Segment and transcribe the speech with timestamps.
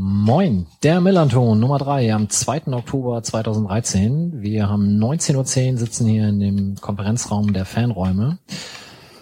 [0.00, 2.68] Moin, der Millanton Nummer 3 am 2.
[2.68, 4.42] Oktober 2013.
[4.42, 8.38] Wir haben 19.10 Uhr, sitzen hier in dem Konferenzraum der Fanräume.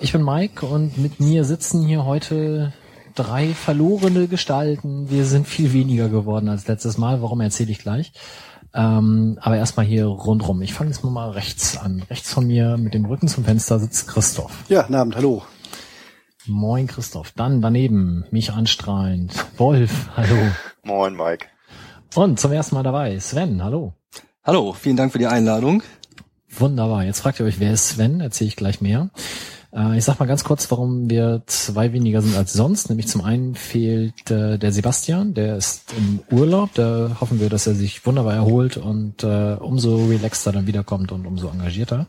[0.00, 2.74] Ich bin Mike und mit mir sitzen hier heute
[3.14, 5.08] drei verlorene Gestalten.
[5.08, 7.22] Wir sind viel weniger geworden als letztes Mal.
[7.22, 8.12] Warum erzähle ich gleich?
[8.74, 10.60] Ähm, aber erstmal hier rundrum.
[10.60, 12.02] Ich fange jetzt mal rechts an.
[12.10, 14.52] Rechts von mir mit dem Rücken zum Fenster sitzt Christoph.
[14.68, 15.42] Ja, guten Abend, hallo.
[16.48, 17.32] Moin Christoph.
[17.32, 20.36] Dann daneben, mich anstrahlend, Wolf, hallo.
[20.84, 21.46] Moin Mike.
[22.14, 23.94] Und zum ersten Mal dabei, Sven, hallo.
[24.44, 25.82] Hallo, vielen Dank für die Einladung.
[26.48, 27.04] Wunderbar.
[27.04, 28.20] Jetzt fragt ihr euch, wer ist Sven?
[28.20, 29.10] Erzähle ich gleich mehr.
[29.74, 32.88] Äh, ich sag mal ganz kurz, warum wir zwei weniger sind als sonst.
[32.88, 36.70] Nämlich zum einen fehlt äh, der Sebastian, der ist im Urlaub.
[36.74, 41.26] Da hoffen wir, dass er sich wunderbar erholt und äh, umso relaxter dann wiederkommt und
[41.26, 42.06] umso engagierter.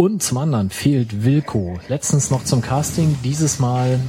[0.00, 1.78] Und zum anderen fehlt Wilko.
[1.88, 4.00] Letztens noch zum Casting, dieses Mal,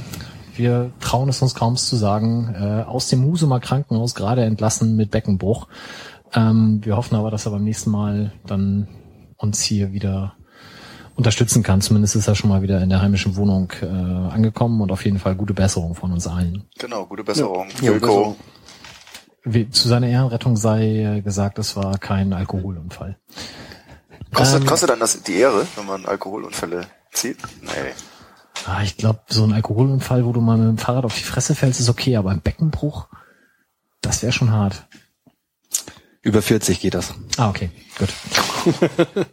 [0.56, 5.10] wir trauen es uns kaum zu sagen, äh, aus dem Husumer Krankenhaus gerade entlassen mit
[5.10, 5.68] Beckenbruch.
[6.32, 8.88] Ähm, wir hoffen aber, dass er beim nächsten Mal dann
[9.36, 10.32] uns hier wieder
[11.14, 11.82] unterstützen kann.
[11.82, 15.18] Zumindest ist er schon mal wieder in der heimischen Wohnung äh, angekommen und auf jeden
[15.18, 16.64] Fall gute Besserung von uns allen.
[16.78, 17.66] Genau, gute Besserung.
[17.82, 18.36] Ja, Wilko.
[19.44, 23.18] Wie, zu seiner Ehrenrettung sei äh, gesagt, es war kein Alkoholunfall.
[24.34, 27.38] Kostet, Ähm, kostet dann das die Ehre, wenn man Alkoholunfälle zieht?
[27.60, 27.70] Nee.
[28.66, 31.54] Ah, ich glaube, so ein Alkoholunfall, wo du mal mit dem Fahrrad auf die Fresse
[31.54, 33.08] fällst, ist okay, aber ein Beckenbruch,
[34.00, 34.86] das wäre schon hart.
[36.22, 37.14] Über 40 geht das.
[37.36, 38.08] Ah, okay, gut.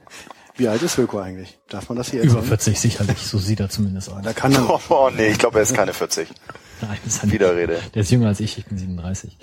[0.55, 1.57] Wie alt ist Wilko eigentlich?
[1.69, 2.47] Darf man das hier Über erzählen?
[2.47, 4.21] 40 sicherlich, so sieht er zumindest aus.
[4.23, 6.27] Da kann dann, Oh, oh nee, ich glaube, er ist keine 40.
[6.81, 7.31] Nein, ist er.
[7.31, 7.79] Widerrede.
[7.93, 9.37] Der ist jünger als ich, ich bin 37.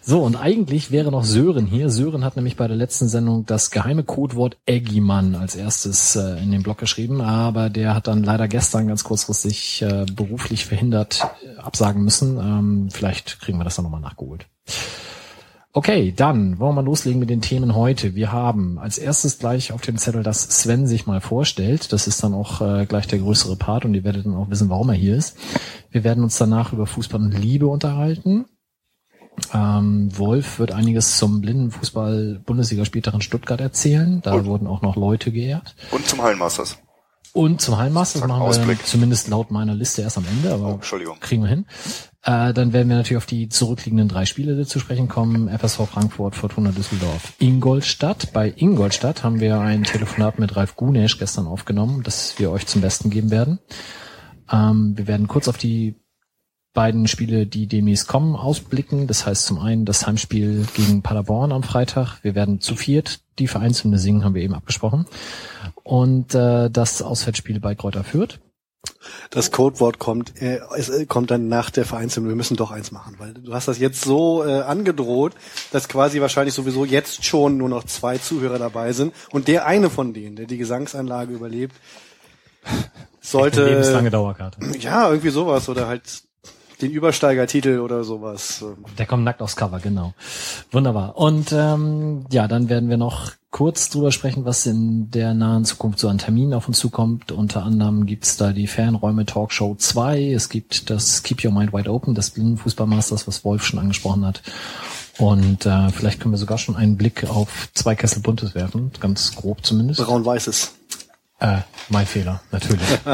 [0.00, 1.90] So, und eigentlich wäre noch Sören hier.
[1.90, 6.50] Sören hat nämlich bei der letzten Sendung das geheime Codewort Eggimann als erstes äh, in
[6.50, 11.58] den Blog geschrieben, aber der hat dann leider gestern ganz kurzfristig äh, beruflich verhindert äh,
[11.60, 12.38] absagen müssen.
[12.38, 14.46] Ähm, vielleicht kriegen wir das dann nochmal nachgeholt.
[15.74, 18.14] Okay, dann wollen wir mal loslegen mit den Themen heute.
[18.14, 21.94] Wir haben als erstes gleich auf dem Zettel, dass Sven sich mal vorstellt.
[21.94, 24.68] Das ist dann auch äh, gleich der größere Part und ihr werdet dann auch wissen,
[24.68, 25.38] warum er hier ist.
[25.90, 28.44] Wir werden uns danach über Fußball und Liebe unterhalten.
[29.54, 34.20] Ähm, Wolf wird einiges zum Blindenfußball-Bundesligaspieltag in Stuttgart erzählen.
[34.22, 34.44] Da Und?
[34.44, 35.74] wurden auch noch Leute geehrt.
[35.90, 36.81] Und zum Hallenmasters.
[37.34, 38.86] Und zum Hallenmaster, das machen wir Ausblick.
[38.86, 41.64] zumindest laut meiner Liste erst am Ende, aber Oh, kriegen wir hin.
[42.24, 45.48] Äh, dann werden wir natürlich auf die zurückliegenden drei Spiele zu sprechen kommen.
[45.48, 48.32] FSV Frankfurt, Fortuna Düsseldorf, Ingolstadt.
[48.32, 52.82] Bei Ingolstadt haben wir ein Telefonat mit Ralf Gunesch gestern aufgenommen, das wir euch zum
[52.82, 53.58] Besten geben werden.
[54.50, 55.96] Ähm, wir werden kurz auf die
[56.74, 59.06] beiden Spiele, die demnächst kommen, ausblicken.
[59.06, 62.18] Das heißt zum einen das Heimspiel gegen Paderborn am Freitag.
[62.22, 65.06] Wir werden zu viert die Vereinshymne singen, haben wir eben abgesprochen.
[65.82, 68.38] Und äh, das Auswärtsspiel bei Kräuter Fürth.
[69.30, 72.28] das Codewort kommt, äh, es äh, kommt dann nach der Vereinshymne.
[72.28, 75.34] Wir müssen doch eins machen, weil du hast das jetzt so äh, angedroht,
[75.70, 79.90] dass quasi wahrscheinlich sowieso jetzt schon nur noch zwei Zuhörer dabei sind und der eine
[79.90, 81.76] von denen, der die Gesangsanlage überlebt,
[83.20, 84.58] sollte lebenslange Dauerkarte.
[84.78, 86.22] ja irgendwie sowas oder halt
[86.82, 88.62] den Übersteigertitel oder sowas.
[88.62, 90.14] ähm, Der kommt nackt aufs Cover, genau.
[90.70, 91.16] Wunderbar.
[91.16, 95.98] Und ähm, ja, dann werden wir noch kurz drüber sprechen, was in der nahen Zukunft
[95.98, 97.32] so an Terminen auf uns zukommt.
[97.32, 100.32] Unter anderem gibt's da die Fernräume Talkshow 2.
[100.32, 104.42] Es gibt das Keep Your Mind Wide Open, das Blindenfußballmasters, was Wolf schon angesprochen hat.
[105.18, 109.34] Und äh, vielleicht können wir sogar schon einen Blick auf zwei Kessel Buntes werfen, ganz
[109.36, 110.00] grob zumindest.
[110.04, 110.72] Braun-Weißes.
[111.38, 111.58] Äh,
[111.90, 112.86] mein Fehler, natürlich.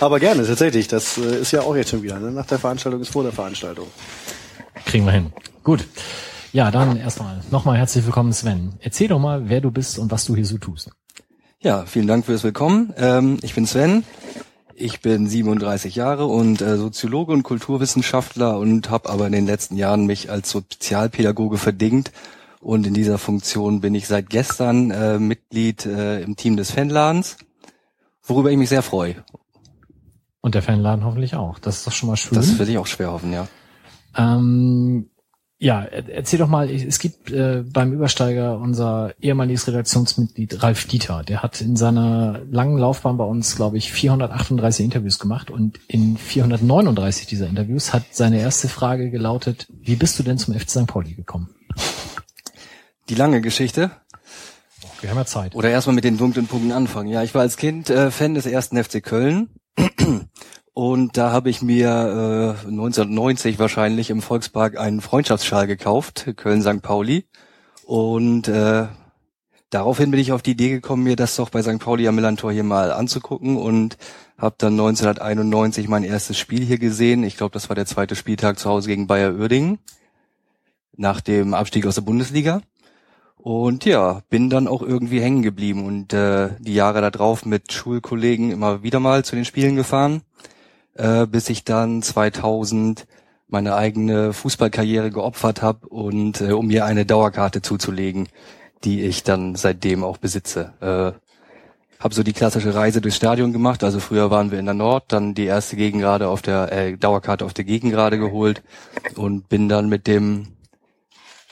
[0.00, 0.88] Aber gerne, tatsächlich.
[0.88, 2.18] Das äh, ist ja auch jetzt schon wieder.
[2.18, 2.30] Ne?
[2.30, 3.86] Nach der Veranstaltung ist vor der Veranstaltung.
[4.86, 5.32] Kriegen wir hin.
[5.62, 5.86] Gut.
[6.52, 8.74] Ja, dann erstmal nochmal herzlich willkommen, Sven.
[8.80, 10.90] Erzähl doch mal, wer du bist und was du hier so tust.
[11.60, 12.92] Ja, vielen Dank fürs Willkommen.
[12.96, 14.04] Ähm, ich bin Sven.
[14.76, 19.76] Ich bin 37 Jahre und äh, Soziologe und Kulturwissenschaftler und habe aber in den letzten
[19.76, 22.12] Jahren mich als Sozialpädagoge verdingt.
[22.60, 27.36] Und in dieser Funktion bin ich seit gestern äh, Mitglied äh, im Team des Fanladens,
[28.22, 29.16] worüber ich mich sehr freue.
[30.44, 31.58] Und der Fanladen hoffentlich auch.
[31.58, 32.36] Das ist doch schon mal schön.
[32.36, 33.48] Das will ich auch schwer hoffen, ja.
[34.14, 35.08] Ähm,
[35.58, 41.22] ja, er- erzähl doch mal, es gibt äh, beim Übersteiger unser ehemaliges Redaktionsmitglied Ralf Dieter.
[41.22, 46.18] Der hat in seiner langen Laufbahn bei uns, glaube ich, 438 Interviews gemacht und in
[46.18, 50.86] 439 dieser Interviews hat seine erste Frage gelautet, wie bist du denn zum FC St.
[50.86, 51.48] Pauli gekommen?
[53.08, 53.92] Die lange Geschichte.
[55.00, 55.54] Wir haben ja Zeit.
[55.54, 57.08] Oder erstmal mit den dunklen Punkten anfangen.
[57.08, 59.48] Ja, ich war als Kind äh, Fan des ersten FC Köln.
[60.74, 66.82] Und da habe ich mir äh, 1990 wahrscheinlich im Volkspark einen Freundschaftsschal gekauft, Köln-St.
[66.82, 67.26] Pauli.
[67.84, 68.88] Und äh,
[69.70, 71.78] daraufhin bin ich auf die Idee gekommen, mir das doch bei St.
[71.78, 73.98] Pauli am Millantor hier mal anzugucken und
[74.36, 77.22] habe dann 1991 mein erstes Spiel hier gesehen.
[77.22, 79.78] Ich glaube, das war der zweite Spieltag zu Hause gegen Bayer Uerdingen.
[80.96, 82.62] nach dem Abstieg aus der Bundesliga.
[83.44, 88.50] Und ja, bin dann auch irgendwie hängen geblieben und äh, die Jahre darauf mit Schulkollegen
[88.50, 90.22] immer wieder mal zu den Spielen gefahren,
[90.94, 93.06] äh, bis ich dann 2000
[93.46, 98.30] meine eigene Fußballkarriere geopfert habe und äh, um mir eine Dauerkarte zuzulegen,
[98.82, 100.72] die ich dann seitdem auch besitze.
[100.80, 103.84] Äh, habe so die klassische Reise durchs Stadion gemacht.
[103.84, 107.44] Also früher waren wir in der Nord, dann die erste Gegengrade auf der äh, Dauerkarte
[107.44, 108.62] auf der Gegengrade geholt
[109.16, 110.46] und bin dann mit dem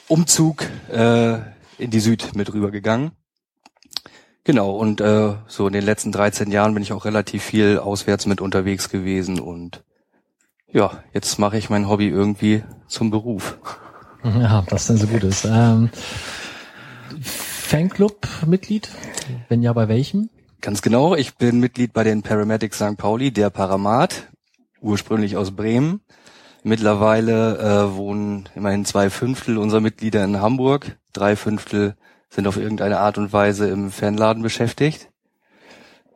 [0.09, 1.37] Umzug äh,
[1.79, 3.13] in die Süd mit rübergegangen.
[4.45, 8.27] Genau, und äh, so in den letzten 13 Jahren bin ich auch relativ viel auswärts
[8.27, 9.85] mit unterwegs gewesen und
[10.73, 13.59] ja, jetzt mache ich mein Hobby irgendwie zum Beruf.
[14.25, 15.45] Ja, was denn so gut ist.
[15.47, 15.91] Ähm,
[17.21, 18.89] Fanclub-Mitglied?
[19.49, 20.31] Wenn ja, bei welchem?
[20.61, 22.97] Ganz genau, ich bin Mitglied bei den Paramedics St.
[22.97, 24.29] Pauli, der Paramat,
[24.81, 26.03] ursprünglich aus Bremen.
[26.63, 31.97] Mittlerweile äh, wohnen immerhin zwei Fünftel unserer Mitglieder in Hamburg, drei Fünftel
[32.31, 35.09] sind auf irgendeine Art und Weise im Fanladen beschäftigt.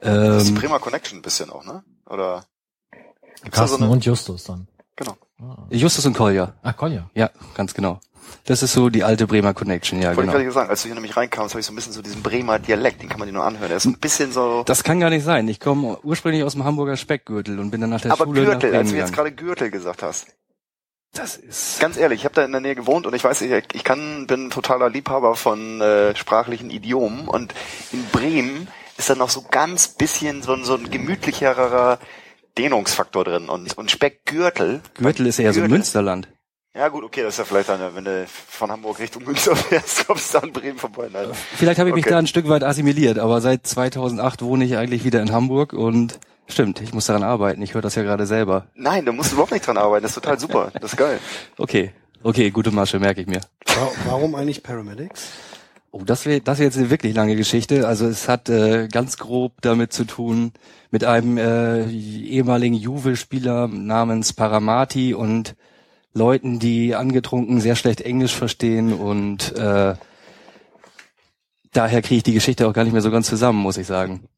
[0.01, 1.83] Das ist Ähm, Bremer Connection ein bisschen auch, ne?
[2.09, 2.45] Oder?
[3.51, 3.93] Carsten so eine?
[3.93, 4.69] und Justus dann.
[4.95, 5.17] Genau.
[5.71, 7.11] Justus und Kolja, Ah, Kolja.
[7.15, 8.01] ja, ganz genau.
[8.44, 10.38] Das ist so die alte Bremer Connection, ja Wollte ich genau.
[10.38, 12.58] gerade sagen, als du hier nämlich reinkamst, habe ich so ein bisschen so diesen Bremer
[12.61, 13.69] Dialekt, den kann man dir nur anhören.
[13.69, 14.62] Der ist ein bisschen so.
[14.64, 15.49] Das kann gar nicht sein.
[15.49, 18.50] Ich komme ursprünglich aus dem Hamburger Speckgürtel und bin dann nach der aber Schule nach
[18.52, 20.26] Gürtel, Bremen als du jetzt gerade Gürtel gesagt hast.
[21.12, 23.64] Das ist Ganz ehrlich, ich habe da in der Nähe gewohnt und ich weiß, ich,
[23.73, 27.55] ich kann, bin totaler Liebhaber von äh, sprachlichen Idiomen und
[27.93, 28.69] in Bremen
[28.99, 31.99] ist dann noch so ganz bisschen so, ein- so ein gemütlicherer
[32.58, 34.81] Dehnungsfaktor drin und, und Speckgürtel.
[34.94, 35.75] Gürtel ist eher so Gürtel.
[35.76, 36.28] Münsterland.
[36.76, 40.06] Ja gut, okay, das ist ja vielleicht eine, wenn du von Hamburg Richtung Münster fährst,
[40.06, 41.08] kommst du an Bremen vorbei.
[41.12, 41.28] Nein.
[41.56, 42.12] Vielleicht habe ich mich Okay.
[42.12, 46.19] da ein Stück weit assimiliert, aber seit 2008 wohne ich eigentlich wieder in Hamburg und
[46.49, 47.62] stimmt, ich muss daran arbeiten.
[47.62, 48.67] Ich höre das ja gerade selber.
[48.75, 51.19] Nein, da musst du überhaupt nicht dran arbeiten, das ist total super, das ist geil.
[51.56, 51.93] Okay,
[52.23, 53.40] okay, gute Masche, merke ich mir.
[53.67, 55.28] Wa- Warum eigentlich Paramedics?
[55.93, 57.88] Oh, das wäre das wär jetzt eine wirklich lange Geschichte.
[57.88, 60.52] Also es hat äh, ganz grob damit zu tun
[60.90, 65.55] mit einem äh, ehemaligen Juve-Spieler namens Paramati und
[66.17, 69.95] Leuten, die angetrunken sehr schlecht Englisch verstehen und äh,
[71.73, 74.29] daher kriege ich die Geschichte auch gar nicht mehr so ganz zusammen, muss ich sagen.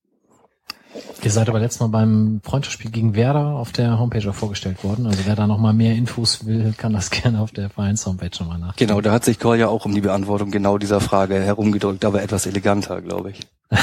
[1.23, 5.07] Ihr seid aber letztes Mal beim Freundschaftsspiel gegen Werder auf der Homepage auch vorgestellt worden.
[5.07, 8.49] Also wer da noch mal mehr Infos will, kann das gerne auf der Vereins-Homepage schon
[8.49, 8.77] mal nach.
[8.77, 12.47] Genau, da hat sich Kolja auch um die Beantwortung genau dieser Frage herumgedrückt, aber etwas
[12.47, 13.41] eleganter, glaube ich.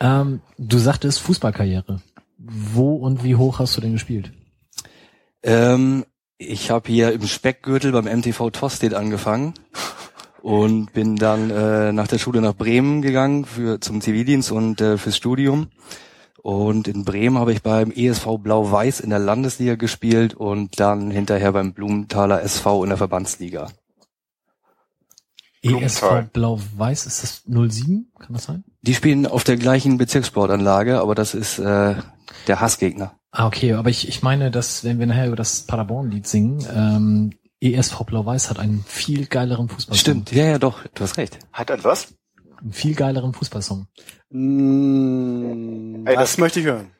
[0.00, 2.02] Ähm, du sagtest Fußballkarriere.
[2.36, 4.32] Wo und wie hoch hast du denn gespielt?
[5.42, 6.04] Ähm,
[6.48, 9.54] ich habe hier im Speckgürtel beim MTV Tostedt angefangen
[10.42, 14.98] und bin dann äh, nach der Schule nach Bremen gegangen für zum Zivildienst und äh,
[14.98, 15.68] fürs Studium.
[16.42, 21.52] Und in Bremen habe ich beim ESV Blau-Weiß in der Landesliga gespielt und dann hinterher
[21.52, 23.68] beim Blumenthaler SV in der Verbandsliga.
[25.62, 26.30] ESV.
[26.32, 28.12] Blau-Weiß, ist das 07?
[28.18, 28.64] Kann das sein?
[28.82, 31.94] Die spielen auf der gleichen Bezirkssportanlage, aber das ist äh,
[32.46, 33.18] der Hassgegner.
[33.36, 37.30] Ah, okay, aber ich, ich meine, dass, wenn wir nachher über das Paderborn-Lied singen, ähm,
[37.60, 39.98] ESV Blau-Weiß hat einen viel geileren Fußballsong.
[40.00, 41.40] Stimmt, ja, ja, doch, du hast recht.
[41.52, 42.14] Hat ein was?
[42.62, 43.88] Einen viel geileren Fußballsong.
[44.30, 46.90] Mm, Ey, das, das- möchte ich hören.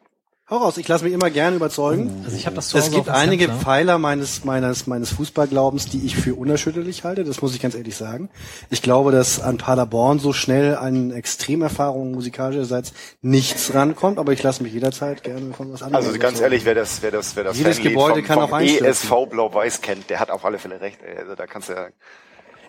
[0.50, 2.20] Hau raus, ich lasse mich immer gerne überzeugen.
[2.22, 3.62] Also ich habe das zu Es Hause gibt auf dem einige Sampler.
[3.62, 7.24] Pfeiler meines, meines, meines Fußballglaubens, die ich für unerschütterlich halte.
[7.24, 8.28] Das muss ich ganz ehrlich sagen.
[8.68, 14.62] Ich glaube, dass an Paderborn so schnell an Extremerfahrungen musikalischerseits nichts rankommt, aber ich lasse
[14.62, 16.42] mich jederzeit gerne von was anderem Also ganz überzeugen.
[16.42, 18.60] ehrlich, wer das, wer das, wer das Jedes Fanlied Gebäude vom, kann vom auch.
[18.60, 21.00] ESV Blau-Weiß kennt, der hat auf alle Fälle recht.
[21.02, 21.20] Ey.
[21.20, 21.86] Also da kannst du ja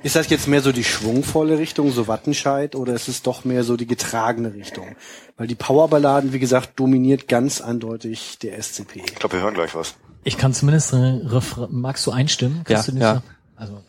[0.06, 3.64] Ist das jetzt mehr so die schwungvolle Richtung, so Wattenscheid, oder ist es doch mehr
[3.64, 4.96] so die getragene Richtung?
[5.36, 9.02] Weil die Powerballaden, wie gesagt, dominiert ganz eindeutig der SCP.
[9.04, 9.96] Ich glaube, wir hören gleich was.
[10.24, 12.62] Ich kann zumindest ein Refrain, magst du einstimmen?
[12.66, 13.24] Kannst Ja, du ja.
[13.56, 13.82] Also,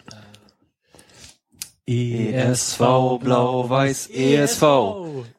[1.87, 2.79] äh, ESV
[3.21, 4.63] Blau-Weiß, ESV.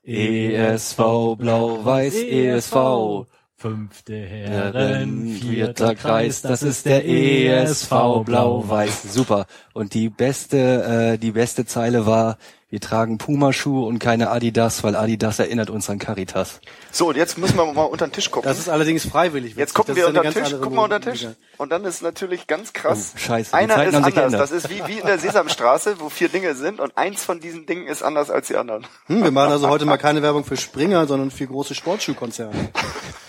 [0.04, 0.98] ESV
[1.40, 3.26] Blau-Weiß, ESV.
[3.60, 7.90] Fünfte Herren, vierter Kreis, das ist der ESV
[8.24, 9.12] Blau-Weiß.
[9.12, 9.48] Super.
[9.74, 12.38] Und die beste, äh, die beste Zeile war,
[12.70, 16.60] wir tragen Pumaschuhe und keine Adidas, weil Adidas erinnert uns an Caritas.
[16.92, 18.48] So, und jetzt müssen wir mal unter den Tisch gucken.
[18.48, 19.56] Das ist allerdings freiwillig.
[19.56, 21.14] Jetzt gucken Das wir unter den Tisch, gucken wir unter den.
[21.14, 21.28] Tisch.
[21.58, 23.14] Und dann ist natürlich ganz krass.
[23.16, 24.14] Oh, scheiße, Einer ist anders.
[24.14, 24.40] geändert.
[24.40, 27.66] Das ist wie, wie in der Sesamstraße, wo vier Dinge sind und eins von diesen
[27.66, 28.86] Dingen ist anders als die anderen.
[29.08, 32.54] Hm, wir machen also heute mal keine Werbung für Springer, sondern für große Sportschuhkonzerne.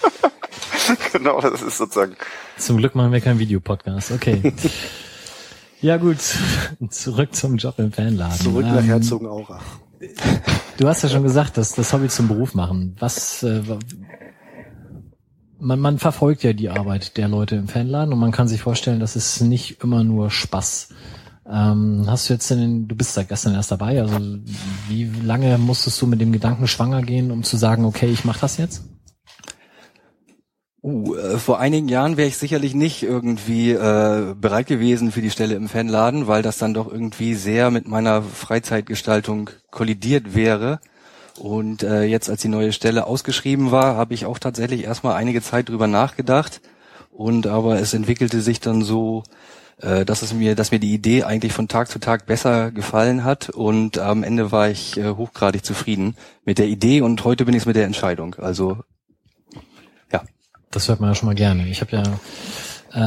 [1.12, 2.16] genau, das ist sozusagen.
[2.56, 4.12] Zum Glück machen wir keinen Videopodcast.
[4.12, 4.52] Okay.
[5.80, 6.18] ja gut,
[6.90, 8.38] zurück zum Job im Fanladen.
[8.38, 9.64] Zurück nach Ähm, Herzogenaurach.
[10.76, 12.96] Du hast ja schon gesagt, dass das Hobby zum Beruf machen.
[13.00, 13.62] Was äh,
[15.58, 19.00] man, man verfolgt ja die Arbeit der Leute im Fanladen und man kann sich vorstellen,
[19.00, 20.90] das ist nicht immer nur Spaß.
[21.50, 24.18] Ähm, hast du jetzt denn, du bist seit gestern erst dabei, also
[24.88, 28.38] wie lange musstest du mit dem Gedanken schwanger gehen, um zu sagen, okay, ich mach
[28.38, 28.84] das jetzt?
[30.80, 35.30] Uh, äh, vor einigen Jahren wäre ich sicherlich nicht irgendwie äh, bereit gewesen für die
[35.30, 40.78] Stelle im Fanladen, weil das dann doch irgendwie sehr mit meiner Freizeitgestaltung kollidiert wäre.
[41.36, 45.42] Und äh, jetzt, als die neue Stelle ausgeschrieben war, habe ich auch tatsächlich erstmal einige
[45.42, 46.60] Zeit drüber nachgedacht.
[47.10, 49.24] Und aber es entwickelte sich dann so,
[49.80, 53.24] äh, dass es mir, dass mir die Idee eigentlich von Tag zu Tag besser gefallen
[53.24, 53.50] hat.
[53.50, 57.62] Und am Ende war ich äh, hochgradig zufrieden mit der Idee und heute bin ich
[57.62, 58.36] es mit der Entscheidung.
[58.36, 58.78] Also
[60.70, 61.68] das hört man ja schon mal gerne.
[61.68, 62.02] Ich habe ja
[62.92, 62.98] äh,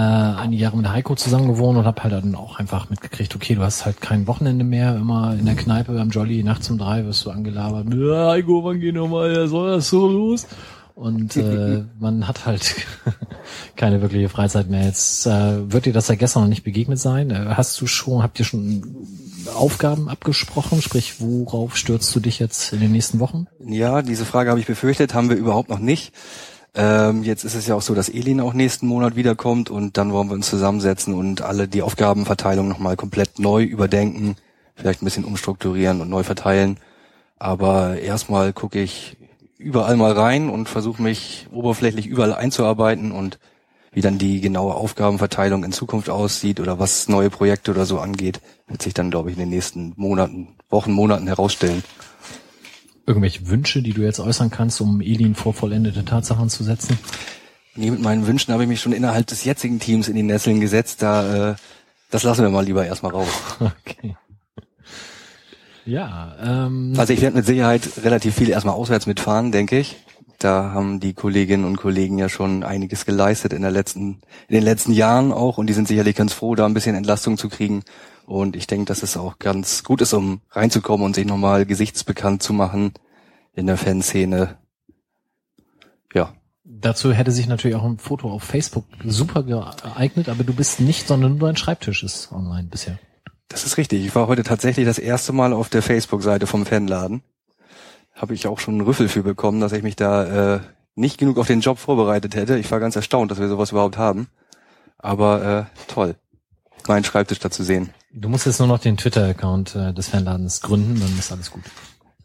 [0.42, 3.62] einige Jahre mit Heiko zusammen gewohnt und habe halt dann auch einfach mitgekriegt, okay, du
[3.62, 7.26] hast halt kein Wochenende mehr, immer in der Kneipe am Jolly nachts um drei wirst
[7.26, 10.48] du angelabert, ja, Heiko, wann geht nochmal, soll das so los?
[10.94, 12.76] Und äh, man hat halt
[13.76, 14.86] keine wirkliche Freizeit mehr.
[14.86, 17.32] Jetzt äh, wird dir das ja gestern noch nicht begegnet sein.
[17.32, 18.84] Äh, hast du schon, habt ihr schon
[19.56, 20.82] Aufgaben abgesprochen?
[20.82, 23.48] Sprich, worauf stürzt du dich jetzt in den nächsten Wochen?
[23.66, 26.14] Ja, diese Frage habe ich befürchtet, haben wir überhaupt noch nicht.
[26.74, 30.14] Ähm, jetzt ist es ja auch so, dass Elin auch nächsten Monat wiederkommt und dann
[30.14, 34.38] wollen wir uns zusammensetzen und alle die Aufgabenverteilung nochmal komplett neu überdenken,
[34.76, 36.78] vielleicht ein bisschen umstrukturieren und neu verteilen.
[37.38, 39.18] Aber erstmal gucke ich
[39.58, 43.38] überall mal rein und versuche mich oberflächlich überall einzuarbeiten und
[43.92, 48.40] wie dann die genaue Aufgabenverteilung in Zukunft aussieht oder was neue Projekte oder so angeht,
[48.68, 51.84] wird sich dann, glaube ich, in den nächsten Monaten, Wochen, Monaten herausstellen
[53.12, 56.98] irgendwelche Wünsche, die du jetzt äußern kannst, um Elin vor vollendete Tatsachen zu setzen?
[57.76, 60.62] Nee, mit meinen Wünschen habe ich mich schon innerhalb des jetzigen Teams in die Nesseln
[60.62, 61.02] gesetzt.
[61.02, 61.56] Da, äh,
[62.10, 63.28] das lassen wir mal lieber erstmal raus.
[63.60, 64.16] Okay.
[65.84, 66.36] Ja.
[66.42, 69.98] Ähm, also ich werde mit Sicherheit relativ viel erstmal auswärts mitfahren, denke ich.
[70.38, 74.64] Da haben die Kolleginnen und Kollegen ja schon einiges geleistet in der letzten, in den
[74.64, 77.84] letzten Jahren auch und die sind sicherlich ganz froh, da ein bisschen Entlastung zu kriegen.
[78.32, 82.42] Und ich denke, dass es auch ganz gut ist, um reinzukommen und sich nochmal gesichtsbekannt
[82.42, 82.94] zu machen
[83.52, 84.58] in der Fanszene.
[86.14, 86.34] Ja.
[86.64, 91.08] Dazu hätte sich natürlich auch ein Foto auf Facebook super geeignet, aber du bist nicht,
[91.08, 93.00] sondern nur dein Schreibtisch ist online bisher.
[93.50, 94.06] Das ist richtig.
[94.06, 97.24] Ich war heute tatsächlich das erste Mal auf der Facebook-Seite vom Fanladen.
[98.14, 100.60] Habe ich auch schon einen Rüffel für bekommen, dass ich mich da äh,
[100.96, 102.58] nicht genug auf den Job vorbereitet hätte.
[102.58, 104.30] Ich war ganz erstaunt, dass wir sowas überhaupt haben.
[104.98, 106.16] Aber äh, toll,
[106.88, 107.90] meinen Schreibtisch da zu sehen.
[108.14, 111.64] Du musst jetzt nur noch den Twitter-Account äh, des Fanladens gründen, dann ist alles gut.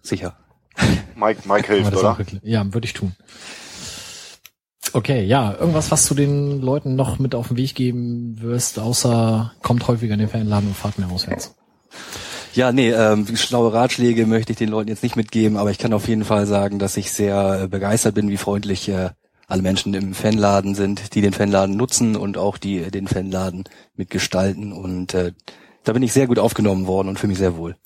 [0.03, 0.37] Sicher.
[1.17, 2.19] Mike, Mike hilft, oder?
[2.43, 3.15] Ja, würde ich tun.
[4.93, 9.53] Okay, ja, irgendwas, was du den Leuten noch mit auf den Weg geben wirst, außer
[9.63, 11.55] kommt häufiger in den Fanladen und fahrt mehr auswärts.
[12.55, 15.93] Ja, nee, ähm, schlaue Ratschläge möchte ich den Leuten jetzt nicht mitgeben, aber ich kann
[15.93, 19.11] auf jeden Fall sagen, dass ich sehr äh, begeistert bin, wie freundlich äh,
[19.47, 23.65] alle Menschen im Fanladen sind, die den Fanladen nutzen und auch die äh, den Fanladen
[23.95, 25.33] mitgestalten und äh,
[25.87, 27.77] da bin ich sehr gut aufgenommen worden und fühle mich sehr wohl.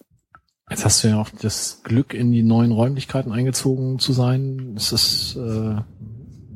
[0.70, 4.74] Jetzt hast du ja auch das Glück, in die neuen Räumlichkeiten eingezogen zu sein.
[4.76, 5.76] Ist das, äh,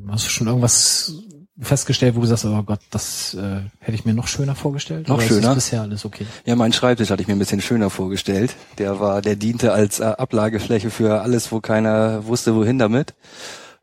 [0.08, 1.12] hast du schon irgendwas
[1.60, 5.08] festgestellt, wo du sagst, oh Gott, das äh, hätte ich mir noch schöner vorgestellt?
[5.08, 5.50] Noch schöner?
[5.50, 6.26] Ist bisher alles okay?
[6.46, 8.54] Ja, mein Schreibtisch hatte ich mir ein bisschen schöner vorgestellt.
[8.78, 13.14] Der war, der diente als äh, Ablagefläche für alles, wo keiner wusste, wohin damit.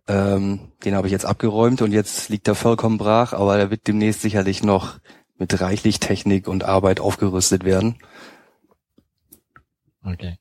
[0.07, 3.87] Ähm, den habe ich jetzt abgeräumt und jetzt liegt er vollkommen brach, aber er wird
[3.87, 4.95] demnächst sicherlich noch
[5.41, 7.95] mit reichlich Technik und Arbeit aufgerüstet werden.
[10.05, 10.37] Okay.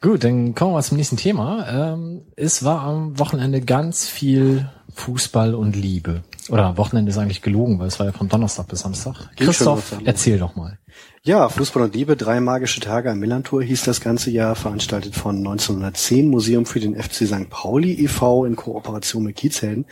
[0.00, 1.68] Gut, dann kommen wir zum nächsten Thema.
[1.68, 6.22] Ähm, es war am Wochenende ganz viel Fußball und Liebe.
[6.48, 9.30] Oder Wochenende ist eigentlich gelogen, weil es war ja von Donnerstag bis Samstag.
[9.36, 10.78] Christoph, erzähl doch mal.
[11.22, 15.38] Ja, Fußball und Liebe, drei magische Tage am Millantor hieß das ganze Jahr, veranstaltet von
[15.38, 17.50] 1910 Museum für den FC St.
[17.50, 18.44] Pauli e.V.
[18.46, 19.86] in Kooperation mit Kiezhelden.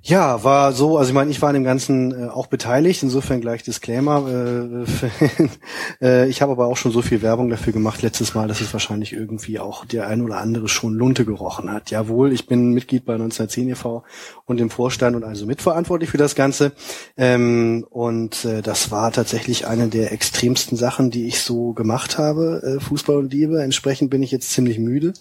[0.00, 3.40] Ja, war so, also ich meine, ich war an dem Ganzen äh, auch beteiligt, insofern
[3.40, 4.26] gleich Disclaimer.
[4.28, 5.44] Äh,
[6.00, 8.72] äh, ich habe aber auch schon so viel Werbung dafür gemacht letztes Mal, dass es
[8.72, 11.90] wahrscheinlich irgendwie auch der ein oder andere schon Lunte gerochen hat.
[11.90, 14.04] Jawohl, ich bin Mitglied bei 1910 e.V.
[14.46, 16.72] und im Vorstand und also mitverantwortlich für das Ganze.
[17.16, 22.78] Ähm, und äh, das war tatsächlich eine der extremsten Sachen, die ich so gemacht habe,
[22.78, 23.62] äh, Fußball und Liebe.
[23.62, 25.12] Entsprechend bin ich jetzt ziemlich müde.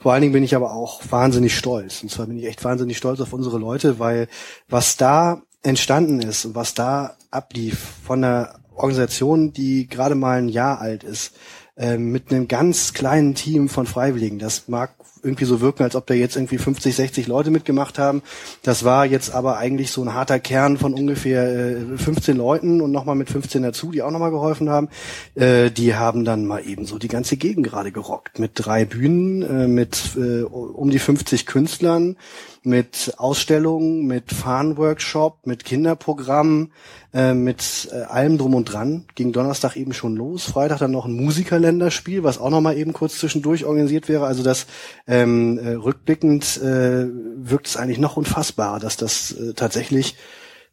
[0.00, 2.02] Vor allen Dingen bin ich aber auch wahnsinnig stolz.
[2.02, 4.28] Und zwar bin ich echt wahnsinnig stolz auf unsere Leute, weil
[4.68, 10.48] was da entstanden ist und was da ablief von einer Organisation, die gerade mal ein
[10.48, 11.34] Jahr alt ist,
[11.76, 14.38] äh, mit einem ganz kleinen Team von Freiwilligen.
[14.38, 18.22] Das mag irgendwie so wirken, als ob da jetzt irgendwie 50, 60 Leute mitgemacht haben.
[18.62, 22.92] Das war jetzt aber eigentlich so ein harter Kern von ungefähr äh, 15 Leuten und
[22.92, 24.88] nochmal mit 15 dazu, die auch nochmal geholfen haben.
[25.34, 29.42] Äh, die haben dann mal eben so die ganze Gegend gerade gerockt mit drei Bühnen,
[29.42, 32.16] äh, mit äh, um die 50 Künstlern,
[32.62, 36.72] mit Ausstellungen, mit Fahnenworkshop, mit Kinderprogramm,
[37.14, 39.06] äh, mit äh, allem drum und dran.
[39.14, 40.44] Ging Donnerstag eben schon los.
[40.44, 44.26] Freitag dann noch ein Musikerländerspiel, was auch noch mal eben kurz zwischendurch organisiert wäre.
[44.26, 44.66] Also das
[45.06, 50.16] ähm, äh, rückblickend äh, wirkt es eigentlich noch unfassbarer, dass das äh, tatsächlich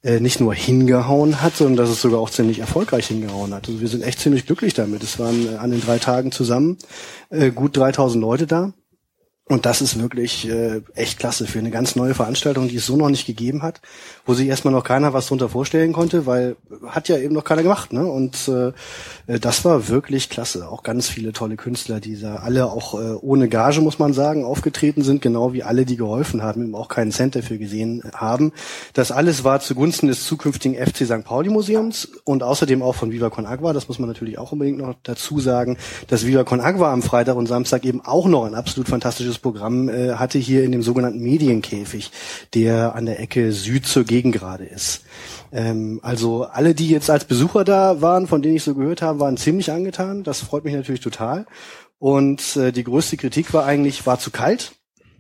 [0.03, 3.67] äh, nicht nur hingehauen hat, sondern dass es sogar auch ziemlich erfolgreich hingehauen hat.
[3.67, 5.03] Also wir sind echt ziemlich glücklich damit.
[5.03, 6.77] Es waren äh, an den drei Tagen zusammen
[7.55, 8.71] gut 3000 Leute da.
[9.49, 12.97] Und das ist wirklich äh, echt klasse für eine ganz neue Veranstaltung, die es so
[12.97, 13.79] noch nicht gegeben hat,
[14.25, 17.63] wo sich erstmal noch keiner was drunter vorstellen konnte, weil hat ja eben noch keiner
[17.63, 17.93] gemacht.
[17.93, 18.05] Ne?
[18.05, 18.73] Und äh,
[19.27, 20.67] äh, das war wirklich klasse.
[20.67, 24.43] Auch ganz viele tolle Künstler, die da alle auch äh, ohne Gage, muss man sagen,
[24.43, 28.51] aufgetreten sind, genau wie alle, die geholfen haben, eben auch keinen Cent dafür gesehen haben.
[28.93, 31.23] Das alles war zugunsten des zukünftigen FC St.
[31.23, 33.71] Pauli Museums und außerdem auch von Viva Con Agua.
[33.71, 35.77] Das muss man natürlich auch unbedingt noch dazu sagen,
[36.07, 39.41] dass Viva Con Agua am Freitag und Samstag eben auch noch ein absolut fantastisches dieses
[39.41, 42.11] Programm äh, hatte hier in dem sogenannten Medienkäfig,
[42.53, 45.03] der an der Ecke Süd zur Gegengrade ist.
[45.51, 49.19] Ähm, also alle, die jetzt als Besucher da waren, von denen ich so gehört habe,
[49.19, 50.23] waren ziemlich angetan.
[50.23, 51.45] Das freut mich natürlich total.
[51.99, 54.73] Und äh, die größte Kritik war eigentlich, war zu kalt.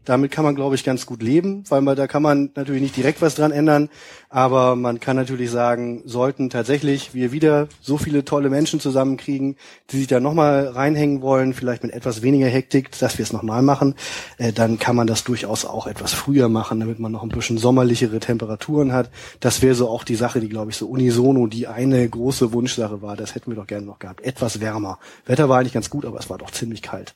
[0.07, 2.95] Damit kann man, glaube ich, ganz gut leben, weil man, da kann man natürlich nicht
[2.95, 3.89] direkt was dran ändern,
[4.29, 9.57] aber man kann natürlich sagen, sollten tatsächlich wir wieder so viele tolle Menschen zusammenkriegen,
[9.89, 13.61] die sich da nochmal reinhängen wollen, vielleicht mit etwas weniger Hektik, dass wir es nochmal
[13.61, 13.95] machen,
[14.37, 17.57] äh, dann kann man das durchaus auch etwas früher machen, damit man noch ein bisschen
[17.57, 19.09] sommerlichere Temperaturen hat.
[19.41, 23.01] Das wäre so auch die Sache, die, glaube ich, so unisono die eine große Wunschsache
[23.01, 23.17] war.
[23.17, 24.23] Das hätten wir doch gerne noch gehabt.
[24.23, 24.99] Etwas wärmer.
[25.25, 27.13] Wetter war eigentlich ganz gut, aber es war doch ziemlich kalt.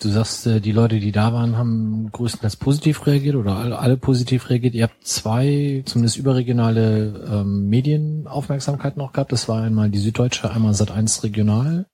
[0.00, 4.50] Du sagst, äh, die Leute, die da waren, haben größtenteils positiv reagiert oder alle, positiv
[4.50, 4.74] reagiert.
[4.74, 9.32] Ihr habt zwei, zumindest überregionale ähm, Medienaufmerksamkeit noch gehabt.
[9.32, 11.86] Das war einmal die Süddeutsche, einmal Sat1 Regional.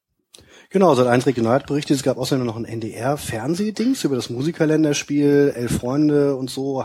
[0.72, 5.52] Genau, seit eins Regional hat berichtet, es gab außerdem noch ein NDR-Fernsehdings über das Musikerländerspiel,
[5.56, 6.84] Elf Freunde und so,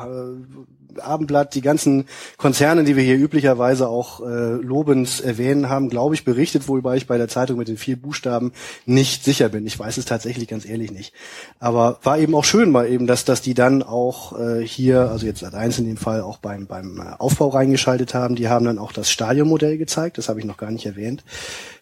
[1.02, 2.06] Abendblatt, die ganzen
[2.38, 7.08] Konzerne, die wir hier üblicherweise auch äh, lobend erwähnen haben, glaube ich, berichtet, wobei ich
[7.08, 8.52] bei der Zeitung mit den vier Buchstaben
[8.86, 9.66] nicht sicher bin.
[9.66, 11.14] Ich weiß es tatsächlich ganz ehrlich nicht.
[11.60, 15.26] Aber war eben auch schön mal eben, dass, dass die dann auch äh, hier, also
[15.26, 18.36] jetzt seit eins in dem Fall, auch beim, beim äh, Aufbau reingeschaltet haben.
[18.36, 21.24] Die haben dann auch das Stadionmodell gezeigt, das habe ich noch gar nicht erwähnt.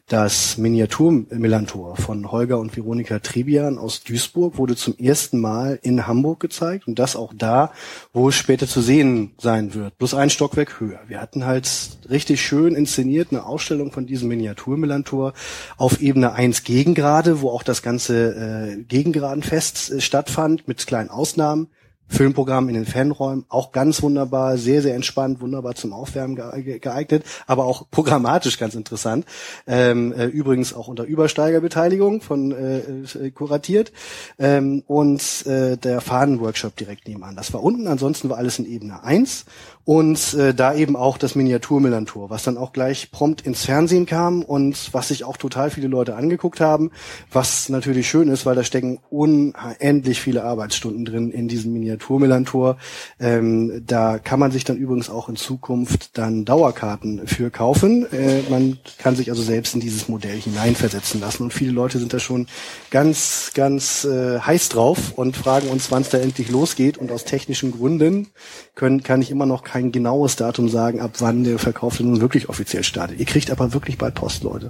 [0.10, 6.42] Das Miniatur-Millantor von Holger und Veronika Trebian aus Duisburg wurde zum ersten Mal in Hamburg
[6.42, 7.72] gezeigt und das auch da,
[8.12, 9.98] wo es später zu sehen sein wird.
[9.98, 11.00] Bloß ein Stockwerk höher.
[11.08, 11.70] Wir hatten halt
[12.10, 15.34] richtig schön inszeniert eine Ausstellung von diesem Miniatur-Millantor
[15.78, 21.70] auf Ebene 1 Gegengrade, wo auch das ganze äh, Gegengradenfest äh, stattfand mit kleinen Ausnahmen.
[22.08, 27.66] Filmprogramm in den Fanräumen, auch ganz wunderbar, sehr, sehr entspannt, wunderbar zum Aufwärmen geeignet, aber
[27.66, 29.26] auch programmatisch ganz interessant.
[29.66, 33.92] Ähm, äh, übrigens auch unter Übersteigerbeteiligung von äh, äh, kuratiert.
[34.38, 37.36] Ähm, und äh, der Fahnenworkshop direkt nebenan.
[37.36, 39.46] Das war unten, ansonsten war alles in Ebene 1
[39.86, 44.42] und äh, da eben auch das Miniatur-Millantor, was dann auch gleich prompt ins Fernsehen kam
[44.42, 46.92] und was sich auch total viele Leute angeguckt haben,
[47.32, 52.78] was natürlich schön ist, weil da stecken unendlich viele Arbeitsstunden drin in diesem Miniatur-Millantor.
[53.20, 58.06] Ähm, da kann man sich dann übrigens auch in Zukunft dann Dauerkarten für kaufen.
[58.14, 62.14] Äh, man kann sich also selbst in dieses Modell hineinversetzen lassen und viele Leute sind
[62.14, 62.48] da schon
[62.90, 67.26] ganz, ganz äh, heiß drauf und fragen uns, wann es da endlich losgeht und aus
[67.26, 68.28] technischen Gründen
[68.76, 72.48] können, kann ich immer noch kein genaues Datum sagen, ab wann der Verkauf nun wirklich
[72.48, 73.20] offiziell startet.
[73.20, 74.70] Ihr kriegt aber wirklich bald Post, Leute.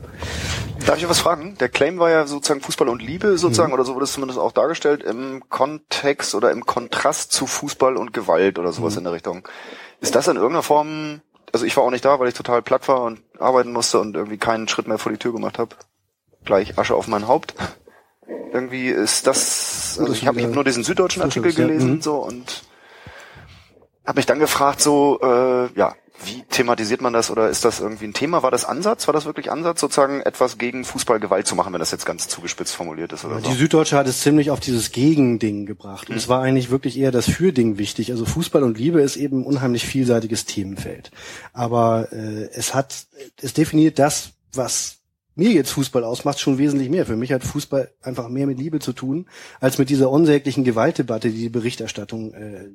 [0.86, 1.58] Darf ich was fragen?
[1.60, 3.74] Der Claim war ja sozusagen Fußball und Liebe sozusagen, mhm.
[3.74, 8.14] oder so wurde es zumindest auch dargestellt, im Kontext oder im Kontrast zu Fußball und
[8.14, 9.00] Gewalt oder sowas mhm.
[9.00, 9.48] in der Richtung.
[10.00, 11.20] Ist das in irgendeiner Form,
[11.52, 14.16] also ich war auch nicht da, weil ich total platt war und arbeiten musste und
[14.16, 15.76] irgendwie keinen Schritt mehr vor die Tür gemacht habe.
[16.46, 17.56] Gleich Asche auf mein Haupt.
[18.54, 21.96] Irgendwie ist das, also ich habe hab nur diesen süddeutschen Artikel gelesen.
[21.96, 22.02] Mhm.
[22.02, 22.64] so und
[24.06, 28.06] habe mich dann gefragt, so, äh, ja, wie thematisiert man das oder ist das irgendwie
[28.06, 28.44] ein Thema?
[28.44, 29.08] War das Ansatz?
[29.08, 32.76] War das wirklich Ansatz, sozusagen etwas gegen Fußballgewalt zu machen, wenn das jetzt ganz zugespitzt
[32.76, 33.26] formuliert ist?
[33.26, 33.56] Oder die so?
[33.56, 36.10] Süddeutsche hat es ziemlich auf dieses Gegending gebracht.
[36.10, 36.20] Und mhm.
[36.20, 38.12] es war eigentlich wirklich eher das Fürding wichtig.
[38.12, 41.12] Also Fußball und Liebe ist eben ein unheimlich vielseitiges Themenfeld.
[41.52, 43.06] Aber äh, es hat,
[43.42, 44.98] es definiert das, was
[45.36, 47.06] mir jetzt Fußball ausmacht, schon wesentlich mehr.
[47.08, 49.28] Für mich hat Fußball einfach mehr mit Liebe zu tun,
[49.60, 52.70] als mit dieser unsäglichen Gewaltdebatte, die die Berichterstattung äh,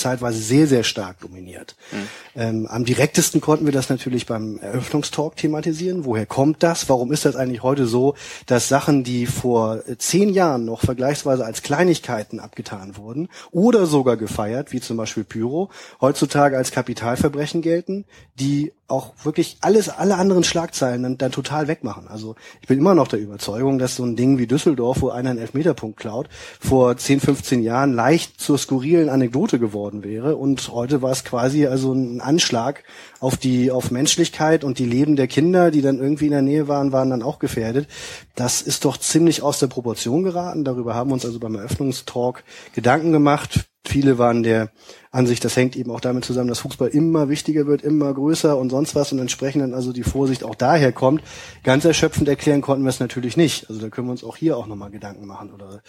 [0.00, 1.76] zeitweise sehr, sehr stark dominiert.
[1.92, 1.96] Mhm.
[2.34, 6.04] Ähm, am direktesten konnten wir das natürlich beim Eröffnungstalk thematisieren.
[6.04, 6.88] Woher kommt das?
[6.88, 8.14] Warum ist das eigentlich heute so,
[8.46, 14.72] dass Sachen, die vor zehn Jahren noch vergleichsweise als Kleinigkeiten abgetan wurden oder sogar gefeiert,
[14.72, 18.04] wie zum Beispiel Pyro, heutzutage als Kapitalverbrechen gelten,
[18.38, 22.08] die auch wirklich alles, alle anderen Schlagzeilen dann, dann total wegmachen.
[22.08, 25.30] Also ich bin immer noch der Überzeugung, dass so ein Ding wie Düsseldorf, wo einer
[25.30, 26.28] einen Elfmeterpunkt klaut,
[26.60, 30.36] vor 10, 15 Jahren leicht zur skurrilen Anekdote geworden wäre.
[30.36, 32.84] Und heute war es quasi also ein Anschlag
[33.20, 36.68] auf die, auf Menschlichkeit und die Leben der Kinder, die dann irgendwie in der Nähe
[36.68, 37.88] waren, waren dann auch gefährdet.
[38.34, 40.64] Das ist doch ziemlich aus der Proportion geraten.
[40.64, 43.69] Darüber haben wir uns also beim Eröffnungstalk Gedanken gemacht.
[43.86, 44.70] Viele waren der
[45.10, 48.68] Ansicht, das hängt eben auch damit zusammen, dass Fußball immer wichtiger wird, immer größer und
[48.68, 51.22] sonst was und entsprechend dann also die Vorsicht auch daher kommt.
[51.64, 53.70] Ganz erschöpfend erklären konnten wir es natürlich nicht.
[53.70, 55.82] Also da können wir uns auch hier auch nochmal Gedanken machen oder,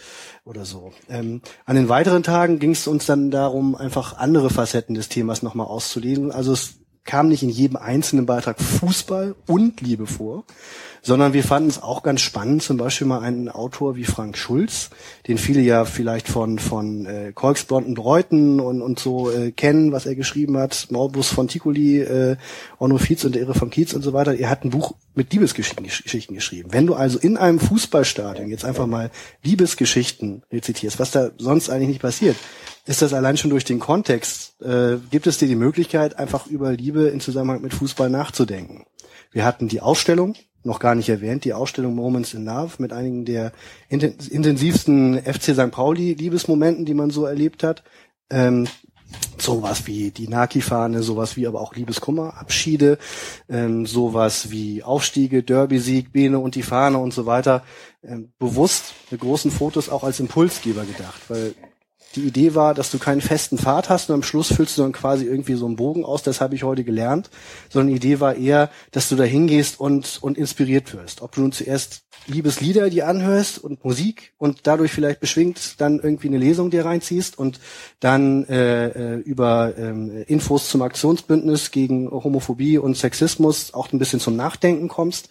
[0.44, 0.92] oder so.
[1.08, 5.42] Ähm, an den weiteren Tagen ging es uns dann darum, einfach andere Facetten des Themas
[5.42, 6.32] nochmal auszulesen.
[6.32, 10.44] Also es kam nicht in jedem einzelnen Beitrag Fußball und Liebe vor,
[11.02, 14.90] sondern wir fanden es auch ganz spannend, zum Beispiel mal einen Autor wie Frank Schulz,
[15.26, 19.90] den viele ja vielleicht von von äh, Kolksblond und Reuten und, und so äh, kennen,
[19.90, 22.36] was er geschrieben hat, Maulbus von Ticoli, äh,
[22.78, 24.36] Onno Fietz und der Irre vom Kiez und so weiter.
[24.36, 26.68] Er hat ein Buch mit Liebesgeschichten Geschichten geschrieben.
[26.72, 29.10] Wenn du also in einem Fußballstadion jetzt einfach mal
[29.42, 32.36] Liebesgeschichten rezitierst, was da sonst eigentlich nicht passiert,
[32.84, 36.72] ist das allein schon durch den Kontext, äh, gibt es dir die Möglichkeit, einfach über
[36.72, 38.84] Liebe in Zusammenhang mit Fußball nachzudenken.
[39.30, 43.24] Wir hatten die Ausstellung, noch gar nicht erwähnt, die Ausstellung Moments in Love mit einigen
[43.24, 43.52] der
[43.88, 45.70] intensivsten FC St.
[45.70, 47.82] Pauli Liebesmomenten, die man so erlebt hat.
[48.30, 48.68] Ähm,
[49.38, 52.98] sowas wie die Naki-Fahne, sowas wie aber auch Liebeskummer, Abschiede,
[53.48, 57.62] ähm, sowas wie Aufstiege, Derby-Sieg, Bene und die Fahne und so weiter.
[58.02, 61.54] Ähm, bewusst mit großen Fotos auch als Impulsgeber gedacht, weil
[62.14, 64.92] die Idee war, dass du keinen festen Pfad hast und am Schluss füllst du dann
[64.92, 67.30] quasi irgendwie so einen Bogen aus, das habe ich heute gelernt,
[67.68, 71.22] sondern die Idee war eher, dass du da hingehst und, und inspiriert wirst.
[71.22, 76.28] Ob du nun zuerst Liebeslieder dir anhörst und Musik und dadurch vielleicht beschwingt dann irgendwie
[76.28, 77.58] eine Lesung dir reinziehst und
[77.98, 84.20] dann äh, äh über ähm, Infos zum Aktionsbündnis gegen Homophobie und Sexismus auch ein bisschen
[84.20, 85.30] zum Nachdenken kommst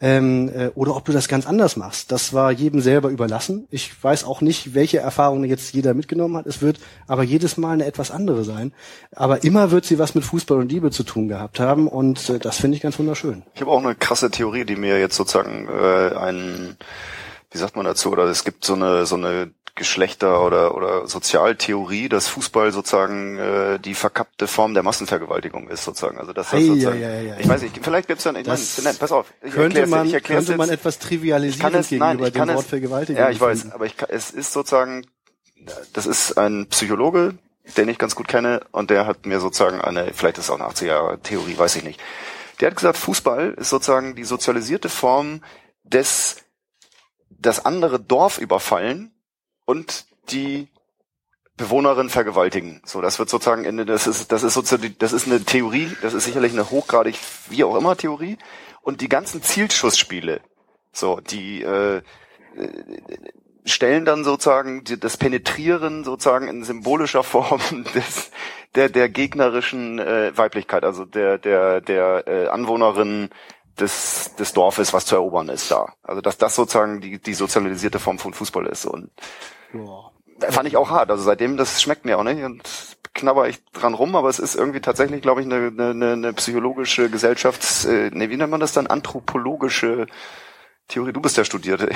[0.00, 2.12] ähm, äh, oder ob du das ganz anders machst.
[2.12, 3.66] Das war jedem selber überlassen.
[3.70, 6.46] Ich weiß auch nicht, welche Erfahrungen jetzt jeder mitgenommen hat.
[6.46, 8.72] Es wird aber jedes Mal eine etwas andere sein.
[9.14, 12.38] Aber immer wird sie was mit Fußball und Liebe zu tun gehabt haben und äh,
[12.38, 13.42] das finde ich ganz wunderschön.
[13.54, 16.76] Ich habe auch eine krasse Theorie, die mir jetzt sozusagen äh, ein
[17.50, 22.08] wie sagt man dazu, oder es gibt so eine so eine Geschlechter- oder, oder Sozialtheorie,
[22.10, 26.18] dass Fußball sozusagen äh, die verkappte Form der Massenvergewaltigung ist, sozusagen.
[26.18, 28.78] Also das, das sozusagen, ja, ja, ja, ich weiß nicht, vielleicht gibt's dann, ich das
[28.78, 32.32] mein, nein, pass auf, ich könnte man, ich könnte man etwas trivialisieren es, gegenüber nein,
[32.32, 33.22] dem es, Wort Vergewaltigung.
[33.22, 35.06] Ja, ich weiß, aber ich, es ist sozusagen,
[35.94, 37.38] das ist ein Psychologe,
[37.76, 40.60] den ich ganz gut kenne und der hat mir sozusagen eine, vielleicht ist es auch
[40.60, 42.00] eine 80er Theorie, weiß ich nicht.
[42.60, 45.42] Der hat gesagt, Fußball ist sozusagen die sozialisierte Form
[45.84, 46.36] des
[47.30, 49.12] das andere Dorf überfallen
[49.68, 50.68] und die
[51.58, 52.80] Bewohnerin vergewaltigen.
[52.86, 56.14] So, das wird sozusagen Ende, das ist, das ist sozusagen, das ist eine Theorie, das
[56.14, 57.18] ist sicherlich eine hochgradig,
[57.50, 58.38] wie auch immer Theorie.
[58.80, 60.40] Und die ganzen Zielschussspiele,
[60.90, 62.00] so, die äh,
[63.66, 67.60] stellen dann sozusagen das Penetrieren sozusagen in symbolischer Form
[67.94, 68.30] des,
[68.74, 73.28] der, der gegnerischen äh, Weiblichkeit, also der, der, der äh, Anwohnerin
[73.78, 75.92] des, des Dorfes, was zu erobern ist da.
[76.02, 78.86] Also dass das sozusagen die, die sozialisierte Form von Fußball ist.
[78.86, 79.10] Und
[79.72, 80.50] ja.
[80.50, 81.10] fand ich auch hart.
[81.10, 82.62] Also seitdem, das schmeckt mir auch nicht und
[83.14, 87.10] knabber ich dran rum, aber es ist irgendwie tatsächlich, glaube ich, eine, eine, eine psychologische
[87.10, 88.86] Gesellschafts, äh, nee, wie nennt man das dann?
[88.86, 90.06] Anthropologische
[90.88, 91.90] Theorie, du bist ja Studierte.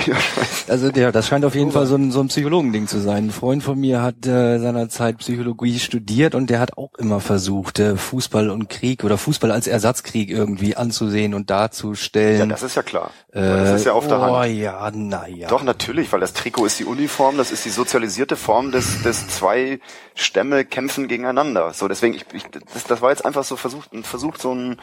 [0.67, 3.25] also ja, das scheint auf jeden Fall so ein, so ein Psychologending zu sein.
[3.25, 7.79] Ein Freund von mir hat äh, seinerzeit Psychologie studiert und der hat auch immer versucht,
[7.79, 12.39] äh, Fußball und Krieg oder Fußball als Ersatzkrieg irgendwie anzusehen und darzustellen.
[12.39, 13.09] Ja, das ist ja klar.
[13.31, 14.31] Äh, das ist ja auf der Hand.
[14.31, 15.47] Oh ja, naja.
[15.47, 19.27] Doch, natürlich, weil das Trikot ist die Uniform, das ist die sozialisierte Form des, des
[19.27, 19.79] zwei
[20.13, 21.73] Stämme kämpfen gegeneinander.
[21.73, 24.77] So, deswegen, ich, ich das, das war jetzt einfach so versucht, ein Versuch, so ein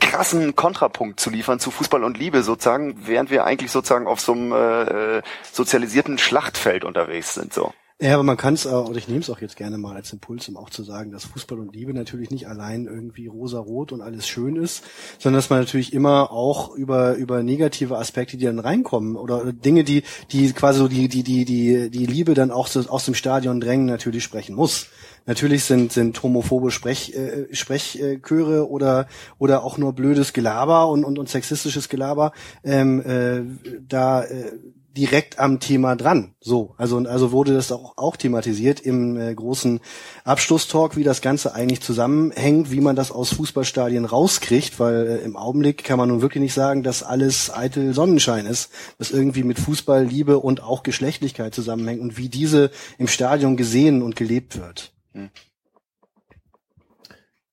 [0.00, 4.32] krassen Kontrapunkt zu liefern zu Fußball und Liebe sozusagen, während wir eigentlich sozusagen auf so
[4.32, 7.52] einem äh, sozialisierten Schlachtfeld unterwegs sind.
[7.52, 7.72] So.
[8.00, 10.48] Ja, aber man kann es, oder ich nehme es auch jetzt gerne mal als Impuls,
[10.48, 14.28] um auch zu sagen, dass Fußball und Liebe natürlich nicht allein irgendwie rosa-rot und alles
[14.28, 14.84] schön ist,
[15.18, 19.82] sondern dass man natürlich immer auch über über negative Aspekte, die dann reinkommen oder Dinge,
[19.82, 23.14] die die quasi so die die die die die Liebe dann auch so aus dem
[23.14, 24.86] Stadion drängen, natürlich sprechen muss.
[25.28, 29.06] Natürlich sind, sind homophobe Sprech, äh, Sprechchöre oder,
[29.38, 32.32] oder auch nur blödes Gelaber und, und, und sexistisches Gelaber
[32.64, 33.42] ähm, äh,
[33.86, 34.52] da äh,
[34.96, 36.34] direkt am Thema dran.
[36.40, 39.80] So, also also wurde das auch, auch thematisiert im äh, großen
[40.24, 45.36] Abschlusstalk, wie das Ganze eigentlich zusammenhängt, wie man das aus Fußballstadien rauskriegt, weil äh, im
[45.36, 49.58] Augenblick kann man nun wirklich nicht sagen, dass alles eitel Sonnenschein ist, was irgendwie mit
[49.58, 54.94] Fußball, Liebe und auch Geschlechtlichkeit zusammenhängt und wie diese im Stadion gesehen und gelebt wird.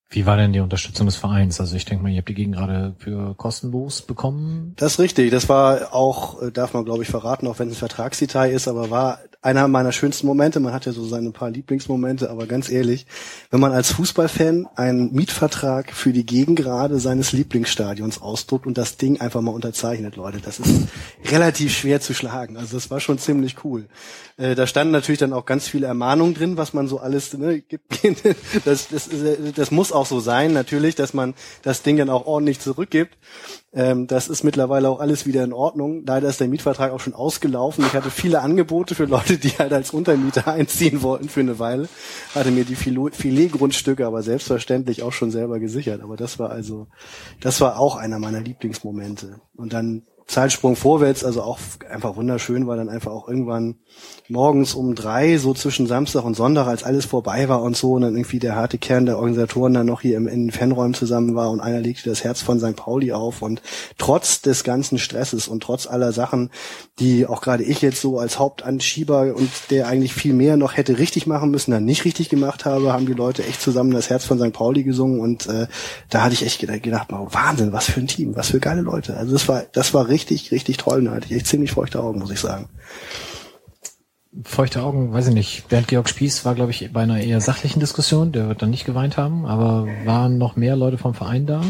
[0.09, 1.59] Wie war denn die Unterstützung des Vereins?
[1.59, 4.73] Also ich denke mal, ihr habt die gegen gerade für kostenlos bekommen.
[4.77, 5.31] Das ist richtig.
[5.31, 8.67] Das war auch, äh, darf man glaube ich verraten, auch wenn es ein Vertragsdetail ist,
[8.67, 10.59] aber war einer meiner schönsten Momente.
[10.59, 13.05] Man hat ja so seine paar Lieblingsmomente, aber ganz ehrlich,
[13.51, 19.21] wenn man als Fußballfan einen Mietvertrag für die Gegengrade seines Lieblingsstadions ausdruckt und das Ding
[19.21, 20.87] einfach mal unterzeichnet, Leute, das ist
[21.29, 22.57] relativ schwer zu schlagen.
[22.57, 23.85] Also das war schon ziemlich cool.
[24.37, 27.61] Äh, da standen natürlich dann auch ganz viele Ermahnungen drin, was man so alles ne,
[27.61, 27.85] gibt.
[28.65, 29.09] Das, das,
[29.55, 33.15] das muss auch so sein, natürlich, dass man das Ding dann auch ordentlich zurückgibt.
[33.73, 36.03] Ähm, das ist mittlerweile auch alles wieder in Ordnung.
[36.05, 37.85] Leider ist der Mietvertrag auch schon ausgelaufen.
[37.85, 41.87] Ich hatte viele Angebote für Leute, die halt als Untermieter einziehen wollten für eine Weile.
[42.33, 46.01] Hatte mir die Filetgrundstücke aber selbstverständlich auch schon selber gesichert.
[46.01, 46.87] Aber das war also,
[47.39, 49.39] das war auch einer meiner Lieblingsmomente.
[49.55, 51.59] Und dann Zeitsprung vorwärts, also auch
[51.89, 53.75] einfach wunderschön, weil dann einfach auch irgendwann
[54.27, 58.01] morgens um drei, so zwischen Samstag und Sonntag, als alles vorbei war und so, und
[58.01, 61.35] dann irgendwie der harte Kern der Organisatoren dann noch hier im, in den Fanräumen zusammen
[61.35, 62.75] war und einer legte das Herz von St.
[62.75, 63.61] Pauli auf und
[63.97, 66.49] trotz des ganzen Stresses und trotz aller Sachen,
[66.99, 70.97] die auch gerade ich jetzt so als Hauptanschieber und der eigentlich viel mehr noch hätte
[70.97, 74.25] richtig machen müssen, dann nicht richtig gemacht habe, haben die Leute echt zusammen das Herz
[74.25, 74.53] von St.
[74.53, 75.67] Pauli gesungen und äh,
[76.09, 79.15] da hatte ich echt gedacht, gedacht, Wahnsinn, was für ein Team, was für geile Leute.
[79.17, 81.03] Also das war, das war richtig, richtig toll.
[81.05, 82.69] Da hatte ich echt ziemlich feuchte Augen, muss ich sagen.
[84.43, 85.69] Feuchte Augen, weiß ich nicht.
[85.69, 88.31] Bernd Georg Spieß war, glaube ich, bei einer eher sachlichen Diskussion.
[88.31, 89.45] Der wird dann nicht geweint haben.
[89.45, 91.61] Aber waren noch mehr Leute vom Verein da?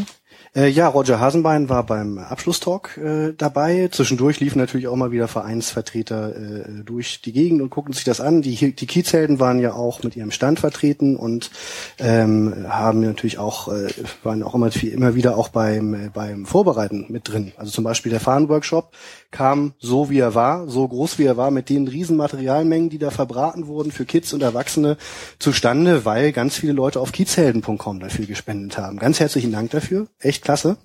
[0.56, 3.90] Äh, ja, Roger Hasenbein war beim Abschlusstalk äh, dabei.
[3.92, 8.22] Zwischendurch liefen natürlich auch mal wieder Vereinsvertreter äh, durch die Gegend und guckten sich das
[8.22, 8.42] an.
[8.42, 11.52] Die, die Kiezhelden waren ja auch mit ihrem Stand vertreten und
[12.00, 13.90] ähm, haben natürlich auch äh,
[14.24, 17.52] waren auch immer, immer wieder auch beim äh, beim Vorbereiten mit drin.
[17.58, 18.94] Also zum Beispiel der Fahnenworkshop
[19.32, 22.98] kam so wie er war, so groß wie er war, mit den riesen Materialmengen, die
[22.98, 24.96] da verbraten wurden für Kids und Erwachsene
[25.38, 28.98] zustande, weil ganz viele Leute auf kiezhelden.com dafür gespendet haben.
[28.98, 30.08] Ganz herzlichen Dank dafür.
[30.20, 30.76] Echt klasse.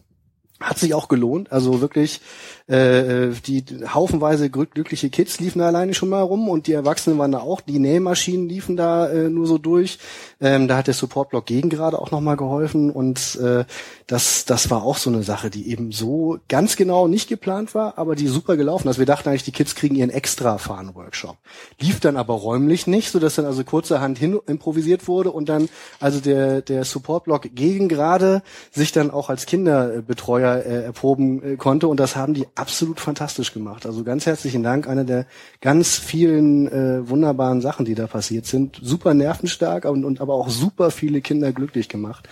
[0.60, 1.52] Hat sich auch gelohnt.
[1.52, 2.20] Also wirklich
[2.66, 7.32] äh, die haufenweise glückliche Kids liefen da alleine schon mal rum und die Erwachsenen waren
[7.32, 7.60] da auch.
[7.60, 9.98] Die Nähmaschinen liefen da äh, nur so durch.
[10.40, 13.64] Ähm, da hat der Supportblock gegen gerade auch nochmal geholfen und äh,
[14.06, 17.96] das, das war auch so eine Sache, die eben so ganz genau nicht geplant war,
[17.96, 18.98] aber die super gelaufen ist.
[18.98, 21.36] Wir dachten eigentlich, die Kids kriegen ihren extra Fahren-Workshop.
[21.80, 25.68] Lief dann aber räumlich nicht, so dass dann also kurzerhand hin improvisiert wurde und dann
[26.00, 31.88] also der, der Supportblock gegen gerade sich dann auch als Kinderbetreuer äh, erproben äh, konnte
[31.88, 33.86] und das haben die absolut fantastisch gemacht.
[33.86, 34.88] Also ganz herzlichen Dank.
[34.88, 35.26] Eine der
[35.60, 38.78] ganz vielen äh, wunderbaren Sachen, die da passiert sind.
[38.82, 42.28] Super nervenstark und, und aber auch super viele Kinder glücklich gemacht.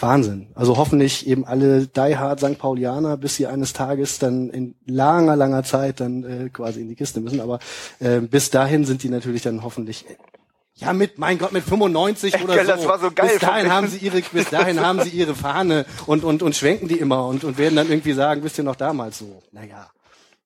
[0.00, 0.48] Wahnsinn.
[0.54, 2.58] Also hoffentlich eben alle Die Hard St.
[2.58, 6.96] Paulianer, bis sie eines Tages dann in langer, langer Zeit dann äh, quasi in die
[6.96, 7.40] Kiste müssen.
[7.40, 7.58] Aber
[8.00, 10.04] äh, bis dahin sind die natürlich dann hoffentlich
[10.76, 12.88] ja, mit, mein Gott, mit 95 oder Gell, so.
[12.88, 13.28] War so geil.
[13.30, 16.88] Bis dahin haben sie ihre, bis dahin haben sie ihre Fahne und, und, und schwenken
[16.88, 19.42] die immer und, und werden dann irgendwie sagen, wisst ihr noch damals so.
[19.52, 19.88] Naja.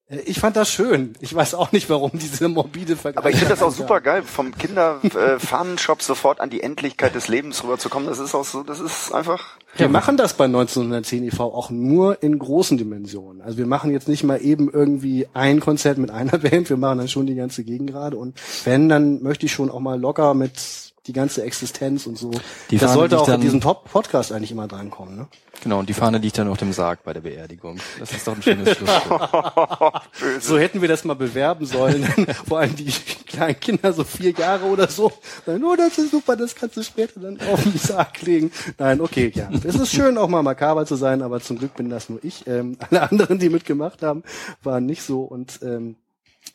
[0.09, 1.15] Äh, ich fand das schön.
[1.21, 3.19] Ich weiß auch nicht, warum diese morbide Vergleich.
[3.19, 7.63] Aber ich finde das auch super geil, vom Kinderfahnenshop sofort an die Endlichkeit des Lebens
[7.65, 8.09] rüberzukommen.
[8.09, 9.58] Das ist auch so, das ist einfach.
[9.77, 11.45] Wir machen das bei 1910 e.V.
[11.45, 13.43] auch nur in großen Dimensionen.
[13.43, 16.99] Also wir machen jetzt nicht mal eben irgendwie ein Konzert mit einer Band, wir machen
[16.99, 18.17] dann schon die ganze Gegend gerade.
[18.17, 22.31] Und wenn, dann möchte ich schon auch mal locker mit die ganze Existenz und so.
[22.71, 25.29] Die das Fahne sollte auch in diesem Top Podcast eigentlich immer drankommen, ne?
[25.63, 27.79] Genau, und die Fahne liegt dann auf dem Sarg bei der Beerdigung.
[27.99, 30.03] Das ist doch ein schönes Schlusswort.
[30.41, 32.05] so hätten wir das mal bewerben sollen.
[32.47, 32.93] Vor allem die
[33.27, 35.11] kleinen Kinder, so vier Jahre oder so.
[35.47, 38.53] Dann, oh, das ist super, das kannst du später dann auf den Sarg legen.
[38.77, 39.49] Nein, okay, ja.
[39.65, 42.47] Es ist schön, auch mal makaber zu sein, aber zum Glück bin das nur ich.
[42.47, 44.23] Ähm, alle anderen, die mitgemacht haben,
[44.63, 45.97] waren nicht so und ähm,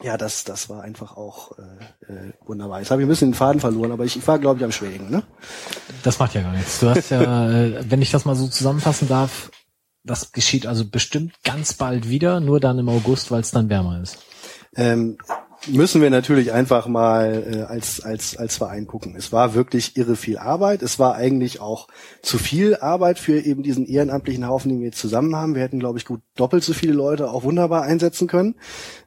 [0.02, 2.80] ja, das, das war einfach auch äh, äh, wunderbar.
[2.80, 4.72] Jetzt habe ich ein bisschen den Faden verloren, aber ich, ich war, glaube ich, am
[4.72, 5.10] Schwägen.
[5.10, 5.24] Ne?
[6.04, 6.80] Das macht ja gar nichts.
[6.80, 9.52] Du hast ja, äh, wenn ich das mal so zusammenfassen darf,
[10.04, 14.02] das geschieht also bestimmt ganz bald wieder, nur dann im August, weil es dann wärmer
[14.02, 14.18] ist.
[14.76, 15.18] Ähm,
[15.68, 19.16] müssen wir natürlich einfach mal äh, als, als, als Verein gucken.
[19.16, 20.82] Es war wirklich irre viel Arbeit.
[20.82, 21.88] Es war eigentlich auch
[22.22, 25.56] zu viel Arbeit für eben diesen ehrenamtlichen Haufen, den wir jetzt zusammen haben.
[25.56, 28.56] Wir hätten, glaube ich, gut doppelt so viele Leute auch wunderbar einsetzen können.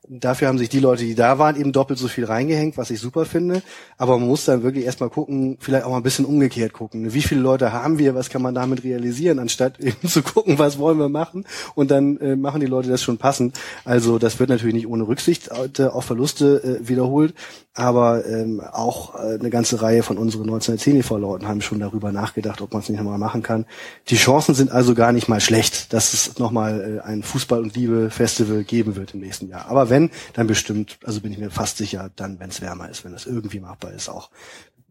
[0.09, 3.01] Dafür haben sich die Leute, die da waren, eben doppelt so viel reingehängt, was ich
[3.01, 3.62] super finde.
[3.99, 7.12] Aber man muss dann wirklich erstmal gucken, vielleicht auch mal ein bisschen umgekehrt gucken.
[7.12, 10.79] Wie viele Leute haben wir, was kann man damit realisieren, anstatt eben zu gucken, was
[10.79, 11.45] wollen wir machen.
[11.75, 13.59] Und dann äh, machen die Leute das schon passend.
[13.85, 17.35] Also das wird natürlich nicht ohne Rücksicht äh, auf Verluste äh, wiederholt.
[17.79, 22.62] Aber ähm, auch äh, eine ganze Reihe von unseren 1910 EV-Leuten haben schon darüber nachgedacht,
[22.62, 23.67] ob man es nicht nochmal machen kann.
[24.09, 27.77] Die Chancen sind also gar nicht mal schlecht, dass es nochmal äh, ein Fußball- und
[27.77, 29.67] Liebe-Festival geben wird im nächsten Jahr.
[29.69, 33.05] Aber wenn, dann bestimmt, also bin ich mir fast sicher, dann, wenn es wärmer ist,
[33.05, 34.31] wenn das irgendwie machbar ist, auch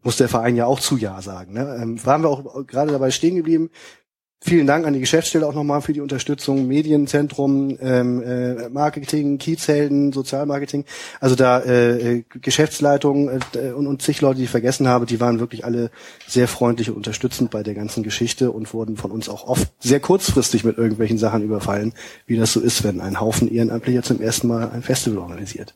[0.06, 1.54] muss der Verein ja auch zu Ja sagen.
[1.54, 1.78] Ne?
[1.82, 3.70] Ähm, waren wir auch gerade dabei stehen geblieben.
[4.42, 10.12] Vielen Dank an die Geschäftsstelle auch nochmal für die Unterstützung, Medienzentrum, ähm, äh, Marketing, Kiezhelden,
[10.12, 10.84] Sozialmarketing.
[11.20, 15.20] Also da äh, äh Geschäftsleitung äh, und, und zig Leute, die ich vergessen habe, die
[15.20, 15.90] waren wirklich alle
[16.28, 20.00] sehr freundlich und unterstützend bei der ganzen Geschichte und wurden von uns auch oft sehr
[20.00, 21.94] kurzfristig mit irgendwelchen Sachen überfallen,
[22.26, 25.74] wie das so ist, wenn ein Haufen Ehrenamtlicher zum ersten Mal ein Festival organisiert.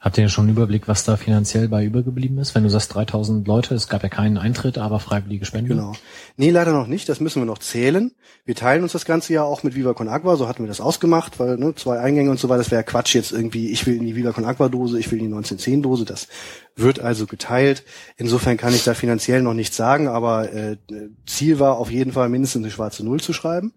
[0.00, 2.54] Habt ihr schon einen Überblick, was da finanziell bei übergeblieben ist?
[2.54, 5.68] Wenn du sagst 3000 Leute, es gab ja keinen Eintritt, aber freiwillige Spenden.
[5.68, 5.92] Genau.
[6.38, 7.06] Nee, leider noch nicht.
[7.10, 8.12] Das müssen wir noch zählen.
[8.46, 10.36] Wir teilen uns das ganze ja auch mit Viva Con Agua.
[10.36, 12.60] So hatten wir das ausgemacht, weil ne, zwei Eingänge und so weiter.
[12.62, 13.68] Das wäre Quatsch jetzt irgendwie.
[13.68, 16.06] Ich will in die Viva Con Agua Dose, ich will in die 1910 Dose.
[16.06, 16.28] Das
[16.76, 17.84] wird also geteilt.
[18.16, 20.78] Insofern kann ich da finanziell noch nichts sagen, aber äh,
[21.26, 23.74] Ziel war auf jeden Fall mindestens eine schwarze Null zu schreiben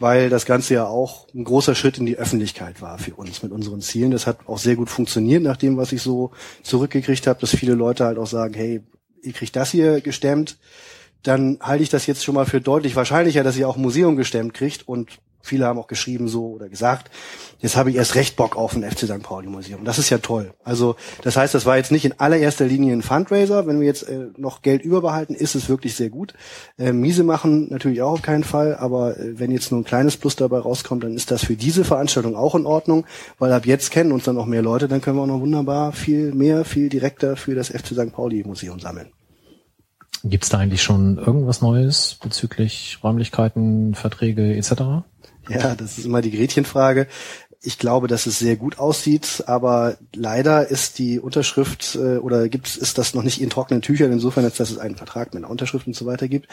[0.00, 3.52] weil das Ganze ja auch ein großer Schritt in die Öffentlichkeit war für uns mit
[3.52, 4.10] unseren Zielen.
[4.10, 6.32] Das hat auch sehr gut funktioniert, nach dem, was ich so
[6.62, 8.80] zurückgekriegt habe, dass viele Leute halt auch sagen, hey,
[9.22, 10.56] ihr kriegt das hier gestemmt,
[11.22, 14.16] dann halte ich das jetzt schon mal für deutlich wahrscheinlicher, dass ihr auch ein Museum
[14.16, 17.10] gestemmt kriegt und Viele haben auch geschrieben so oder gesagt,
[17.58, 19.22] jetzt habe ich erst recht Bock auf ein FC St.
[19.22, 19.84] Pauli Museum.
[19.84, 20.52] Das ist ja toll.
[20.64, 23.66] Also das heißt, das war jetzt nicht in allererster Linie ein Fundraiser.
[23.66, 26.34] Wenn wir jetzt äh, noch Geld überbehalten, ist es wirklich sehr gut.
[26.78, 30.16] Äh, miese machen natürlich auch auf keinen Fall, aber äh, wenn jetzt nur ein kleines
[30.16, 33.06] Plus dabei rauskommt, dann ist das für diese Veranstaltung auch in Ordnung,
[33.38, 35.92] weil ab jetzt kennen uns dann noch mehr Leute, dann können wir auch noch wunderbar
[35.92, 38.12] viel mehr, viel direkter für das FC St.
[38.12, 39.10] Pauli Museum sammeln.
[40.22, 45.04] Gibt es da eigentlich schon irgendwas Neues bezüglich Räumlichkeiten, Verträge etc.?
[45.50, 47.06] Ja, das ist immer die Gretchenfrage.
[47.62, 52.68] Ich glaube, dass es sehr gut aussieht, aber leider ist die Unterschrift äh, oder gibt
[52.68, 55.42] es ist das noch nicht in trockenen Tüchern, insofern, als dass es einen Vertrag mit
[55.42, 56.48] einer Unterschrift und so weiter gibt.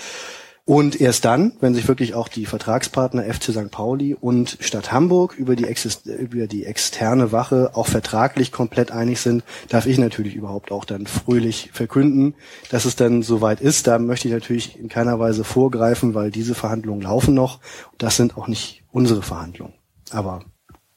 [0.67, 3.71] Und erst dann, wenn sich wirklich auch die Vertragspartner FC St.
[3.71, 5.65] Pauli und Stadt Hamburg über die,
[6.05, 11.07] über die externe Wache auch vertraglich komplett einig sind, darf ich natürlich überhaupt auch dann
[11.07, 12.35] fröhlich verkünden,
[12.69, 13.87] dass es dann soweit ist.
[13.87, 17.61] Da möchte ich natürlich in keiner Weise vorgreifen, weil diese Verhandlungen laufen noch.
[17.97, 19.73] Das sind auch nicht unsere Verhandlungen.
[20.11, 20.43] Aber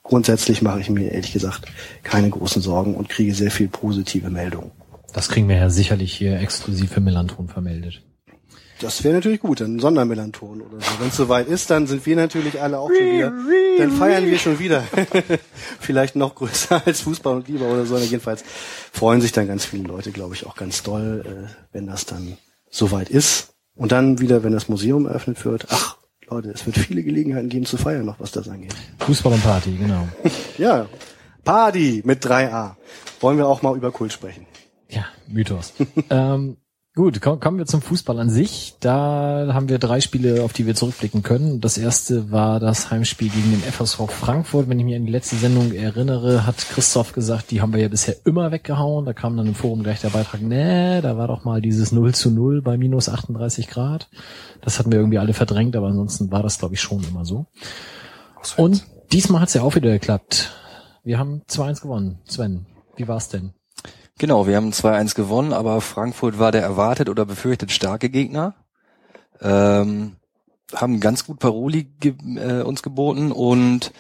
[0.03, 1.67] grundsätzlich mache ich mir ehrlich gesagt
[2.03, 4.73] keine großen Sorgen und kriege sehr viel positive Meldungen.
[5.13, 8.03] Das kriegen wir ja sicherlich hier exklusiv für Melanton vermeldet.
[8.81, 11.01] Das wäre natürlich gut, ein Sondermelanton oder so.
[11.01, 13.33] Wenn es soweit ist, dann sind wir natürlich alle auch schon wieder.
[13.79, 14.85] Dann feiern wir schon wieder.
[15.81, 17.99] Vielleicht noch größer als Fußball und Lieber oder so.
[17.99, 18.43] Jedenfalls
[18.93, 22.39] freuen sich dann ganz viele Leute, glaube ich, auch ganz doll, äh, wenn das dann
[22.71, 23.53] soweit ist.
[23.75, 25.99] Und dann wieder, wenn das Museum eröffnet wird, ach,
[26.31, 28.75] Leute, es wird viele Gelegenheiten geben zu feiern, noch was das angeht.
[29.01, 30.09] Fußball und Party, genau.
[30.59, 30.87] ja,
[31.45, 32.77] Party mit 3a.
[33.21, 34.47] Wollen wir auch mal über Kult sprechen?
[34.89, 35.75] Ja, Mythos.
[36.11, 36.57] ähm,
[36.97, 38.75] Gut, kommen wir zum Fußball an sich.
[38.81, 41.61] Da haben wir drei Spiele, auf die wir zurückblicken können.
[41.61, 44.69] Das erste war das Heimspiel gegen den FSV Frankfurt.
[44.69, 47.87] Wenn ich mich an die letzte Sendung erinnere, hat Christoph gesagt, die haben wir ja
[47.87, 49.07] bisher immer weggehauen.
[49.07, 52.13] Da kam dann im Forum gleich der Beitrag, nee, da war doch mal dieses 0
[52.13, 54.09] zu 0 bei minus 38 Grad.
[54.61, 57.47] Das hatten wir irgendwie alle verdrängt, aber ansonsten war das, glaube ich, schon immer so.
[58.57, 60.51] Und diesmal hat es ja auch wieder geklappt.
[61.05, 62.19] Wir haben 2-1 gewonnen.
[62.25, 63.55] Sven, wie war's denn?
[64.21, 68.53] Genau, wir haben 2-1 gewonnen, aber Frankfurt war der erwartet oder befürchtet starke Gegner.
[69.41, 70.17] Ähm,
[70.75, 73.93] haben ganz gut Paroli ge äh, uns geboten und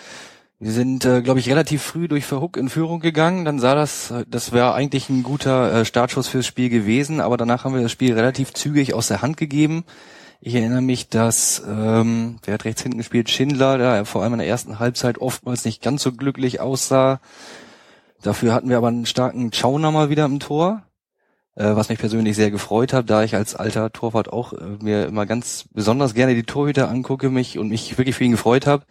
[0.59, 3.47] wir sind, äh, glaube ich, relativ früh durch Verhook in Führung gegangen.
[3.47, 7.65] Dann sah das, das wäre eigentlich ein guter äh, Startschuss fürs Spiel gewesen, aber danach
[7.65, 9.85] haben wir das Spiel relativ zügig aus der Hand gegeben.
[10.43, 14.41] Ich erinnere mich, dass, ähm, wer hat rechts hinten gespielt, Schindler, der vor allem in
[14.41, 17.21] der ersten Halbzeit oftmals nicht ganz so glücklich aussah.
[18.23, 20.83] Dafür hatten wir aber einen starken Schauner mal wieder im Tor,
[21.55, 25.07] äh, was mich persönlich sehr gefreut hat, da ich als alter Torwart auch äh, mir
[25.07, 28.85] immer ganz besonders gerne die Torhüter angucke mich und mich wirklich für ihn gefreut habe,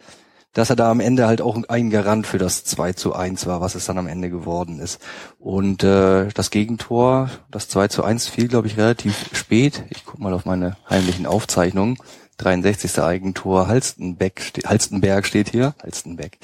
[0.52, 3.60] dass er da am Ende halt auch ein Garant für das 2 zu 1 war,
[3.60, 5.00] was es dann am Ende geworden ist.
[5.38, 9.84] Und äh, das Gegentor, das 2 zu 1 fiel, glaube ich, relativ spät.
[9.90, 11.98] Ich guck mal auf meine heimlichen Aufzeichnungen.
[12.40, 12.98] 63.
[13.00, 15.74] Eigentor Halstenbeck, Halstenberg steht hier.
[15.82, 16.38] Halstenbeck.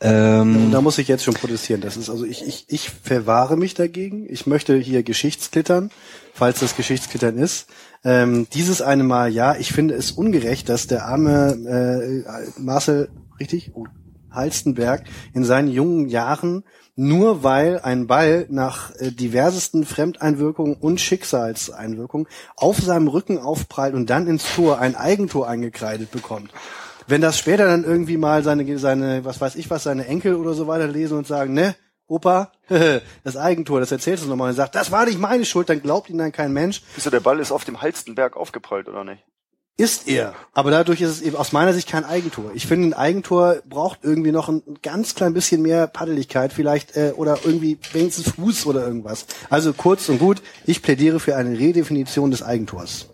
[0.00, 1.80] Ähm, da muss ich jetzt schon protestieren.
[1.80, 4.26] Das ist also ich, ich, ich verwahre mich dagegen.
[4.28, 5.90] Ich möchte hier Geschichtsklittern,
[6.32, 7.66] falls das Geschichtsklittern ist.
[8.04, 13.08] Ähm, dieses eine Mal, ja, ich finde es ungerecht, dass der arme äh, Marcel,
[13.40, 13.72] richtig?
[13.74, 13.86] Oh,
[14.30, 16.64] Halstenberg in seinen jungen Jahren
[16.96, 24.10] nur weil ein Ball nach äh, diversesten Fremdeinwirkungen und Schicksalseinwirkungen auf seinem Rücken aufprallt und
[24.10, 26.52] dann ins Tor ein Eigentor eingekreidet bekommt.
[27.06, 30.54] Wenn das später dann irgendwie mal seine, seine, was weiß ich was, seine Enkel oder
[30.54, 31.74] so weiter lesen und sagen, ne,
[32.06, 32.52] Opa,
[33.24, 36.10] das Eigentor, das erzählst du nochmal und sagt, das war nicht meine Schuld, dann glaubt
[36.10, 36.82] ihn dann kein Mensch.
[36.94, 39.24] Wieso, der Ball ist auf dem Halstenberg aufgeprallt, oder nicht?
[39.76, 40.34] Ist er.
[40.52, 42.52] Aber dadurch ist es eben aus meiner Sicht kein Eigentor.
[42.54, 47.12] Ich finde, ein Eigentor braucht irgendwie noch ein ganz klein bisschen mehr Paddeligkeit vielleicht äh,
[47.16, 49.26] oder irgendwie wenigstens Fuß oder irgendwas.
[49.50, 53.08] Also kurz und gut, ich plädiere für eine Redefinition des Eigentors.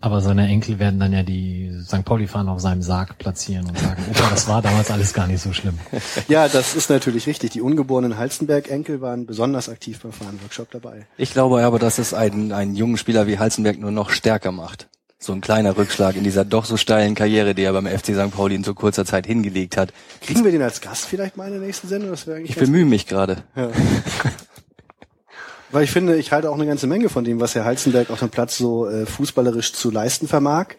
[0.00, 2.04] Aber seine Enkel werden dann ja die St.
[2.04, 5.52] Pauli-Fahnen auf seinem Sarg platzieren und sagen, Opa, das war damals alles gar nicht so
[5.52, 5.78] schlimm.
[6.28, 7.52] Ja, das ist natürlich richtig.
[7.52, 11.06] Die ungeborenen Halstenberg-Enkel waren besonders aktiv beim Fahnenworkshop dabei.
[11.16, 14.88] ich glaube aber, dass es einen, einen jungen Spieler wie Halzenberg nur noch stärker macht.
[15.24, 18.30] So ein kleiner Rückschlag in dieser doch so steilen Karriere, die er beim FC St.
[18.30, 19.90] Pauli in so kurzer Zeit hingelegt hat.
[20.20, 22.10] Kriegen wir den als Gast vielleicht mal in der nächsten Sendung?
[22.10, 23.42] Das wäre eigentlich Ich bemühe mich gerade.
[25.72, 28.18] Weil ich finde, ich halte auch eine ganze Menge von dem, was Herr Halzenberg auf
[28.18, 30.74] dem Platz so äh, fußballerisch zu leisten vermag.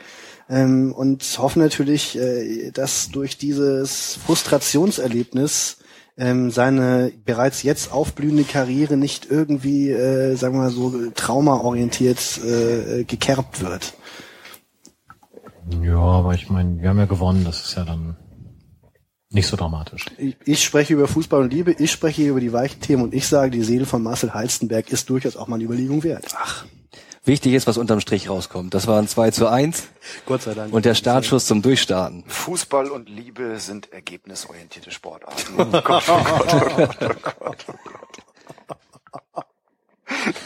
[0.48, 5.78] Ähm, und hoffe natürlich, äh, dass durch dieses Frustrationserlebnis
[6.20, 13.06] ähm, seine bereits jetzt aufblühende Karriere nicht irgendwie, äh, sagen wir mal so, traumaorientiert äh,
[13.06, 13.96] gekerbt wird.
[15.82, 18.16] Ja, aber ich meine, wir haben ja gewonnen, das ist ja dann
[19.30, 20.06] nicht so dramatisch.
[20.18, 23.14] Ich, ich spreche über Fußball und Liebe, ich spreche hier über die weichen Themen und
[23.14, 26.26] ich sage, die Seele von Marcel Halstenberg ist durchaus auch mal eine Überlegung wert.
[26.38, 26.66] Ach,
[27.26, 28.76] Wichtig ist, was unterm Strich rauskommt.
[28.76, 29.88] Das waren 2 zu 1
[30.28, 30.72] Gott sei Dank.
[30.72, 32.24] und der Startschuss zum Durchstarten.
[32.28, 35.56] Fußball und Liebe sind ergebnisorientierte Sportarten.
[35.58, 37.08] Oh Gott, oh Gott, oh Gott, oh
[37.40, 38.25] Gott, oh Gott.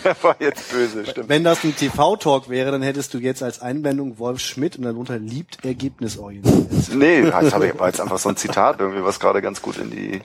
[0.04, 1.30] Der war jetzt böse, stimmt.
[1.30, 5.18] Wenn das ein TV-Talk wäre, dann hättest du jetzt als Einblendung Wolf Schmidt und darunter
[5.18, 6.96] liebt ergebnisorientiert.
[6.96, 9.78] Nee, das habe ich, war jetzt einfach so ein Zitat irgendwie, was gerade ganz gut
[9.78, 10.22] in die,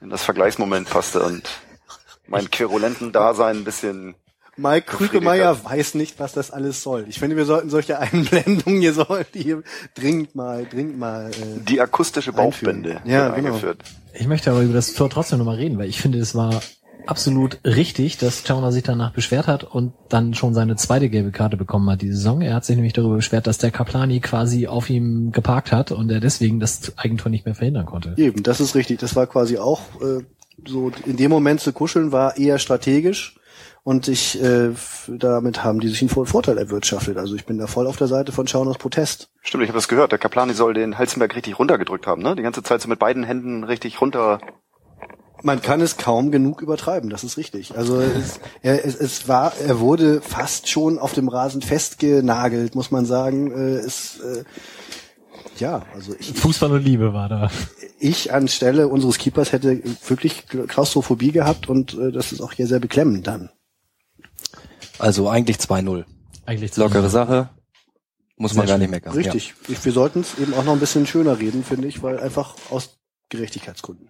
[0.00, 1.42] in das Vergleichsmoment passte und
[2.26, 4.14] mein querulenten Dasein ein bisschen
[4.56, 7.06] Mike Krügemeier weiß nicht, was das alles soll.
[7.08, 9.62] Ich finde, wir sollten solche Einblendungen hier sollten hier
[9.94, 11.30] dringend mal, dringend mal.
[11.30, 13.00] Äh, die akustische Bauchbinde.
[13.04, 13.48] Ja, wird genau.
[13.48, 13.82] eingeführt.
[14.12, 16.60] Ich möchte aber über das Tor trotzdem nochmal reden, weil ich finde, es war
[17.06, 21.56] absolut richtig, dass Chauner sich danach beschwert hat und dann schon seine zweite gelbe Karte
[21.56, 22.40] bekommen hat diese Saison.
[22.42, 26.10] Er hat sich nämlich darüber beschwert, dass der Kaplani quasi auf ihm geparkt hat und
[26.10, 28.14] er deswegen das Eigentor nicht mehr verhindern konnte.
[28.16, 28.98] eben, das ist richtig.
[29.00, 30.22] Das war quasi auch äh,
[30.66, 33.36] so in dem Moment zu kuscheln war eher strategisch.
[33.82, 34.70] Und ich, äh,
[35.08, 37.16] damit haben die sich einen Vor- Vorteil erwirtschaftet.
[37.16, 39.30] Also ich bin da voll auf der Seite von Schauners Protest.
[39.40, 40.12] Stimmt, ich habe das gehört.
[40.12, 42.36] Der Kaplani soll den Halzenberg richtig runtergedrückt haben, ne?
[42.36, 44.38] Die ganze Zeit so mit beiden Händen richtig runter.
[45.42, 47.76] Man kann es kaum genug übertreiben, das ist richtig.
[47.76, 52.90] Also es, er, es, es war, er wurde fast schon auf dem Rasen festgenagelt, muss
[52.90, 53.50] man sagen.
[53.50, 54.44] Äh, es, äh,
[55.58, 57.50] ja, also ich, Fußball und Liebe war da.
[57.98, 62.80] ich anstelle unseres Keepers hätte wirklich Klaustrophobie gehabt und äh, das ist auch hier sehr
[62.80, 63.50] beklemmend dann.
[64.98, 66.04] Also eigentlich 2-0.
[66.46, 67.50] Eigentlich Lockere Sache.
[68.36, 69.12] Muss man Sehr gar nicht meckern.
[69.12, 69.54] Richtig.
[69.68, 72.54] Ich, wir sollten es eben auch noch ein bisschen schöner reden, finde ich, weil einfach
[72.70, 74.08] aus Gerechtigkeitsgründen.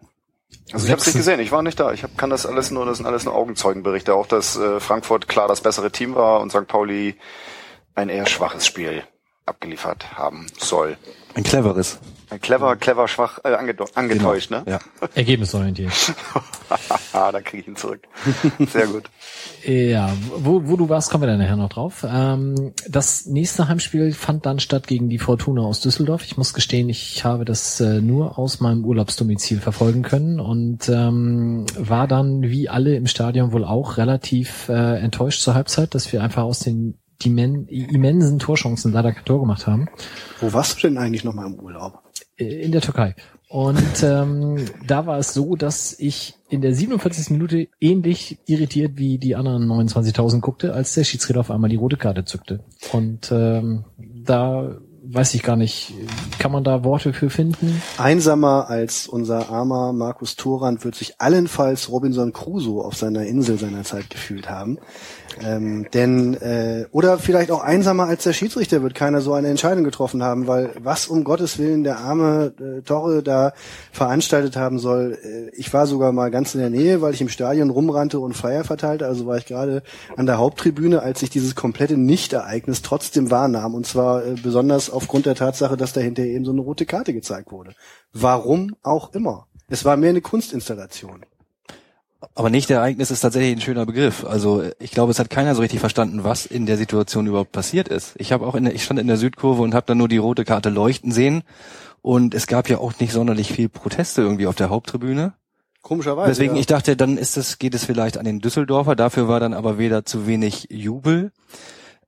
[0.72, 1.92] Also ich habe es nicht gesehen, ich war nicht da.
[1.92, 4.14] Ich hab, kann das alles nur, das sind alles nur Augenzeugenberichte.
[4.14, 6.66] Auch, dass äh, Frankfurt klar das bessere Team war und St.
[6.66, 7.16] Pauli
[7.94, 9.02] ein eher schwaches Spiel
[9.46, 10.96] abgeliefert haben soll.
[11.34, 11.98] Ein cleveres.
[12.30, 14.62] Ein clever, clever, schwach, äh, ange angetäuscht, ne?
[14.66, 14.78] Ja.
[15.14, 15.92] Ergebnisorientiert.
[17.12, 18.02] ah, dann kriege ich ihn zurück.
[18.70, 19.04] Sehr gut.
[19.62, 22.06] Ja, wo, wo du warst, kommen wir dann nachher noch drauf.
[22.08, 26.24] Ähm, das nächste Heimspiel fand dann statt gegen die Fortuna aus Düsseldorf.
[26.24, 31.66] Ich muss gestehen, ich habe das äh, nur aus meinem Urlaubsdomizil verfolgen können und ähm,
[31.76, 36.22] war dann, wie alle im Stadion wohl auch, relativ äh, enttäuscht zur Halbzeit, dass wir
[36.22, 39.88] einfach aus den dimen- immensen Torchancen leider kein Tor gemacht haben
[40.40, 42.02] Wo warst du denn eigentlich noch mal im Urlaub?
[42.36, 43.14] äh, in der Türkei.
[43.48, 47.30] Und ähm, da war es so, dass ich in der 47.
[47.30, 51.96] Minute ähnlich irritiert wie die anderen 29.000 guckte, als der Schiedsrichter auf einmal die rote
[51.96, 52.60] Karte zückte.
[52.92, 53.84] Und ähm,
[54.24, 54.76] da
[55.12, 55.92] weiß ich gar nicht,
[56.38, 57.82] kann man da Worte für finden?
[57.98, 64.10] Einsamer als unser armer Markus Thorand wird sich allenfalls Robinson Crusoe auf seiner Insel seinerzeit
[64.10, 64.78] gefühlt haben.
[65.42, 69.84] Ähm, denn äh, oder vielleicht auch einsamer als der Schiedsrichter wird keiner so eine Entscheidung
[69.84, 73.52] getroffen haben, weil was um Gottes Willen der arme äh, Torre da
[73.92, 75.18] veranstaltet haben soll.
[75.22, 78.34] Äh, ich war sogar mal ganz in der Nähe, weil ich im Stadion rumrannte und
[78.34, 79.06] Flyer verteilte.
[79.06, 79.82] Also war ich gerade
[80.16, 83.74] an der Haupttribüne, als ich dieses komplette Nichtereignis trotzdem wahrnahm.
[83.74, 87.14] Und zwar äh, besonders aufgrund der Tatsache, dass da hinterher eben so eine rote Karte
[87.14, 87.74] gezeigt wurde.
[88.12, 89.46] Warum auch immer.
[89.68, 91.24] Es war mehr eine Kunstinstallation.
[92.34, 94.26] Aber nicht Ereignis ist tatsächlich ein schöner Begriff.
[94.26, 97.88] Also ich glaube, es hat keiner so richtig verstanden, was in der Situation überhaupt passiert
[97.88, 98.12] ist.
[98.18, 100.18] Ich habe auch in der, ich stand in der Südkurve und habe dann nur die
[100.18, 101.42] rote Karte leuchten sehen
[102.02, 105.32] und es gab ja auch nicht sonderlich viel Proteste irgendwie auf der Haupttribüne.
[105.80, 106.28] Komischerweise.
[106.28, 106.60] Deswegen ja.
[106.60, 108.96] ich dachte, dann ist es geht es vielleicht an den Düsseldorfer.
[108.96, 111.32] Dafür war dann aber weder zu wenig Jubel.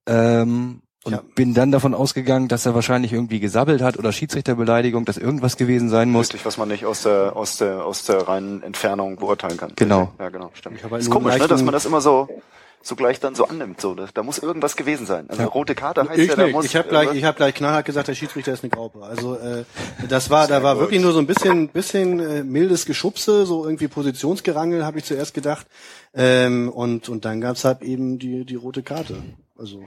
[0.07, 1.23] Ähm, und Ja.
[1.35, 5.89] bin dann davon ausgegangen, dass er wahrscheinlich irgendwie gesabbelt hat oder Schiedsrichterbeleidigung, dass irgendwas gewesen
[5.89, 6.27] sein muss.
[6.29, 9.73] Richtig, was man nicht aus der, aus der, aus der reinen Entfernung beurteilen kann.
[9.77, 10.13] Genau.
[10.19, 10.83] Ja, genau, stimmt.
[10.83, 12.29] Halt ist komisch, ne, dass man das immer so,
[12.85, 13.95] so gleich dann so annimmt, so.
[13.95, 15.27] Da, da muss irgendwas gewesen sein.
[15.29, 15.49] Also Ja.
[15.49, 16.53] rote Karte heißt Ich ja, da nicht.
[16.53, 19.03] muss Ich habe gleich, ich habe gleich knallhart gesagt, der Schiedsrichter ist eine Graupe.
[19.05, 19.65] Also äh,
[20.09, 23.89] das war, da war wirklich nur so ein bisschen, bisschen äh, mildes Geschubse, so irgendwie
[23.89, 25.67] Positionsgerangel, habe ich zuerst gedacht.
[26.15, 29.17] Ähm, und und dann gab's halt eben die die rote Karte.
[29.59, 29.83] Also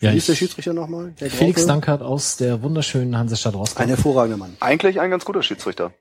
[0.00, 1.14] Ja, wie ist der ich, Schiedsrichter nochmal?
[1.16, 1.66] Felix?
[1.66, 3.80] Dankert aus der wunderschönen Hansestadt Rostock.
[3.80, 4.56] Ein hervorragender Mann.
[4.60, 5.92] Eigentlich ein ganz guter Schiedsrichter.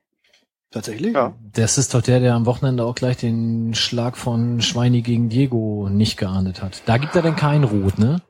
[0.71, 1.13] Tatsächlich?
[1.13, 1.33] Ja.
[1.53, 5.87] Das ist doch der, der am Wochenende auch gleich den Schlag von Schweini gegen Diego
[5.89, 6.81] nicht geahndet hat.
[6.85, 8.21] Da gibt er denn kein Rot, ne?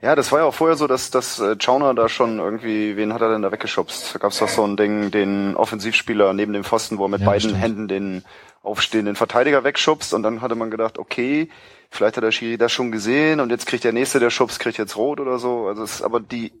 [0.00, 3.12] Ja, das war ja auch vorher so, dass, dass äh, Chauner da schon irgendwie, wen
[3.12, 4.14] hat er denn da weggeschubst?
[4.14, 7.26] Da gab's doch so ein Ding, den Offensivspieler neben dem Pfosten, wo er mit Ja,
[7.26, 7.60] beiden stimmt.
[7.60, 8.22] Händen den
[8.62, 11.48] aufstehenden Verteidiger wegschubst und dann hatte man gedacht, okay,
[11.90, 14.78] vielleicht hat der Schiri das schon gesehen und jetzt kriegt der Nächste, der schubst, kriegt
[14.78, 15.66] jetzt rot oder so.
[15.66, 16.52] Also es ist aber die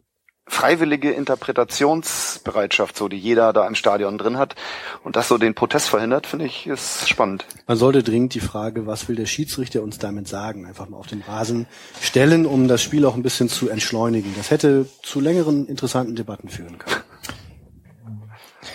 [0.50, 4.56] freiwillige Interpretationsbereitschaft, so die jeder da im Stadion drin hat
[5.04, 7.46] und das so den Protest verhindert, finde ich, ist spannend.
[7.66, 11.06] Man sollte dringend die Frage, was will der Schiedsrichter uns damit sagen, einfach mal auf
[11.06, 11.66] den Rasen
[12.00, 14.34] stellen, um das Spiel auch ein bisschen zu entschleunigen.
[14.36, 16.96] Das hätte zu längeren interessanten Debatten führen können.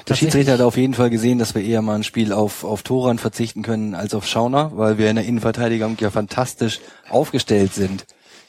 [0.07, 2.83] Der Schiedsrichter hat auf jeden Fall gesehen, dass wir eher mal ein Spiel auf, auf
[2.83, 6.79] Toran verzichten können als auf Schauner, weil wir in der Innenverteidigung ja fantastisch
[7.09, 8.05] aufgestellt sind,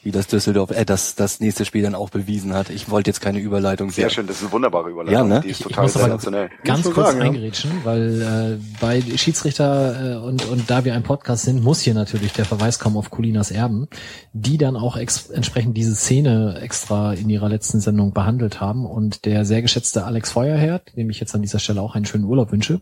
[0.07, 2.71] wie das Düsseldorf, äh, das, das nächste Spiel dann auch bewiesen hat.
[2.71, 4.15] Ich wollte jetzt keine Überleitung Sehr sehen.
[4.15, 5.29] schön, das ist eine wunderbare Überleitung.
[5.29, 5.41] Ja, ne?
[5.41, 6.51] Die ist Ich- ich total muss aber sensationell.
[6.65, 7.25] Ganz kurz sagen, ja.
[7.27, 11.95] eingrätschen, weil äh, bei Schiedsrichter äh, und, und da wir ein Podcast sind, muss hier
[11.95, 13.89] natürlich der Verweis kommen auf Colinas Erben,
[14.33, 19.25] die dann auch ex entsprechend diese Szene extra in ihrer letzten Sendung behandelt haben und
[19.25, 22.53] der sehr geschätzte Alex Feuerherd, dem ich jetzt an dieser Stelle auch einen schönen Urlaub
[22.53, 22.81] wünsche,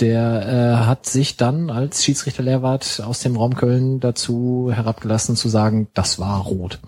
[0.00, 5.48] der äh, hat sich dann als Schiedsrichter Lehrwart aus dem Raum Köln dazu herabgelassen zu
[5.48, 6.80] sagen, das war rot.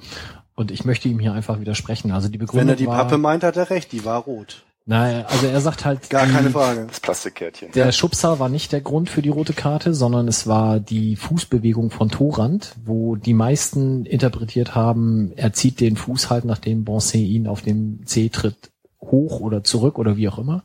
[0.55, 2.11] Und ich möchte ihm hier einfach widersprechen.
[2.11, 4.65] Also die Begründung Wenn er die war, Pappe meint, hat er recht, die war rot.
[4.87, 6.87] Naja, also er sagt halt, Gar die, keine Frage.
[6.87, 7.73] Das Plastikkärtchen.
[7.73, 11.91] der Schubser war nicht der Grund für die rote Karte, sondern es war die Fußbewegung
[11.91, 17.47] von Torand, wo die meisten interpretiert haben, er zieht den Fuß halt, nachdem Bonset ihn
[17.47, 20.65] auf dem C tritt, hoch oder zurück oder wie auch immer.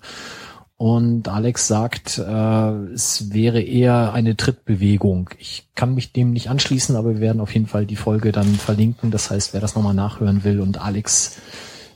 [0.77, 5.29] Und Alex sagt, äh, es wäre eher eine Trittbewegung.
[5.39, 8.55] Ich kann mich dem nicht anschließen, aber wir werden auf jeden Fall die Folge dann
[8.55, 9.09] verlinken.
[9.09, 11.37] Das heißt, wer das nochmal nachhören will und Alex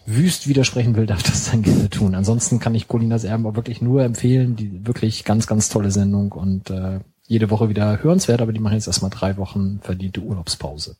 [0.06, 2.16] wüst widersprechen will, darf das dann gerne tun.
[2.16, 4.56] Ansonsten kann ich Colinas Erben auch wirklich nur empfehlen.
[4.56, 8.74] Die wirklich ganz, ganz tolle Sendung und äh, jede Woche wieder hörenswert, aber die machen
[8.74, 10.96] jetzt erstmal drei Wochen verdiente Urlaubspause.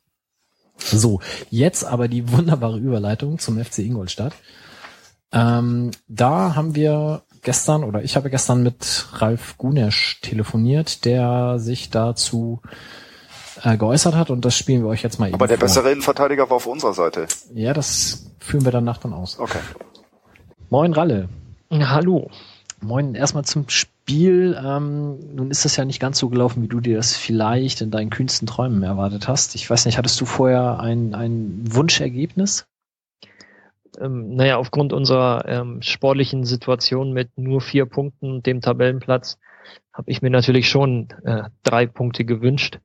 [0.76, 1.20] So,
[1.50, 4.34] jetzt aber die wunderbare Überleitung zum FC Ingolstadt.
[5.32, 11.90] Ähm, da haben wir gestern oder ich habe gestern mit Ralf Gunesch telefoniert, der sich
[11.90, 12.60] dazu
[13.62, 15.66] äh, geäußert hat und das spielen wir euch jetzt mal eben Aber der vor.
[15.66, 17.26] bessere Innenverteidiger war auf unserer Seite.
[17.54, 19.38] Ja, das führen wir danach dann aus.
[19.38, 19.58] Okay.
[20.68, 21.28] Moin Ralle.
[21.70, 22.30] Hallo.
[22.80, 24.58] Moin, erstmal zum Spiel.
[24.58, 27.90] Ähm, nun ist das ja nicht ganz so gelaufen, wie du dir das vielleicht in
[27.90, 29.54] deinen kühnsten Träumen erwartet hast.
[29.54, 32.64] Ich weiß nicht, hattest du vorher ein, ein Wunschergebnis?
[34.00, 39.38] Ähm, naja, aufgrund unserer ähm, sportlichen Situation mit nur vier Punkten und dem Tabellenplatz
[39.92, 42.80] habe ich mir natürlich schon äh, drei Punkte gewünscht.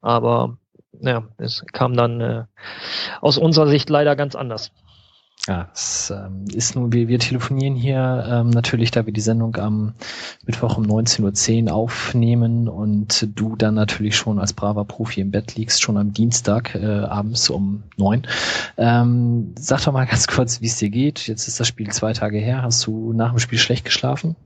[0.00, 0.58] Aber
[0.92, 2.44] ja, es kam dann äh,
[3.20, 4.72] aus unserer Sicht leider ganz anders.
[5.46, 9.56] Ja, es ähm, ist nun, wir, wir telefonieren hier ähm, natürlich, da wir die Sendung
[9.56, 9.94] am
[10.44, 15.54] Mittwoch um 19.10 Uhr aufnehmen und du dann natürlich schon als braver Profi im Bett
[15.56, 18.26] liegst, schon am Dienstag äh, abends um neun.
[18.76, 21.26] Ähm, sag doch mal ganz kurz, wie es dir geht.
[21.26, 22.60] Jetzt ist das Spiel zwei Tage her.
[22.62, 24.36] Hast du nach dem Spiel schlecht geschlafen?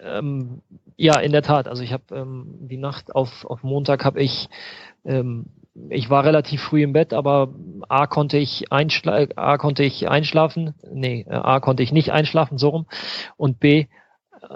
[0.00, 0.62] Ähm,
[0.96, 1.66] ja, in der Tat.
[1.66, 4.48] Also ich habe ähm, die Nacht auf, auf Montag habe ich
[5.04, 5.46] ähm,
[5.88, 7.54] ich war relativ früh im Bett, aber
[7.88, 12.68] A konnte ich einschla A konnte ich einschlafen, nee, A konnte ich nicht einschlafen, so
[12.68, 12.86] rum.
[13.36, 13.86] Und B,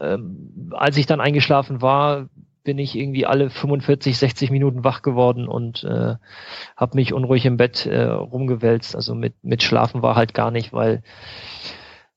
[0.01, 2.29] ähm, als ich dann eingeschlafen war,
[2.65, 6.15] bin ich irgendwie alle 45, 60 Minuten wach geworden und äh,
[6.77, 8.97] habe mich unruhig im Bett äh, rumgewälzt.
[8.97, 11.03] Also mit, mit Schlafen war halt gar nicht, weil,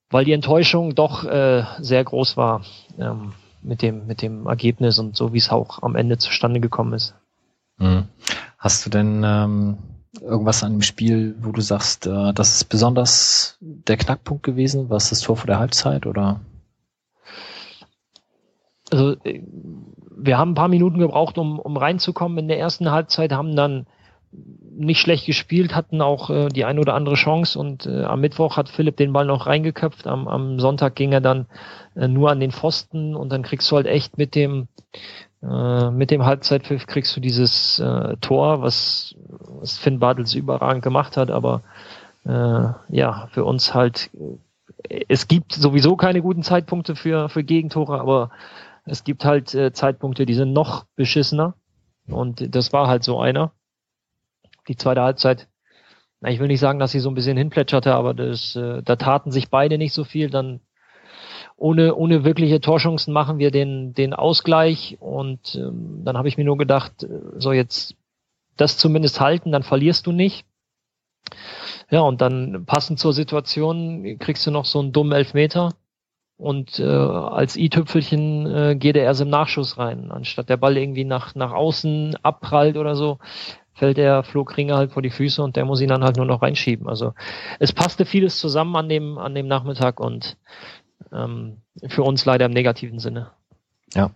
[0.10, 2.62] weil die Enttäuschung doch äh, sehr groß war
[2.97, 6.93] ähm, mit, dem, mit dem Ergebnis und so, wie es auch am Ende zustande gekommen
[6.93, 7.14] ist.
[7.78, 8.08] Mhm.
[8.68, 9.78] Hast du denn ähm,
[10.20, 14.89] irgendwas an dem Spiel, wo du sagst, äh, das ist besonders der Knackpunkt gewesen?
[14.89, 16.41] Was das Tor vor der Halbzeit oder?
[18.91, 19.41] Also äh,
[20.18, 23.86] wir haben ein paar Minuten gebraucht, um, um reinzukommen in der ersten Halbzeit, haben dann
[24.76, 28.57] nicht schlecht gespielt, hatten auch äh, die eine oder andere Chance und äh, am Mittwoch
[28.57, 30.07] hat Philipp den Ball noch reingeköpft.
[30.07, 31.45] Am, am Sonntag ging er dann
[31.95, 34.68] äh, nur an den Pfosten und dann kriegst du halt echt mit dem
[35.42, 41.18] äh, mit dem Halbzeitpfiff kriegst du dieses äh, Tor, was, was Finn Bartels überragend gemacht
[41.18, 41.64] hat, aber
[42.26, 44.38] äh, ja, für uns halt äh,
[45.10, 48.30] es gibt sowieso keine guten Zeitpunkte für, für Gegentore, aber
[48.86, 51.56] es gibt halt äh, Zeitpunkte, die sind noch beschissener.
[52.08, 53.52] Und das war halt so einer
[54.68, 55.48] die zweite Halbzeit,
[56.20, 58.96] na, ich will nicht sagen, dass sie so ein bisschen hinplätscherte, aber das, äh, da
[58.96, 60.30] taten sich beide nicht so viel.
[60.30, 60.62] Dann
[61.58, 66.45] ohne, ohne wirkliche Torchancen machen wir den, den Ausgleich und ähm, dann habe ich mir
[66.45, 67.95] nur gedacht, äh, so jetzt
[68.55, 70.45] das zumindest halten, dann verlierst du nicht.
[71.89, 75.74] Ja, und dann passend zur Situation kriegst du noch so einen dummen Elfmeter
[76.38, 81.05] und äh, als i-Tüpfelchen äh, geht er erst im Nachschuss rein, anstatt der Ball irgendwie
[81.05, 83.18] nach, nach außen abprallt oder so,
[83.74, 86.41] fällt der Flo halt vor die Füße und der muss ihn dann halt nur noch
[86.43, 86.88] reinschieben.
[86.88, 87.14] Also
[87.60, 90.38] es passte vieles zusammen an dem, an dem Nachmittag und
[91.12, 93.32] ähm, für uns leider im negativen Sinne.
[93.93, 94.12] Ja.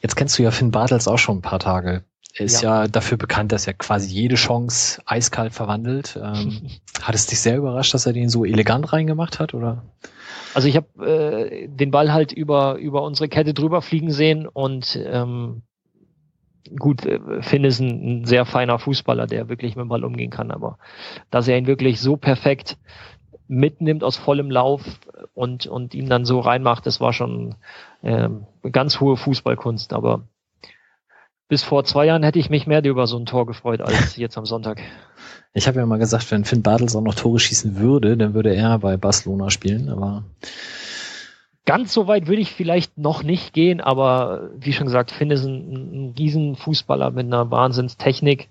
[0.00, 2.04] Jetzt kennst du ja Finn Bartels auch schon ein paar Tage.
[2.34, 2.82] Er ist ja.
[2.82, 6.18] ja dafür bekannt, dass er quasi jede Chance eiskalt verwandelt.
[6.20, 6.62] Ähm,
[7.02, 9.84] hat es dich sehr überrascht, dass er den so elegant reingemacht hat, oder?
[10.54, 14.98] Also ich habe äh, den Ball halt über über unsere Kette drüber fliegen sehen und
[15.04, 15.62] ähm,
[16.78, 20.30] gut, äh, Finn ist ein, ein, sehr feiner Fußballer, der wirklich mit dem Ball umgehen
[20.30, 20.78] kann, aber
[21.30, 22.78] dass er ihn wirklich so perfekt
[23.52, 24.82] mitnimmt aus vollem Lauf
[25.34, 27.54] und, und ihn dann so reinmacht, das war schon
[28.02, 30.22] ähm, ganz hohe Fußballkunst, aber
[31.48, 34.38] bis vor zwei Jahren hätte ich mich mehr über so ein Tor gefreut als jetzt
[34.38, 34.80] am Sonntag.
[35.52, 38.54] Ich habe ja mal gesagt, wenn Finn Bartels auch noch Tore schießen würde, dann würde
[38.54, 40.24] er bei Barcelona spielen, aber
[41.64, 45.44] Ganz so weit würde ich vielleicht noch nicht gehen, aber wie schon gesagt, Finn ist
[45.44, 48.48] ein, ein Riesenfußballer mit einer Wahnsinnstechnik,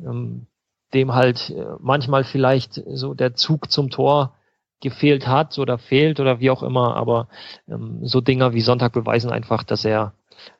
[0.00, 0.46] ähm,
[0.94, 4.34] dem halt äh, manchmal vielleicht so der Zug zum Tor
[4.80, 7.28] gefehlt hat oder fehlt oder wie auch immer, aber
[7.68, 10.14] ähm, so Dinger wie Sonntag beweisen einfach, dass er,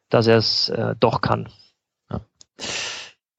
[0.08, 1.48] dass er es äh, doch kann.
[2.10, 2.20] Ja.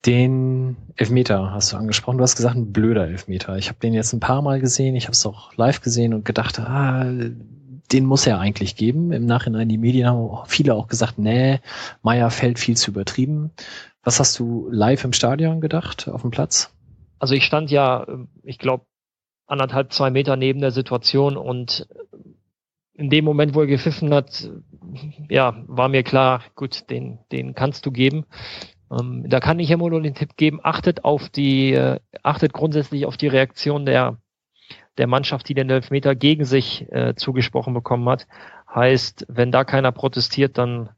[0.06, 2.18] Den Elfmeter hast du angesprochen.
[2.18, 3.58] Du hast gesagt, ein blöder Elfmeter.
[3.58, 4.96] Ich habe den jetzt ein paar Mal gesehen.
[4.96, 7.06] Ich habe es auch live gesehen und gedacht, ah,
[7.92, 9.12] den muss er eigentlich geben.
[9.12, 11.60] Im Nachhinein, die Medien haben viele auch gesagt, nee,
[12.02, 13.52] Meier fällt viel zu übertrieben.
[14.04, 16.74] Was hast du live im Stadion gedacht, auf dem Platz?
[17.22, 18.08] Also ich stand ja,
[18.42, 18.86] ich glaube,
[19.46, 21.88] anderthalb, zwei Meter neben der Situation und
[22.96, 24.50] in dem Moment, wo er gepfiffen hat,
[25.30, 28.26] ja, war mir klar, gut, den, den kannst du geben.
[28.92, 33.06] Ähm, da kann ich immer nur den Tipp geben, achtet auf die, äh, achtet grundsätzlich
[33.06, 34.18] auf die Reaktion der,
[34.98, 38.26] der Mannschaft, die den Elfmeter gegen sich äh, zugesprochen bekommen hat.
[38.74, 40.90] Heißt, wenn da keiner protestiert, dann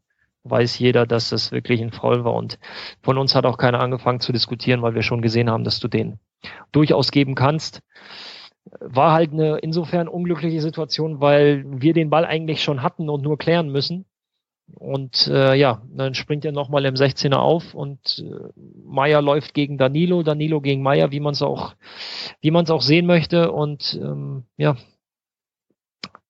[0.44, 2.34] weiß jeder, dass es wirklich ein Foul war.
[2.34, 2.60] Und
[3.02, 5.88] von uns hat auch keiner angefangen zu diskutieren, weil wir schon gesehen haben, dass du
[5.88, 6.20] den
[6.72, 7.82] durchaus geben kannst.
[8.80, 13.38] War halt eine insofern unglückliche Situation, weil wir den Ball eigentlich schon hatten und nur
[13.38, 14.06] klären müssen.
[14.76, 18.50] Und äh, ja, dann springt er nochmal im 16er auf und äh,
[18.86, 21.76] Meier läuft gegen Danilo, Danilo gegen Meier, wie man es auch,
[22.42, 23.52] wie man auch sehen möchte.
[23.52, 24.78] Und ähm, ja,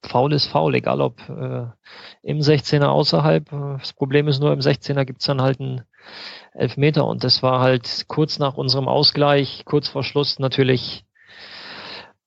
[0.06, 1.66] faul ist faul, egal ob äh,
[2.22, 3.50] im 16er außerhalb.
[3.80, 5.82] Das Problem ist nur, im 16er gibt's dann halt einen
[6.54, 11.06] Elfmeter und das war halt kurz nach unserem Ausgleich, kurz vor Schluss natürlich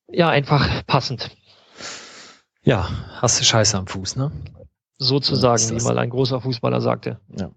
[0.09, 1.31] ja einfach passend.
[2.63, 2.89] Ja,
[3.21, 4.33] hast du Scheiße am Fuß, ne?
[4.99, 7.21] sozusagen, wie mal ein großer Fußballer sagte.
[7.37, 7.51] Ja.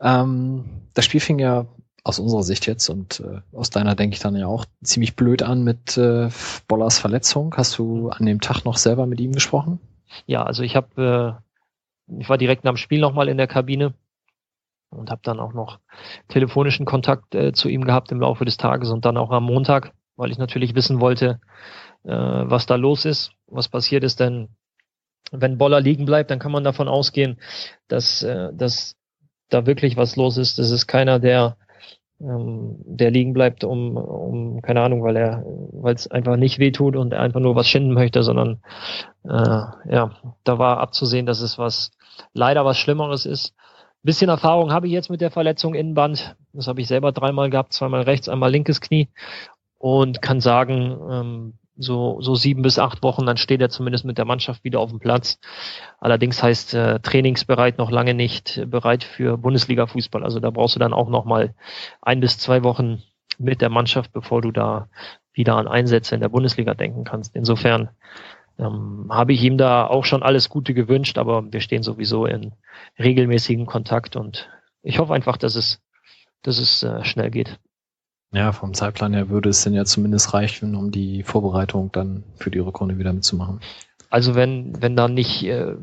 [0.00, 1.66] Ähm, das Spiel fing ja
[2.04, 5.42] aus unserer Sicht jetzt und äh, aus deiner denke ich dann ja auch ziemlich blöd
[5.42, 6.30] an mit äh,
[6.66, 7.54] Bollers Verletzung.
[7.56, 9.78] Hast du an dem Tag noch selber mit ihm gesprochen?
[10.26, 11.40] Ja, also ich habe,
[12.10, 13.94] äh, ich war direkt nach dem Spiel nochmal in der Kabine
[14.90, 15.78] und habe dann auch noch
[16.28, 19.92] telefonischen Kontakt äh, zu ihm gehabt im Laufe des Tages und dann auch am Montag,
[20.16, 21.40] weil ich natürlich wissen wollte,
[22.04, 24.48] äh, was da los ist, was passiert ist, denn
[25.30, 27.38] wenn Boller liegen bleibt, dann kann man davon ausgehen,
[27.88, 28.96] dass, äh, dass
[29.48, 30.58] da wirklich was los ist.
[30.58, 31.56] Das ist keiner, der,
[32.22, 36.96] ähm, der liegen bleibt, um, um, keine Ahnung, weil er, weil es einfach nicht wehtut
[36.96, 38.62] und er einfach nur was schinden möchte, sondern
[39.24, 39.30] äh,
[39.90, 40.12] ja,
[40.44, 41.90] da war abzusehen, dass es was
[42.32, 43.54] leider was Schlimmeres ist.
[44.02, 46.36] bisschen Erfahrung habe ich jetzt mit der Verletzung Innenband.
[46.52, 49.08] Das habe ich selber dreimal gehabt, zweimal rechts, einmal linkes Knie
[49.78, 54.18] und kann sagen, ähm, so, so sieben bis acht Wochen, dann steht er zumindest mit
[54.18, 55.38] der Mannschaft wieder auf dem Platz.
[55.98, 60.22] Allerdings heißt äh, trainingsbereit noch lange nicht bereit für Bundesliga-Fußball.
[60.22, 61.54] Also da brauchst du dann auch noch mal
[62.00, 63.02] ein bis zwei Wochen
[63.38, 64.88] mit der Mannschaft, bevor du da
[65.32, 67.34] wieder an Einsätze in der Bundesliga denken kannst.
[67.34, 67.90] Insofern
[68.58, 72.52] ähm, habe ich ihm da auch schon alles Gute gewünscht, aber wir stehen sowieso in
[72.98, 74.48] regelmäßigen Kontakt und
[74.82, 75.80] ich hoffe einfach, dass es,
[76.42, 77.58] dass es äh, schnell geht.
[78.32, 82.50] Ja, vom Zeitplan her würde es denn ja zumindest reichen, um die Vorbereitung dann für
[82.50, 83.60] die Rückrunde wieder mitzumachen.
[84.08, 85.74] Also wenn, wenn da nicht äh,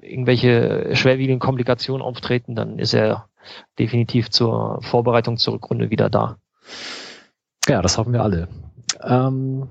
[0.00, 3.28] irgendwelche schwerwiegenden Komplikationen auftreten, dann ist er
[3.78, 6.38] definitiv zur Vorbereitung zur Rückrunde wieder da.
[7.66, 8.48] Ja, das hoffen wir alle.
[9.02, 9.68] Ähm,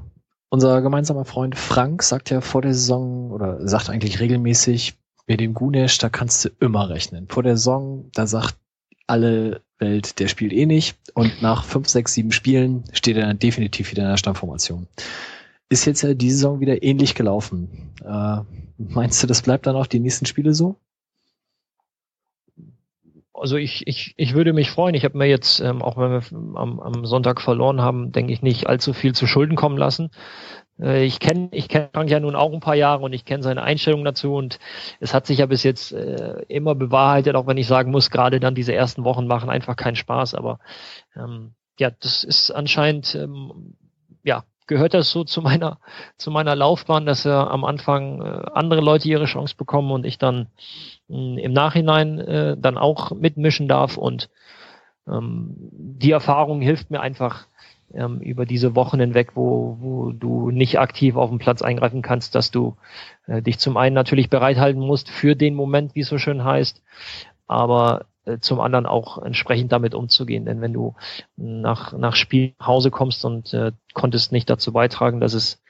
[0.50, 5.54] unser gemeinsamer Freund Frank sagt ja vor der Saison oder sagt eigentlich regelmäßig, mit dem
[5.54, 7.28] Gunesch, da kannst du immer rechnen.
[7.28, 8.56] Vor der Saison, da sagt
[9.08, 10.98] alle Welt, der spielt eh nicht.
[11.14, 14.88] Und nach fünf, sechs, sieben Spielen steht er dann definitiv wieder in der Stammformation.
[15.70, 17.94] Ist jetzt ja diese Saison wieder ähnlich gelaufen.
[18.04, 18.38] Äh,
[18.78, 20.78] meinst du, das bleibt dann auch die nächsten Spiele so?
[23.34, 24.96] Also ich, ich, ich würde mich freuen.
[24.96, 28.42] Ich habe mir jetzt, ähm, auch wenn wir am, am Sonntag verloren haben, denke ich,
[28.42, 30.10] nicht allzu viel zu Schulden kommen lassen.
[30.80, 33.44] Äh, ich kenne ich kenn Frank ja nun auch ein paar Jahre und ich kenne
[33.44, 34.60] seine Einstellung dazu und
[35.00, 38.40] es hat sich ja bis jetzt äh, immer bewahrheitet, auch wenn ich sagen muss, gerade
[38.40, 40.60] dann diese ersten Wochen machen einfach keinen Spaß, aber
[41.16, 43.76] ähm, ja, das ist anscheinend ähm,
[44.24, 45.80] ja gehört das so zu meiner
[46.18, 50.18] zu meiner Laufbahn, dass er am Anfang äh, andere Leute ihre Chance bekommen und ich
[50.18, 50.48] dann
[51.08, 54.30] mh, im Nachhinein äh, dann auch mitmischen darf und
[55.08, 57.48] ähm, die Erfahrung hilft mir einfach
[57.94, 62.36] ähm, über diese Wochen hinweg, wo, wo du nicht aktiv auf dem Platz eingreifen kannst,
[62.36, 62.76] dass du
[63.28, 66.84] äh, dich zum einen natürlich bereithalten musst für den Moment, wie es so schön heißt,
[67.48, 70.46] aber äh, zum anderen auch entsprechend damit umzugehen.
[70.46, 70.96] Denn wenn du
[71.36, 75.62] nach, nach Spiel nach Hause kommst und äh, konntest nicht dazu beitragen, dass es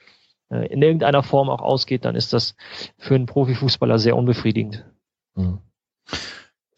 [0.50, 2.56] äh, in irgendeiner Form auch ausgeht, dann ist das
[2.96, 4.84] für einen Profifußballer sehr unbefriedigend.
[5.36, 5.58] Hm.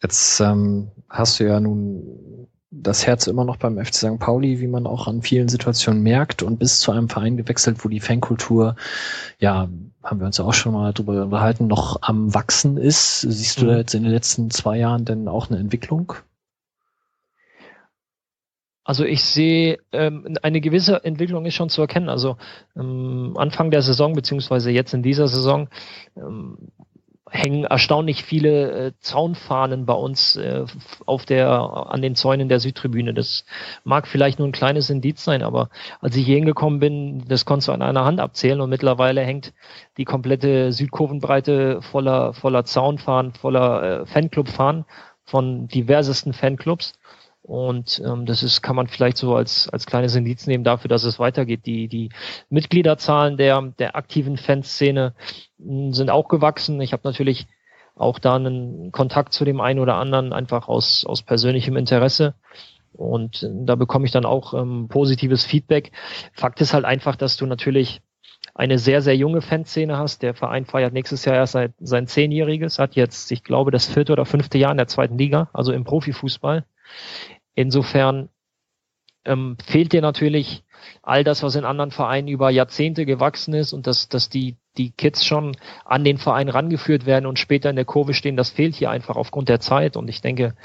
[0.01, 4.19] Jetzt ähm, hast du ja nun das Herz immer noch beim FC St.
[4.19, 7.89] Pauli, wie man auch an vielen Situationen merkt, und bis zu einem Verein gewechselt, wo
[7.89, 8.77] die Fankultur,
[9.39, 9.69] ja,
[10.01, 13.21] haben wir uns ja auch schon mal drüber unterhalten, noch am Wachsen ist.
[13.21, 13.69] Siehst du mhm.
[13.69, 16.13] da jetzt in den letzten zwei Jahren denn auch eine Entwicklung?
[18.83, 22.09] Also ich sehe, ähm, eine gewisse Entwicklung ist schon zu erkennen.
[22.09, 22.37] Also
[22.75, 25.69] ähm, Anfang der Saison, beziehungsweise jetzt in dieser Saison,
[26.17, 26.57] ähm,
[27.31, 30.65] hängen erstaunlich viele äh, Zaunfahnen bei uns äh,
[31.05, 33.13] auf der an den Zäunen der Südtribüne.
[33.13, 33.45] Das
[33.85, 35.69] mag vielleicht nur ein kleines Indiz sein, aber
[36.01, 39.53] als ich hier hingekommen bin, das konntest du an einer Hand abzählen und mittlerweile hängt
[39.97, 44.85] die komplette Südkurvenbreite voller voller Zaunfahnen, voller äh, Fanclubfahnen
[45.23, 46.93] von diversesten Fanclubs.
[47.51, 51.03] Und ähm, das ist, kann man vielleicht so als, als kleines Indiz nehmen dafür, dass
[51.03, 51.65] es weitergeht.
[51.65, 52.07] Die, die
[52.49, 55.13] Mitgliederzahlen der, der aktiven Fanszene
[55.59, 56.79] hm, sind auch gewachsen.
[56.79, 57.47] Ich habe natürlich
[57.93, 62.35] auch da einen Kontakt zu dem einen oder anderen einfach aus, aus persönlichem Interesse.
[62.93, 65.91] Und äh, da bekomme ich dann auch ähm, positives Feedback.
[66.31, 67.99] Fakt ist halt einfach, dass du natürlich
[68.55, 70.21] eine sehr, sehr junge Fanszene hast.
[70.21, 74.13] Der Verein feiert nächstes Jahr erst seit sein Zehnjähriges, hat jetzt, ich glaube, das vierte
[74.13, 76.63] oder fünfte Jahr in der zweiten Liga, also im Profifußball.
[77.55, 78.29] Insofern
[79.25, 80.63] ähm, fehlt dir natürlich
[81.03, 84.91] all das, was in anderen Vereinen über Jahrzehnte gewachsen ist und dass, dass die, die
[84.91, 88.75] Kids schon an den Verein rangeführt werden und später in der Kurve stehen, das fehlt
[88.75, 89.95] hier einfach aufgrund der Zeit.
[89.95, 90.55] Und ich denke,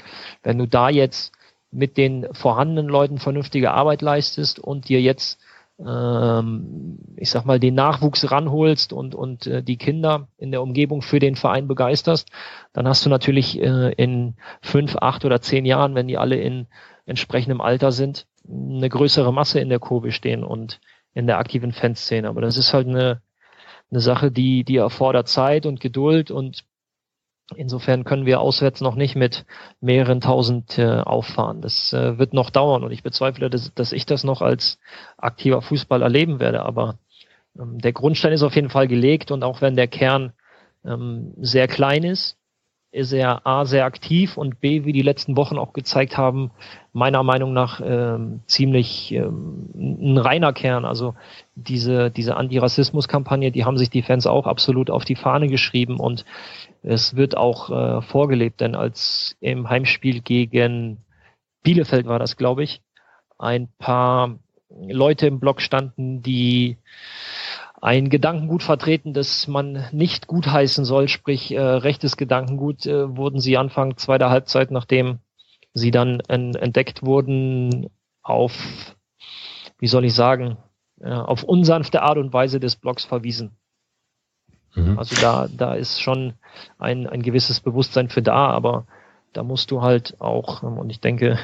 [0.43, 1.33] wenn du da jetzt
[1.71, 5.39] mit den vorhandenen Leuten vernünftige Arbeit leistest und dir jetzt
[5.85, 11.01] ähm, ich sag mal, den Nachwuchs ranholst und, und äh, die Kinder in der Umgebung
[11.01, 12.29] für den Verein begeisterst,
[12.73, 16.67] dann hast du natürlich äh, in fünf, acht oder zehn Jahren, wenn die alle in
[17.05, 20.79] entsprechendem Alter sind, eine größere Masse in der Kurve stehen und
[21.13, 22.27] in der aktiven Fanszene.
[22.27, 23.21] Aber das ist halt eine,
[23.91, 26.63] eine Sache, die, die erfordert Zeit und Geduld und
[27.55, 29.45] Insofern können wir auswärts noch nicht mit
[29.79, 31.61] mehreren tausend äh, auffahren.
[31.61, 34.79] Das äh, wird noch dauern und ich bezweifle, dass, dass ich das noch als
[35.17, 36.63] aktiver Fußball erleben werde.
[36.63, 36.99] Aber
[37.57, 40.33] ähm, der Grundstein ist auf jeden Fall gelegt und auch wenn der Kern
[40.83, 42.37] ähm, sehr klein ist,
[42.91, 46.51] ist er A sehr aktiv und B, wie die letzten Wochen auch gezeigt haben,
[46.93, 50.85] meiner Meinung nach ähm, ziemlich ähm, ein reiner Kern.
[50.85, 51.13] Also
[51.55, 56.25] diese, diese Antirassismus-Kampagne, die haben sich die Fans auch absolut auf die Fahne geschrieben und
[56.87, 61.03] es wird auch äh, vorgelebt, denn als im Heimspiel gegen
[61.61, 62.81] Bielefeld war das, glaube ich,
[63.37, 66.77] ein paar Leute im Block standen, die
[67.81, 73.57] ein Gedankengut vertreten, das man nicht gutheißen soll, sprich äh, rechtes Gedankengut, äh, wurden sie
[73.57, 75.19] Anfang zweiter Halbzeit, nachdem
[75.73, 77.89] sie dann en entdeckt wurden,
[78.23, 78.95] auf,
[79.77, 80.57] wie soll ich sagen,
[81.01, 83.57] äh, auf unsanfte Art und Weise des Blocks verwiesen.
[84.77, 84.97] Mhm.
[84.99, 86.33] Also da, da ist schon
[86.77, 88.85] ein, ein gewisses Bewusstsein für da, aber
[89.33, 91.37] da musst du halt auch, und ich denke,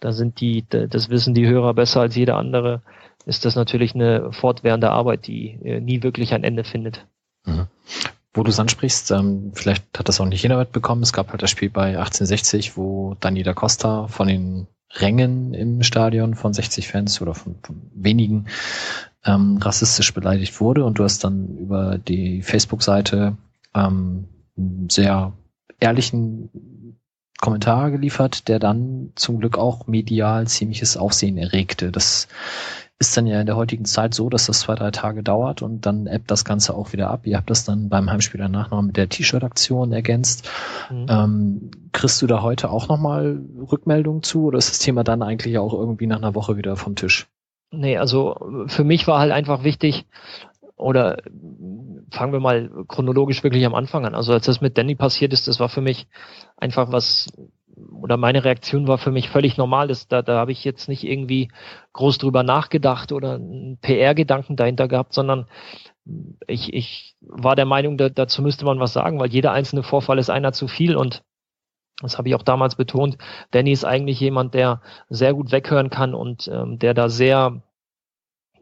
[0.00, 2.82] da sind die, das wissen die Hörer besser als jeder andere,
[3.26, 7.06] ist das natürlich eine fortwährende Arbeit, die äh, nie wirklich ein Ende findet.
[7.44, 7.66] Mhm.
[8.32, 11.42] Wo du es ansprichst, ähm, vielleicht hat das auch nicht jeder mitbekommen, es gab halt
[11.42, 16.88] das Spiel bei 1860, wo Dani da Costa von den Rängen im Stadion von 60
[16.88, 18.46] Fans oder von, von wenigen
[19.24, 23.36] ähm, rassistisch beleidigt wurde und du hast dann über die Facebook-Seite
[23.74, 24.28] ähm,
[24.88, 25.32] sehr
[25.80, 26.96] ehrlichen
[27.40, 31.92] Kommentar geliefert, der dann zum Glück auch medial ziemliches Aufsehen erregte.
[31.92, 32.26] Das
[33.00, 35.86] ist dann ja in der heutigen Zeit so, dass das zwei, drei Tage dauert und
[35.86, 37.26] dann ebbt das Ganze auch wieder ab.
[37.26, 40.50] Ihr habt das dann beim Heimspiel danach noch mit der T-Shirt-Aktion ergänzt.
[40.90, 41.06] Mhm.
[41.08, 43.40] Ähm, kriegst du da heute auch nochmal
[43.70, 46.96] Rückmeldungen zu oder ist das Thema dann eigentlich auch irgendwie nach einer Woche wieder vom
[46.96, 47.28] Tisch?
[47.70, 50.06] Nee, also für mich war halt einfach wichtig,
[50.78, 51.18] oder
[52.10, 54.14] fangen wir mal chronologisch wirklich am Anfang an.
[54.14, 56.06] Also als das mit Danny passiert ist, das war für mich
[56.56, 57.28] einfach was,
[57.92, 59.88] oder meine Reaktion war für mich völlig normal.
[59.88, 61.50] Das, da, da habe ich jetzt nicht irgendwie
[61.92, 65.46] groß drüber nachgedacht oder einen PR-Gedanken dahinter gehabt, sondern
[66.46, 70.18] ich, ich war der Meinung, da, dazu müsste man was sagen, weil jeder einzelne Vorfall
[70.18, 71.22] ist einer zu viel und
[72.00, 73.18] das habe ich auch damals betont.
[73.50, 77.62] Danny ist eigentlich jemand, der sehr gut weghören kann und ähm, der da sehr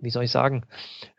[0.00, 0.64] wie soll ich sagen,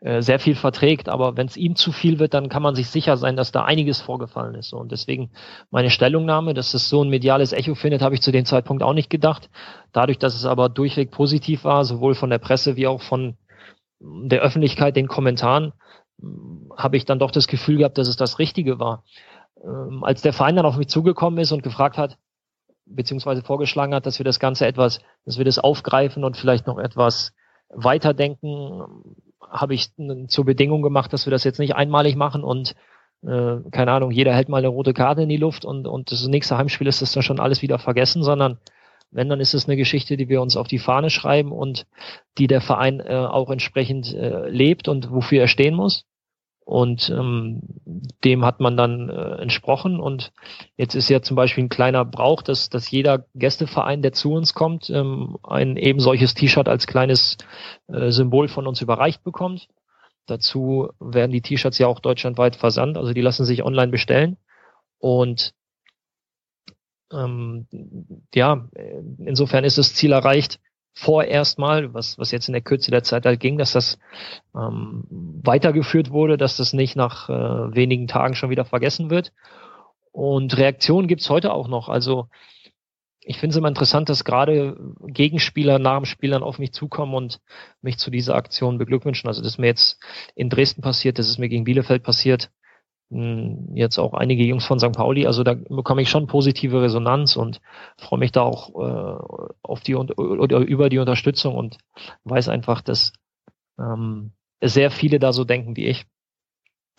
[0.00, 1.08] äh, sehr viel verträgt.
[1.08, 3.64] Aber wenn es ihm zu viel wird, dann kann man sich sicher sein, dass da
[3.64, 4.72] einiges vorgefallen ist.
[4.72, 5.30] Und deswegen
[5.70, 8.94] meine Stellungnahme, dass es so ein mediales Echo findet, habe ich zu dem Zeitpunkt auch
[8.94, 9.50] nicht gedacht.
[9.92, 13.36] Dadurch, dass es aber durchweg positiv war, sowohl von der Presse wie auch von
[14.00, 15.72] der Öffentlichkeit, den Kommentaren,
[16.76, 19.04] habe ich dann doch das Gefühl gehabt, dass es das Richtige war.
[19.62, 22.18] Ähm, als der Verein dann auf mich zugekommen ist und gefragt hat,
[22.86, 26.78] beziehungsweise vorgeschlagen hat, dass wir das Ganze etwas, dass wir das aufgreifen und vielleicht noch
[26.78, 27.34] etwas
[27.70, 28.82] Weiterdenken
[29.40, 29.90] habe ich
[30.28, 32.74] zur Bedingung gemacht, dass wir das jetzt nicht einmalig machen und
[33.22, 36.26] äh, keine Ahnung, jeder hält mal eine rote Karte in die Luft und, und das
[36.26, 38.58] nächste Heimspiel ist das dann schon alles wieder vergessen, sondern
[39.10, 41.86] wenn, dann ist es eine Geschichte, die wir uns auf die Fahne schreiben und
[42.36, 46.04] die der Verein äh, auch entsprechend äh, lebt und wofür er stehen muss.
[46.68, 47.62] Und ähm,
[48.24, 50.00] dem hat man dann äh, entsprochen.
[50.00, 50.32] Und
[50.76, 54.52] jetzt ist ja zum Beispiel ein kleiner Brauch, dass, dass jeder Gästeverein, der zu uns
[54.52, 57.38] kommt, ähm, ein eben solches T-Shirt als kleines
[57.86, 59.68] äh, Symbol von uns überreicht bekommt.
[60.26, 64.36] Dazu werden die T-Shirts ja auch deutschlandweit versandt, also die lassen sich online bestellen.
[64.98, 65.54] Und
[67.10, 67.66] ähm,
[68.34, 68.68] ja,
[69.16, 70.60] insofern ist das Ziel erreicht,
[70.94, 73.98] vorerst mal, was, was jetzt in der Kürze der Zeit halt ging, dass das
[74.54, 79.32] ähm, weitergeführt wurde, dass das nicht nach äh, wenigen Tagen schon wieder vergessen wird.
[80.12, 81.88] Und Reaktionen gibt's heute auch noch.
[81.88, 82.28] Also
[83.20, 84.76] ich finde es immer interessant, dass gerade
[85.06, 87.40] Gegenspieler nach dem Spielern auf mich zukommen und
[87.82, 89.28] mich zu dieser Aktion beglückwünschen.
[89.28, 90.00] Also das ist mir jetzt
[90.34, 92.50] in Dresden passiert, das ist mir gegen Bielefeld passiert.
[93.10, 94.92] Hm, jetzt auch einige Jungs von St.
[94.92, 95.26] Pauli.
[95.26, 97.60] Also da bekomme ich schon positive Resonanz und
[97.96, 101.78] freue mich da auch äh, auf die oder über die Unterstützung und
[102.24, 103.12] weiß einfach, dass
[103.78, 104.32] ähm,
[104.62, 106.06] sehr viele da so denken wie ich.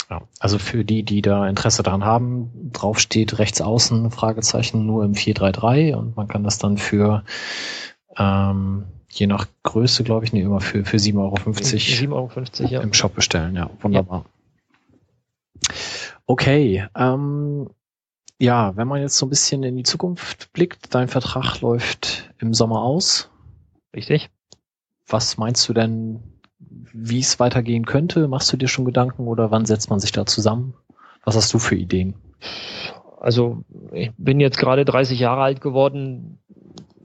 [0.09, 5.05] Ja, also für die, die da Interesse daran haben, drauf steht rechts außen Fragezeichen nur
[5.05, 7.23] im 433 und man kann das dann für
[8.17, 12.81] ähm, je nach Größe, glaube ich, nee, immer für, für 7,50 Euro, 7,50 Euro ja.
[12.81, 13.55] im Shop bestellen.
[13.55, 14.25] Ja, wunderbar.
[14.25, 15.73] Ja.
[16.29, 17.71] Okay, ähm,
[18.37, 22.53] ja, wenn man jetzt so ein bisschen in die Zukunft blickt, dein Vertrag läuft im
[22.53, 23.31] Sommer aus.
[23.95, 24.29] Richtig.
[25.07, 26.21] Was meinst du denn,
[26.59, 28.27] wie es weitergehen könnte?
[28.27, 30.75] Machst du dir schon Gedanken oder wann setzt man sich da zusammen?
[31.23, 32.13] Was hast du für Ideen?
[33.19, 36.37] Also, ich bin jetzt gerade 30 Jahre alt geworden,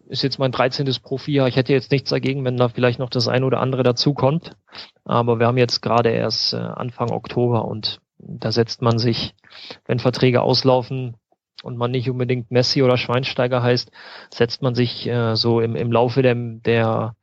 [0.07, 0.85] ist jetzt mein 13.
[1.03, 1.49] Profijahr.
[1.49, 4.51] Ich hätte jetzt nichts dagegen, wenn da vielleicht noch das eine oder andere dazukommt.
[5.07, 9.35] Aber wir haben jetzt gerade erst äh, Anfang Oktober und da setzt man sich,
[9.87, 11.16] wenn Verträge auslaufen
[11.62, 13.91] und man nicht unbedingt Messi oder Schweinsteiger heißt,
[14.33, 17.16] setzt man sich äh, so im, im Laufe der, der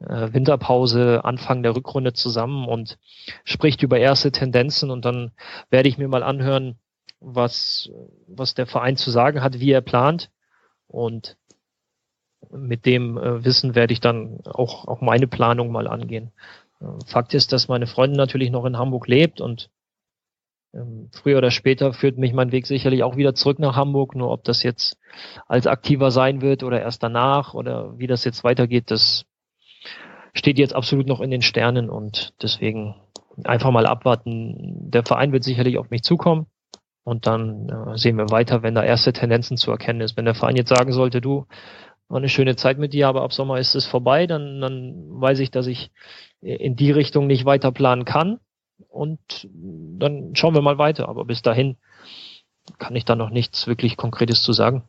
[0.00, 2.98] äh, Winterpause, Anfang der Rückrunde zusammen und
[3.44, 5.32] spricht über erste Tendenzen und dann
[5.70, 6.76] werde ich mir mal anhören,
[7.20, 7.90] was,
[8.26, 10.30] was der Verein zu sagen hat, wie er plant
[10.88, 11.36] und
[12.50, 16.32] mit dem äh, Wissen werde ich dann auch, auch meine Planung mal angehen.
[16.80, 19.70] Äh, Fakt ist, dass meine Freundin natürlich noch in Hamburg lebt und
[21.12, 24.14] früher oder später führt mich mein Weg sicherlich auch wieder zurück nach Hamburg.
[24.14, 24.96] Nur ob das jetzt
[25.46, 29.26] als aktiver sein wird oder erst danach oder wie das jetzt weitergeht, das
[30.34, 32.94] steht jetzt absolut noch in den Sternen und deswegen
[33.44, 34.90] einfach mal abwarten.
[34.90, 36.46] Der Verein wird sicherlich auf mich zukommen
[37.04, 40.16] und dann äh, sehen wir weiter, wenn da erste Tendenzen zu erkennen ist.
[40.16, 41.46] Wenn der Verein jetzt sagen sollte, du,
[42.08, 45.38] war eine schöne Zeit mit dir, aber ab Sommer ist es vorbei, dann, dann weiß
[45.40, 45.90] ich, dass ich
[46.40, 48.38] in die Richtung nicht weiter planen kann
[48.88, 51.08] und dann schauen wir mal weiter.
[51.08, 51.76] Aber bis dahin
[52.78, 54.84] kann ich da noch nichts wirklich Konkretes zu sagen.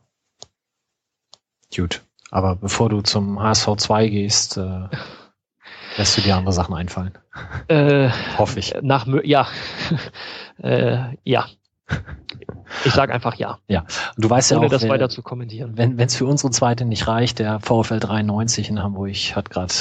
[1.74, 2.02] Gut.
[2.30, 4.88] Aber bevor du zum HSV 2 gehst, äh,
[5.96, 7.16] Lässt du dir andere Sachen einfallen?
[7.68, 8.74] Äh, Hoffe ich.
[8.82, 9.46] nach ja.
[10.62, 11.46] äh, ja.
[12.84, 13.82] Ich sage einfach ja, Ja.
[14.16, 15.76] Und du weißt ja auch, das wer- weiter zu kommentieren.
[15.76, 19.72] wenn es für unsere zweite nicht reicht, der VfL 93 in Hamburg hat gerade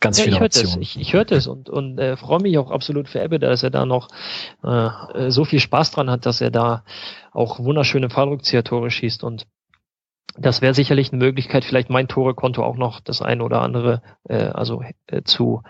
[0.00, 0.82] ganz Ja, viele ich hörte es, Optionen.
[0.82, 3.70] ich, ich hörte es und, und äh, freue mich auch absolut für Ebbe, dass er
[3.70, 4.08] da noch
[4.64, 4.86] äh,
[5.26, 6.84] äh, so viel Spaß dran hat, dass er da
[7.32, 9.46] auch wunderschöne Fallrückzieher-Tore schießt und
[10.36, 14.36] das wäre sicherlich eine Möglichkeit, vielleicht mein Torekonto auch noch das eine oder andere äh,
[14.36, 15.62] also äh, zu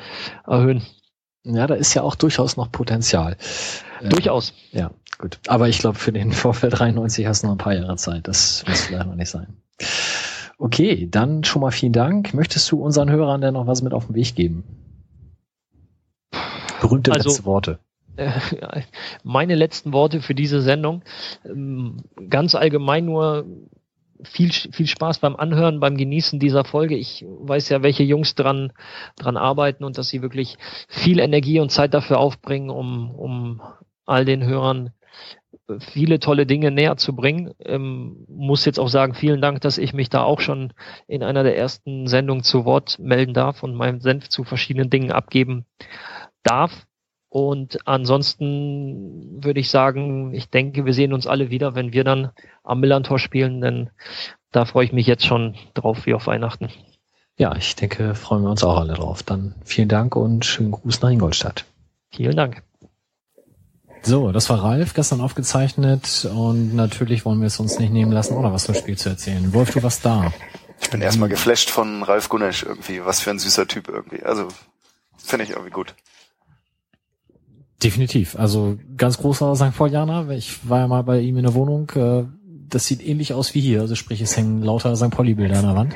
[0.47, 0.83] erhöhen.
[1.45, 3.37] Ja, da ist ja auch durchaus noch Potenzial.
[4.01, 4.53] Äh, Durchaus.
[4.73, 5.39] Ja, gut.
[5.47, 8.29] Aber ich glaube, für den VfL 93 hast du noch ein paar Jahre Zeit.
[8.29, 9.57] Das muss vielleicht noch nicht sein.
[10.59, 12.35] Okay, dann schon mal vielen Dank.
[12.35, 14.65] Möchtest du unseren Hörern denn noch was mit auf den Weg geben?
[16.81, 17.79] Berühmte Also- letzte Worte.
[18.17, 18.33] Äh,
[19.23, 21.03] meine letzten Worte für diese Sendung.
[21.45, 21.99] Ähm,
[22.29, 23.47] Ganz allgemein nur
[24.25, 26.97] viel, viel Spaß beim Anhören, beim Genießen dieser Folge.
[26.97, 28.73] Ich weiß ja, welche Jungs dran,
[29.15, 30.57] dran arbeiten und dass sie wirklich
[30.89, 33.63] viel Energie und Zeit dafür aufbringen, um, um
[34.05, 34.91] all den Hörern
[35.79, 37.53] viele tolle Dinge näher zu bringen.
[37.65, 40.73] Ähm, muss jetzt auch sagen, vielen Dank, dass ich mich da auch schon
[41.07, 45.13] in einer der ersten Sendungen zu Wort melden darf und meinen Senf zu verschiedenen Dingen
[45.13, 45.67] abgeben
[46.43, 46.87] darf.
[47.31, 52.31] Und ansonsten würde ich sagen, ich denke, wir sehen uns alle wieder, wenn wir dann
[52.65, 53.91] am Millantor spielen, denn
[54.51, 56.71] da freue ich mich jetzt schon drauf wie auf Weihnachten.
[57.37, 59.23] Ja, ich denke, freuen wir uns auch alle drauf.
[59.23, 61.67] Dann vielen Dank und schönen Gruß nach Ingolstadt.
[62.11, 62.63] Vielen Dank.
[64.03, 68.37] So, das war Ralf, gestern aufgezeichnet und natürlich wollen wir es uns nicht nehmen lassen,
[68.37, 69.53] oder was zum Spiel zu erzählen.
[69.53, 70.33] Wolf, du warst da.
[70.81, 73.05] Ich bin erstmal geflasht von Ralf Gunesch irgendwie.
[73.05, 74.23] Was für ein süßer Typ irgendwie.
[74.23, 74.49] Also,
[75.19, 75.95] finde ich irgendwie gut.
[77.83, 78.37] Definitiv.
[78.37, 79.77] Also ganz großer St.
[79.77, 80.31] Paulianer.
[80.31, 81.91] Ich war ja mal bei ihm in der Wohnung.
[81.95, 82.25] äh,
[82.69, 83.81] Das sieht ähnlich aus wie hier.
[83.81, 85.11] Also sprich, es hängen lauter St.
[85.11, 85.95] Pauli-Bilder an der Wand.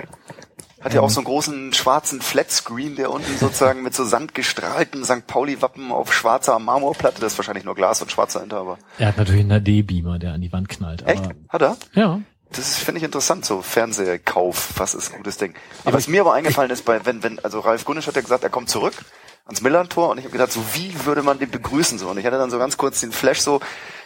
[0.82, 5.26] Hat ja auch so einen großen schwarzen Flatscreen, der unten sozusagen mit so sandgestrahlten St.
[5.26, 8.78] Pauli-Wappen auf schwarzer Marmorplatte, das ist wahrscheinlich nur Glas und schwarzer hinter, aber.
[8.98, 11.06] Er hat natürlich einen HD-Beamer, der an die Wand knallt.
[11.06, 11.24] Echt?
[11.24, 11.76] Aber, Hat er?
[11.94, 12.20] ja.
[12.50, 15.54] Das finde ich interessant, so Fernsehkauf, was ist ein gutes Ding.
[15.84, 18.44] Aber was mir aber eingefallen ist, bei, wenn, wenn, also Ralf Gunnisch hat ja gesagt,
[18.44, 18.94] er kommt zurück
[19.46, 22.08] ans Millantor und ich habe gedacht, so wie würde man den begrüßen so?
[22.08, 23.60] Und ich hatte dann so ganz kurz den Flash so,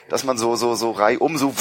[0.08, 1.52] dass man so, so, so reihum so,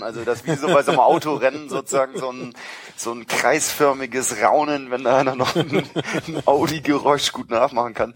[0.00, 2.54] also das wie so bei so einem Autorennen sozusagen so ein,
[3.02, 5.84] so ein kreisförmiges Raunen, wenn da einer noch ein,
[6.26, 8.14] ein Audi-Geräusch gut nachmachen kann.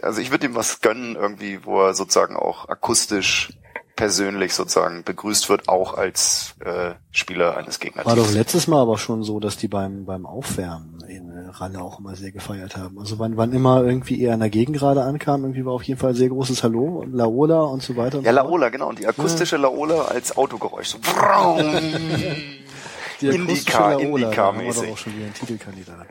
[0.00, 3.50] Also ich würde ihm was gönnen irgendwie, wo er sozusagen auch akustisch
[3.96, 9.22] persönlich sozusagen begrüßt wird, auch als äh, Spieler eines War doch letztes Mal aber schon
[9.22, 12.98] so, dass die beim, beim Aufwärmen in Ralle auch immer sehr gefeiert haben.
[12.98, 16.00] Also wann, wann immer irgendwie eher an der Gegend gerade ankam, irgendwie war auf jeden
[16.00, 18.18] Fall sehr großes Hallo und Laola und so weiter.
[18.18, 18.36] und Ja, so.
[18.36, 18.88] Laola, genau.
[18.88, 20.88] Und die akustische Laola als Autogeräusch.
[20.88, 20.98] So
[23.30, 25.06] akustische Indica, Indica-mäßig.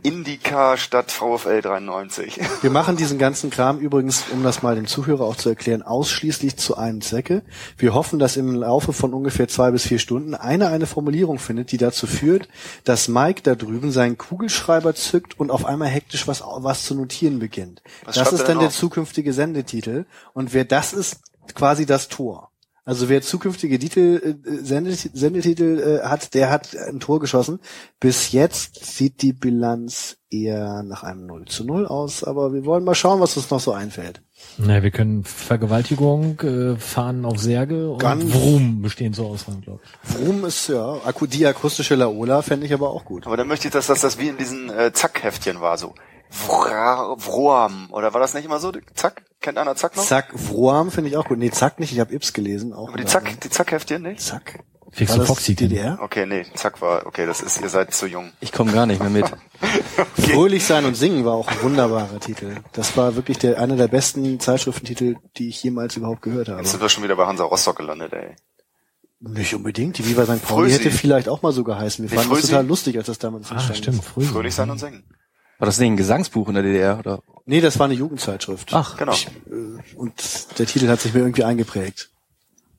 [0.04, 2.40] Indica statt VfL 93.
[2.62, 6.58] Wir machen diesen ganzen Kram übrigens, um das mal dem Zuhörer auch zu erklären, ausschließlich
[6.58, 7.44] zu einem Zwecke.
[7.78, 11.72] Wir hoffen, dass im Laufe von ungefähr zwei bis vier Stunden einer eine Formulierung findet,
[11.72, 12.48] die dazu führt,
[12.84, 17.40] dass Mike da drüben seinen Kugelschreiber zückt und auf einmal hektisch was, was zu notieren
[17.40, 17.82] beginnt.
[18.06, 20.06] Was das ist dann der zukünftige Sendetitel.
[20.34, 21.22] Und wer das ist,
[21.56, 22.51] quasi das Tor.
[22.84, 24.64] Also wer zukünftige Titel, äh,
[25.14, 27.60] Sendetitel, äh, hat, der hat ein Tor geschossen.
[28.00, 32.84] Bis jetzt sieht die Bilanz eher nach einem 0 zu 0 aus, aber wir wollen
[32.84, 34.22] mal schauen, was uns noch so einfällt.
[34.58, 39.82] Naja, wir können Vergewaltigung, äh, Fahren auf Särge und Ganz- Vroom bestehen so aus, glaube
[39.84, 40.16] ich.
[40.18, 43.28] Worum ist ja, Akku- die akustische Laola fände ich aber auch gut.
[43.28, 45.94] Aber dann möchte ich, dass das, das wie in diesen äh, Zack-Heftchen war, so.
[46.32, 47.88] Vroam.
[47.92, 48.72] Oder war das nicht immer so?
[48.96, 49.24] Zack?
[49.42, 50.04] Kennt einer Zack noch?
[50.06, 51.38] Zack, Vroam finde ich auch gut.
[51.38, 52.74] Nee, Zack nicht, ich habe Ips gelesen.
[52.74, 54.22] Auch Aber die in Zack, die Zack-Heftchen nicht?
[54.22, 54.60] Zack.
[54.98, 55.56] Du das Foxy?
[55.56, 55.98] DDR?
[56.02, 58.32] Okay, nee, Zack war, okay, das ist, ihr seid zu jung.
[58.42, 59.26] Ich komme gar nicht mehr mit.
[60.18, 62.56] Fröhlich sein und singen war auch ein wunderbarer Titel.
[62.74, 66.60] Das war wirklich der, einer der besten Zeitschriftentitel, die ich jemals überhaupt gehört habe.
[66.60, 68.36] Jetzt sind wir schon wieder bei Hansa Rostock gelandet, ey.
[69.22, 69.98] Nicht unbedingt.
[69.98, 70.44] Die Viva St.
[70.46, 70.84] Pauli Frösi.
[70.84, 72.04] hätte vielleicht auch mal so geheißen.
[72.04, 72.52] Wir Nee, fanden das Frösi.
[72.52, 74.08] total lustig, als das damals Ah, entstanden stimmt, ist.
[74.08, 74.24] früh.
[74.26, 75.04] Fröhlich sein und singen.
[75.62, 76.98] War das nicht ein Gesangsbuch in der DDR?
[77.00, 77.20] Oder?
[77.46, 78.70] Nee, das war eine Jugendzeitschrift.
[78.74, 79.14] Ach, Genau.
[79.14, 80.14] Äh, Und
[80.58, 82.10] der Titel hat sich mir irgendwie eingeprägt.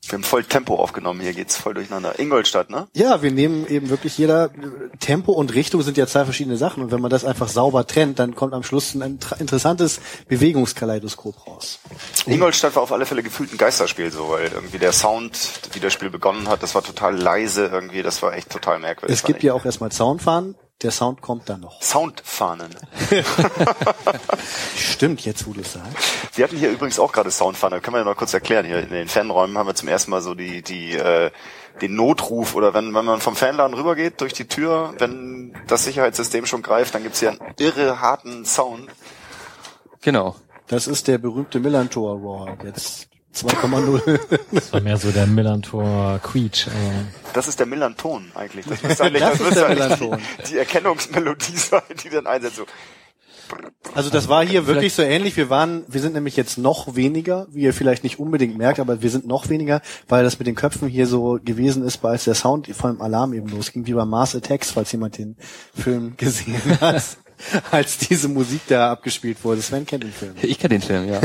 [0.08, 2.18] Wir haben voll Tempo aufgenommen, hier geht's voll durcheinander.
[2.18, 2.88] Ingolstadt, ne?
[2.92, 4.50] Ja, wir nehmen eben wirklich jeder,
[4.98, 8.18] Tempo und Richtung sind ja zwei verschiedene Sachen und wenn man das einfach sauber trennt,
[8.18, 11.78] dann kommt am Schluss ein inter- interessantes Bewegungskaleidoskop raus.
[12.26, 15.38] Ingolstadt war auf alle Fälle gefühlt ein Geisterspiel, so, weil irgendwie der Sound,
[15.72, 19.16] wie das Spiel begonnen hat, das war total leise irgendwie, das war echt total merkwürdig.
[19.16, 19.44] Es gibt ich.
[19.44, 21.80] ja auch erstmal Zaunfahren der Sound kommt dann noch.
[21.80, 22.70] Soundfahnen.
[24.76, 26.36] Stimmt, jetzt wo du es sagst.
[26.36, 28.66] Wir hatten hier übrigens auch gerade Soundfahnen, können wir ja noch kurz erklären.
[28.66, 31.30] Hier in den Fanräumen haben wir zum ersten Mal so die, die, äh,
[31.80, 36.46] den Notruf oder wenn, wenn man vom Fanladen rübergeht durch die Tür, wenn das Sicherheitssystem
[36.46, 38.88] schon greift, dann gibt's hier einen irre harten Sound.
[40.00, 40.36] Genau.
[40.66, 42.56] Das ist der berühmte Millantor Raw.
[42.64, 44.20] Jetzt 2,0.
[44.52, 46.66] Das war mehr so der Millantor Quietsch.
[47.32, 48.66] Das ist der Millanton eigentlich.
[48.66, 50.20] Das müsste eigentlich, Das ist müsste der eigentlich Millanton.
[50.40, 52.56] Die, die Erkennungsmelodie sein, die dann einsetzt.
[52.56, 52.66] So.
[53.94, 55.36] Also das war hier wirklich so ähnlich.
[55.36, 59.02] Wir waren, wir sind nämlich jetzt noch weniger, wie ihr vielleicht nicht unbedingt merkt, aber
[59.02, 62.34] wir sind noch weniger, weil das mit den Köpfen hier so gewesen ist, als der
[62.34, 65.36] Sound von dem Alarm eben losging, wie bei Mars Attacks, falls jemand den
[65.74, 67.02] Film gesehen hat,
[67.70, 69.60] als diese Musik da abgespielt wurde.
[69.60, 70.34] Sven kennt den Film.
[70.40, 71.20] Ich kenne den Film, ja.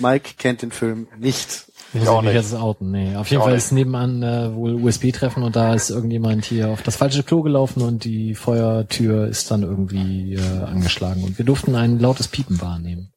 [0.00, 1.66] Mike kennt den Film nicht.
[1.92, 2.42] muss auch ich mich nicht.
[2.50, 2.90] jetzt outen.
[2.90, 3.16] Nee.
[3.16, 6.96] Auf jeden Fall ist nebenan äh, wohl USB-Treffen und da ist irgendjemand hier auf das
[6.96, 11.98] falsche Klo gelaufen und die Feuertür ist dann irgendwie äh, angeschlagen und wir durften ein
[11.98, 13.10] lautes Piepen wahrnehmen.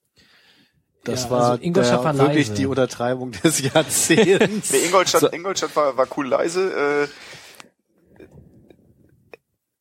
[1.03, 4.71] Das Ja, war also Ingolstadt der, war wirklich die Untertreibung des Jahrzehnts.
[4.71, 6.69] Nee, Ingolstadt, Ingolstadt war, war cool leise.
[6.69, 7.07] Äh,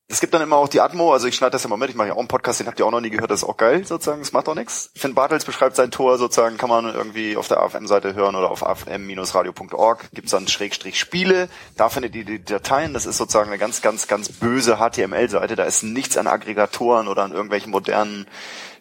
[0.08, 2.08] es gibt dann immer auch die Atmo, also ich schneide das immer mit, ich mache
[2.08, 3.84] ja auch einen Podcast, den habt ihr auch noch nie gehört, das ist auch geil
[3.84, 4.90] sozusagen, das macht auch nichts.
[4.94, 8.64] Finn Bartels beschreibt sein Tor sozusagen, kann man irgendwie auf der AFM-Seite hören oder auf
[8.64, 13.82] afm-radio.org, gibt's dann Schrägstrich Spiele, da findet ihr die Dateien, das ist sozusagen eine ganz,
[13.82, 18.28] ganz, ganz böse HTML-Seite, da ist nichts an Aggregatoren oder an irgendwelchen modernen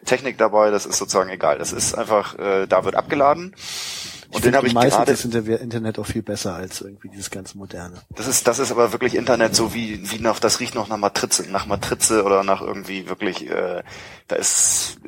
[0.04, 3.52] Technik dabei, das ist sozusagen egal, das ist einfach, äh, da wird abgeladen.
[4.36, 7.30] Und den habe ich meistens gerade das Inter- Internet auch viel besser als irgendwie dieses
[7.30, 7.96] ganz moderne.
[8.14, 10.96] das ist, das ist aber wirklich Internet so wie, wie nach, das riecht noch nach
[10.98, 13.82] Matrize, nach Matrize oder nach irgendwie wirklich, äh,
[14.28, 14.98] da ist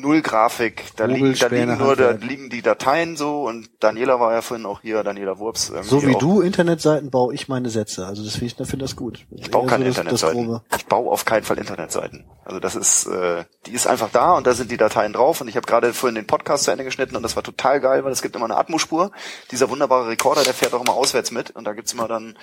[0.00, 4.32] null Grafik, da liegen, da liegen nur, da liegen die Dateien so und Daniela war
[4.32, 5.72] ja vorhin auch hier, Daniela Wurps.
[5.82, 6.18] So wie auch.
[6.18, 8.06] du Internetseiten baue ich meine Sätze.
[8.06, 9.26] Also das finde ich, finde das gut.
[9.30, 10.60] Ich baue keine so Internetseiten.
[10.76, 12.24] Ich baue auf keinen Fall Internetseiten.
[12.44, 15.48] Also das ist, äh, die ist einfach da und da sind die Dateien drauf und
[15.48, 18.12] ich habe gerade vorhin den Podcast zu Ende geschnitten und das war total geil, weil
[18.12, 19.10] es gibt immer eine Atmospur.
[19.50, 22.36] Dieser wunderbare Rekorder, der fährt auch immer auswärts mit und da gibt's immer dann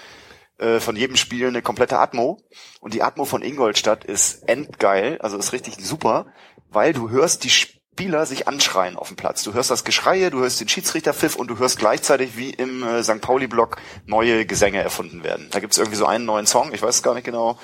[0.60, 2.40] äh, von jedem Spiel eine komplette Atmo
[2.80, 6.28] und die Atmo von Ingolstadt ist endgeil, also ist richtig super,
[6.74, 9.44] weil du hörst die Spieler sich anschreien auf dem Platz.
[9.44, 13.04] Du hörst das Geschreie, du hörst den Schiedsrichterpfiff und du hörst gleichzeitig wie im äh,
[13.04, 13.22] St.
[13.22, 15.48] Pauli-Block neue Gesänge erfunden werden.
[15.52, 17.60] Da gibt's irgendwie so einen neuen Song, ich weiß es gar nicht genau.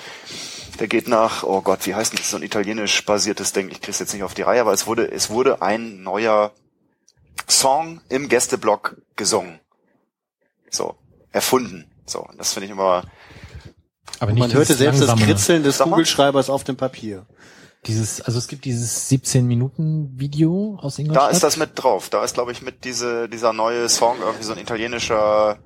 [0.80, 2.30] Der geht nach, oh Gott, wie heißt denn das?
[2.30, 3.70] So ein italienisch basiertes Ding.
[3.70, 6.54] Ich krieg's jetzt nicht auf die Reihe, aber es wurde, es wurde ein neuer
[7.48, 9.60] Song im Gästeblock gesungen.
[10.70, 10.96] So,
[11.32, 11.90] erfunden.
[12.06, 13.04] So, und das finde ich immer,
[14.20, 15.80] Aber nicht Man hörte selbst das Kritzeln des.
[15.80, 17.26] Kugelschreibers auf dem Papier.
[17.86, 21.28] Dieses, also es gibt dieses 17 Minuten Video aus Ingolstadt.
[21.30, 22.10] da ist das mit drauf.
[22.10, 25.58] Da ist, glaube ich, mit diese, dieser neue Song irgendwie so ein italienischer,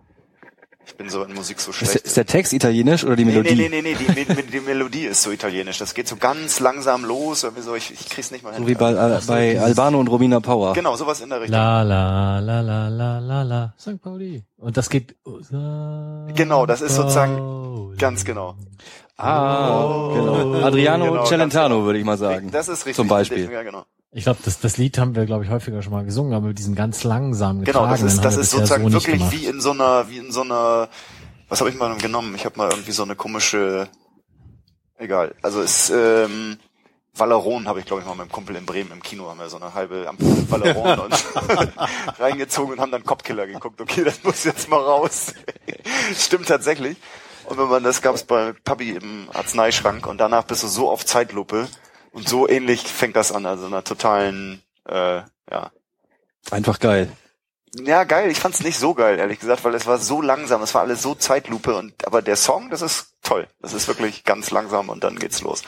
[0.85, 1.93] ich bin so in Musik so Ist, schlecht.
[1.95, 3.55] der- ist der Text italienisch oder die Nee, Melodie?
[3.55, 5.79] nee, nee, nee, nee, die, die, die Melodie ist so italienisch.
[5.79, 8.61] Das geht so ganz langsam los, irgendwie so, ich, ich krieg's nicht mal hin.
[8.61, 10.73] So wie bei, äh, bei Albano und Romina Power.
[10.73, 11.55] Genau, sowas in der Richtung.
[11.57, 13.99] La la la la la la la St.
[14.01, 14.43] Pauli.
[14.57, 15.15] Und das geht
[16.35, 18.55] Genau, das ist sozusagen- ganz genau.
[19.17, 20.53] Ah, genau.
[20.63, 22.49] Adriano Genau, Celentano, würde ich mal sagen.
[22.51, 22.95] Das ist richtig.
[22.95, 23.51] Zum Beispiel.
[23.51, 23.85] Ja, genau.
[24.11, 26.59] Ich glaube, das, das Lied haben wir, glaube ich, häufiger schon mal gesungen, aber mit
[26.59, 30.07] diesem ganz langsamen Genau, das ist, das ist sozusagen so wirklich wie in so einer,
[30.09, 30.87] wie in so einer,
[31.49, 32.35] was habe ich mal genommen?
[32.35, 33.87] Ich habe mal irgendwie so eine komische,
[34.97, 35.33] egal.
[35.41, 36.57] Also es, ähm,
[37.15, 39.49] Valeron habe ich, glaube ich, mal mit einem Kumpel in Bremen im Kino, haben wir
[39.49, 41.13] so eine halbe Ampel Valeron und
[42.19, 43.81] reingezogen und haben dann Copkiller geguckt.
[43.81, 45.33] Okay, das muss jetzt mal raus.
[46.15, 46.97] Stimmt tatsächlich.
[47.45, 51.05] Und wenn man, das gab's bei Papi im Arzneischrank und danach bist du so auf
[51.05, 51.67] Zeitlupe
[52.11, 55.21] und so ähnlich fängt das an, also einer totalen, äh,
[55.51, 55.71] ja,
[56.51, 57.09] Einfach geil.
[57.85, 58.29] ja, geil.
[58.29, 61.01] Ich fand's nicht so geil, ehrlich gesagt, weil es war so langsam, es war alles
[61.01, 63.47] so Zeitlupe und aber der Song, das ist toll.
[63.61, 65.61] Das ist wirklich ganz langsam und dann geht's los.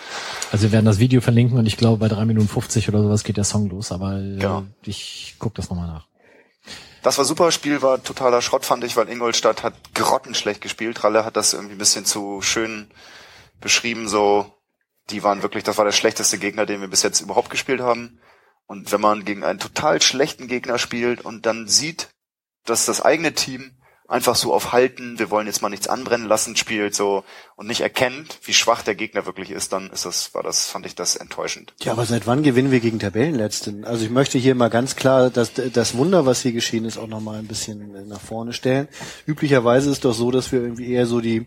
[0.52, 3.24] Also wir werden das Video verlinken und ich glaube, bei 3 Minuten 50 oder sowas
[3.24, 4.64] geht der Song los, aber äh, Genau.
[4.86, 6.08] ich guck das nochmal nach.
[7.06, 11.04] Das war super, Spiel war totaler Schrott, fand ich, weil Ingolstadt hat grottenschlecht gespielt.
[11.04, 12.90] Ralle hat das irgendwie ein bisschen zu schön
[13.62, 14.52] beschrieben, so,
[15.12, 18.20] die waren wirklich, das war der schlechteste Gegner, den wir bis jetzt überhaupt gespielt haben.
[18.66, 22.10] Und wenn man gegen einen total schlechten Gegner spielt und dann sieht,
[22.66, 23.78] dass das eigene Team
[24.08, 27.24] einfach so auf Halten, wir wollen jetzt mal nichts anbrennen lassen, spielt so
[27.58, 30.86] und nicht erkennt, wie schwach der Gegner wirklich ist, dann ist das, war das, fand
[30.86, 31.74] ich das enttäuschend.
[31.82, 33.86] Ja, aber seit wann gewinnen wir gegen Tabellenletzten?
[33.86, 37.08] Also ich möchte hier mal ganz klar das, das Wunder, was hier geschehen ist, auch
[37.08, 38.90] nochmal ein bisschen nach vorne stellen.
[39.26, 41.46] Üblicherweise ist doch so, dass wir irgendwie eher so die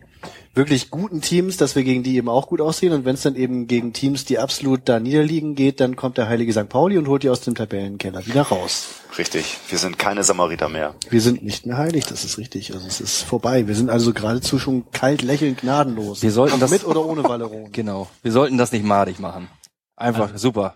[0.55, 3.35] wirklich guten Teams, dass wir gegen die eben auch gut aussehen und wenn es dann
[3.35, 6.67] eben gegen Teams, die absolut da niederliegen geht, dann kommt der heilige St.
[6.67, 8.87] Pauli und holt die aus dem Tabellenkeller wieder raus.
[9.17, 9.57] Richtig.
[9.69, 10.95] Wir sind keine Samariter mehr.
[11.09, 12.73] Wir sind nicht mehr heilig, das ist richtig.
[12.73, 13.67] Also es ist vorbei.
[13.67, 15.98] Wir sind also geradezu schon kalt lächelnd gnadenlos.
[16.19, 17.71] Wir sollten Ob das- mit oder ohne Valeron.
[17.71, 18.07] Genau.
[18.21, 19.49] Wir sollten das nicht madig machen.
[19.95, 20.75] Einfach super.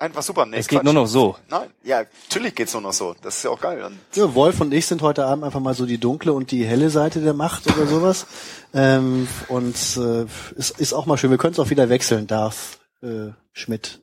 [0.00, 0.44] Einfach super.
[0.44, 0.84] Nee, Es geht Quatsch.
[0.84, 1.36] nur noch so.
[1.48, 3.14] Nein, ja, natürlich geht's nur noch so.
[3.22, 3.82] Das ist ja auch geil.
[3.84, 6.64] Und Ja, Wolf und ich sind heute Abend einfach mal so die dunkle und die
[6.66, 8.26] helle Seite der Macht oder sowas.
[8.76, 10.26] Ähm, und äh,
[10.56, 11.30] ist, ist auch mal schön.
[11.30, 14.00] Wir können es auch wieder wechseln, Darf äh, Schmidt.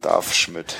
[0.00, 0.76] darf Schmidt.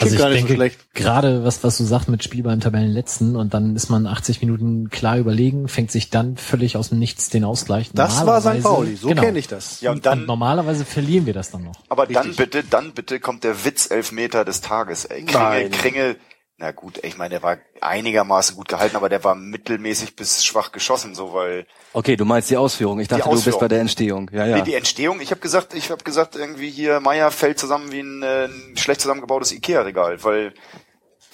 [0.00, 0.94] Also ich gar nicht so denke, schlecht.
[0.94, 4.90] gerade was, was du sagst mit Spiel beim Tabellenletzten und dann ist man 80 Minuten
[4.90, 7.90] klar überlegen, fängt sich dann völlig aus dem Nichts den Ausgleich.
[7.94, 8.46] Das war St.
[8.46, 9.22] Normalerweise- Pauli, so genau.
[9.22, 9.80] kenne ich das.
[9.80, 11.74] Ja, Und, dann, und normalerweise verlieren wir das dann noch.
[11.88, 12.36] aber dann Richtig.
[12.36, 15.04] bitte, dann bitte kommt der Witz-Elfmeter des Tages.
[15.04, 15.70] Ey, Kringel, Nein.
[15.70, 16.16] Kringel,
[16.58, 20.72] na gut, ich meine, der war einigermaßen gut gehalten, aber der war mittelmäßig bis schwach
[20.72, 22.98] geschossen, so weil Okay, du meinst die Ausführung.
[22.98, 23.60] Ich dachte, du bist Ausführung.
[23.60, 24.28] bei der Entstehung.
[24.32, 24.56] Ja, ja.
[24.56, 28.00] Nee, die Entstehung, ich habe gesagt, ich habe gesagt, irgendwie hier Meier fällt zusammen wie
[28.00, 30.52] ein, äh, ein schlecht zusammengebautes Ikea-Regal, weil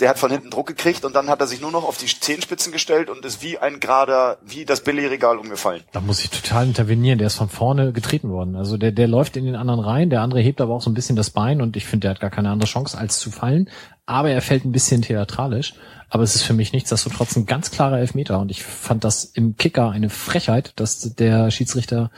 [0.00, 2.06] der hat von hinten Druck gekriegt und dann hat er sich nur noch auf die
[2.06, 5.82] Zehenspitzen gestellt und ist wie ein gerader, wie das Billigregal umgefallen.
[5.92, 7.18] Da muss ich total intervenieren.
[7.18, 8.56] Der ist von vorne getreten worden.
[8.56, 10.10] Also der, der läuft in den anderen rein.
[10.10, 12.20] Der andere hebt aber auch so ein bisschen das Bein und ich finde, der hat
[12.20, 13.70] gar keine andere Chance als zu fallen.
[14.06, 15.74] Aber er fällt ein bisschen theatralisch.
[16.10, 19.56] Aber es ist für mich nichtsdestotrotz ein ganz klarer Elfmeter und ich fand das im
[19.56, 22.10] Kicker eine Frechheit, dass der Schiedsrichter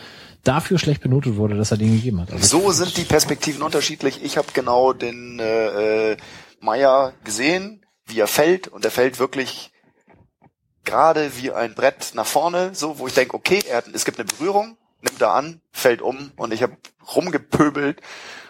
[0.45, 2.33] dafür schlecht benotet wurde, dass er den gegeben hat.
[2.33, 4.23] Also So sind die Perspektiven unterschiedlich.
[4.23, 6.17] Ich habe genau den äh, äh,
[6.67, 9.73] Meier gesehen, wie er fällt und er fällt wirklich
[10.85, 14.19] gerade wie ein Brett nach vorne, so wo ich denke, okay, er hat, es gibt
[14.19, 16.77] eine Berührung, nimmt er an, fällt um und ich habe
[17.15, 18.01] rumgepöbelt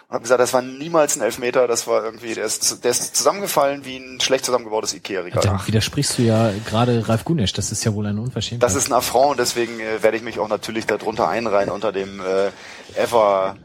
[0.07, 3.15] und habe gesagt, das war niemals ein Elfmeter, das war irgendwie, der ist, der ist
[3.15, 5.43] zusammengefallen wie ein schlecht zusammengebautes Ikea-Regal.
[5.43, 7.53] Dann widersprichst du ja gerade Ralf Gunesch.
[7.53, 8.63] Das ist ja wohl ein Unverschämtheit.
[8.63, 11.91] Das ist ein Affront und deswegen äh, werde ich mich auch natürlich darunter einreihen unter
[11.91, 12.51] dem äh,
[12.95, 13.57] Ever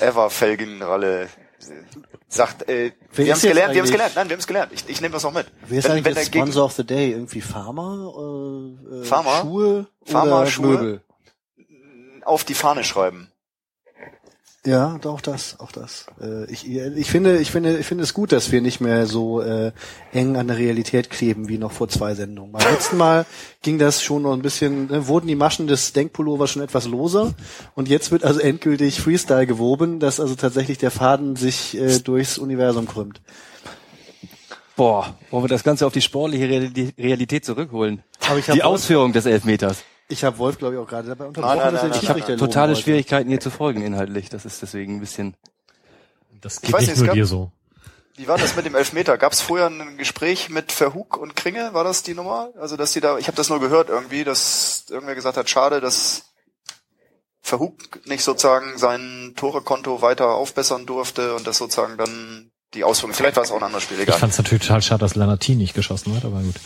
[0.00, 1.28] Ever Felgenralle
[2.28, 4.46] sagt äh, Wer wir haben es gelernt, wir haben es gelernt, nein, wir haben es
[4.46, 4.72] gelernt.
[4.72, 5.46] Ich, ich nehme das noch mit.
[5.66, 7.12] Wer ist Wenn- eigentlich wenn der Sponsor of the Day?
[7.12, 8.12] Irgendwie Pharma?
[8.90, 9.40] Äh, äh, Pharma?
[9.40, 9.86] Schuhe?
[10.04, 10.66] Pharma, Schuhe?
[10.66, 11.00] Möbel?
[12.26, 13.30] auf die Fahne schreiben.
[14.66, 16.06] Ja, auch das, auch das.
[16.20, 19.40] Äh, ich, ich finde, ich finde, ich finde es gut, dass wir nicht mehr so
[19.40, 19.70] äh,
[20.12, 22.50] eng an der Realität kleben wie noch vor zwei Sendungen.
[22.50, 23.26] Beim letzten Mal
[23.62, 27.34] ging das schon noch ein bisschen, äh, wurden die Maschen des Denkpullovers schon etwas loser
[27.76, 32.36] und jetzt wird also endgültig Freestyle gewoben, dass also tatsächlich der Faden sich äh, durchs
[32.36, 33.20] Universum krümmt.
[34.74, 38.02] Boah, wollen wir das Ganze auf die sportliche Reali- Realität zurückholen?
[38.28, 39.84] Aber ich hab die Ausführung des Elfmeters.
[40.08, 42.68] Ich habe Wolf, glaube ich, auch gerade dabei unterbrochen, Nein, nein, nein, nein, Schiedsrichter Totale
[42.72, 42.82] wollte.
[42.82, 44.28] Schwierigkeiten hier zu folgen inhaltlich.
[44.28, 45.34] Das ist deswegen ein bisschen.
[46.40, 47.50] das Ich geht weiß nicht nicht, es nur gab- dir so.
[48.18, 49.18] Wie war das mit dem Elfmeter?
[49.18, 51.74] Gab es vorher ein Gespräch mit Verhug und Kringe?
[51.74, 52.48] War das die Nummer?
[52.58, 55.80] Also dass die da, ich habe das nur gehört irgendwie, dass irgendwer gesagt hat, schade,
[55.82, 56.22] dass
[57.42, 57.74] Verhug
[58.06, 63.14] nicht sozusagen sein Torekonto weiter aufbessern durfte und das sozusagen dann die Ausführung.
[63.14, 64.18] Vielleicht war es auch ein anderes Spiel, Ich egal.
[64.18, 66.56] fand es natürlich total schade, dass Lanatin nicht geschossen hat, aber gut.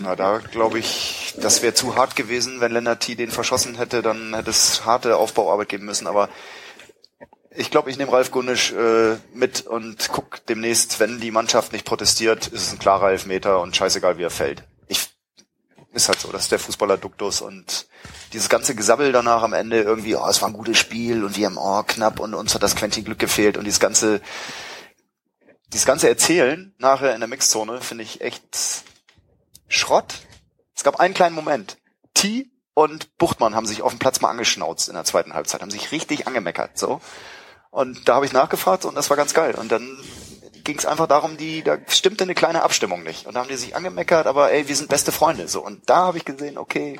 [0.00, 2.60] Na, da glaube ich, das wäre zu hart gewesen.
[2.60, 3.14] Wenn Lennart T.
[3.14, 6.06] den verschossen hätte, dann hätte es harte Aufbauarbeit geben müssen.
[6.06, 6.28] Aber
[7.50, 11.84] ich glaube, ich nehme Ralf Gunnisch äh, mit und guck demnächst, wenn die Mannschaft nicht
[11.84, 14.62] protestiert, ist es ein klarer Elfmeter und scheißegal, wie er fällt.
[14.86, 15.08] Ich
[15.92, 17.86] ist halt so, das ist der Fußballer-Duktus und
[18.32, 21.46] dieses ganze Gesabbel danach am Ende irgendwie, oh, es war ein gutes Spiel und wir
[21.46, 24.20] haben, oh, knapp und uns hat das Quentin Glück gefehlt und dieses ganze,
[25.72, 28.84] dieses ganze Erzählen nachher in der Mixzone finde ich echt
[29.68, 30.14] Schrott.
[30.74, 31.78] Es gab einen kleinen Moment.
[32.14, 35.70] T und Buchtmann haben sich auf dem Platz mal angeschnauzt in der zweiten Halbzeit, haben
[35.70, 37.00] sich richtig angemeckert, so.
[37.70, 39.54] Und da habe ich nachgefragt und das war ganz geil.
[39.54, 39.98] Und dann
[40.64, 43.26] ging es einfach darum, die, da stimmte eine kleine Abstimmung nicht.
[43.26, 45.64] Und da haben die sich angemeckert, aber ey, wir sind beste Freunde, so.
[45.64, 46.98] Und da habe ich gesehen, okay,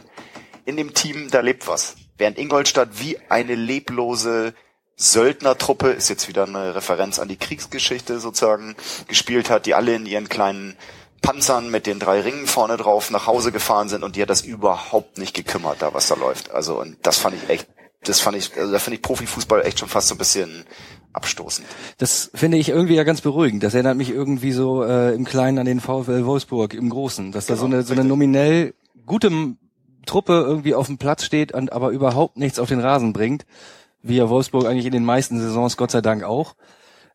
[0.65, 1.97] in dem Team, da lebt was.
[2.17, 4.55] Während Ingolstadt wie eine leblose
[4.97, 8.77] Söldnertruppe, ist jetzt wieder eine Referenz an die Kriegsgeschichte sozusagen,
[9.07, 10.77] gespielt hat, die alle in ihren kleinen
[11.21, 14.43] Panzern mit den drei Ringen vorne drauf nach Hause gefahren sind und die hat das
[14.43, 16.51] überhaupt nicht gekümmert, da was da läuft.
[16.51, 17.69] Also und das fand ich echt,
[18.05, 20.65] das fand ich, also da finde ich Profifußball echt schon fast so ein bisschen
[21.13, 21.67] abstoßend.
[21.99, 23.63] Das finde ich irgendwie ja ganz beruhigend.
[23.63, 27.47] Das erinnert mich irgendwie so äh, im Kleinen an den VfL Wolfsburg im Großen, dass
[27.47, 28.75] da so Genau, eine so eine nominell
[29.07, 29.31] gute
[30.07, 33.45] Truppe irgendwie auf dem Platz steht und aber überhaupt nichts auf den Rasen bringt,
[34.03, 36.55] wie ja Wolfsburg eigentlich in den meisten Saisons Gott sei Dank auch.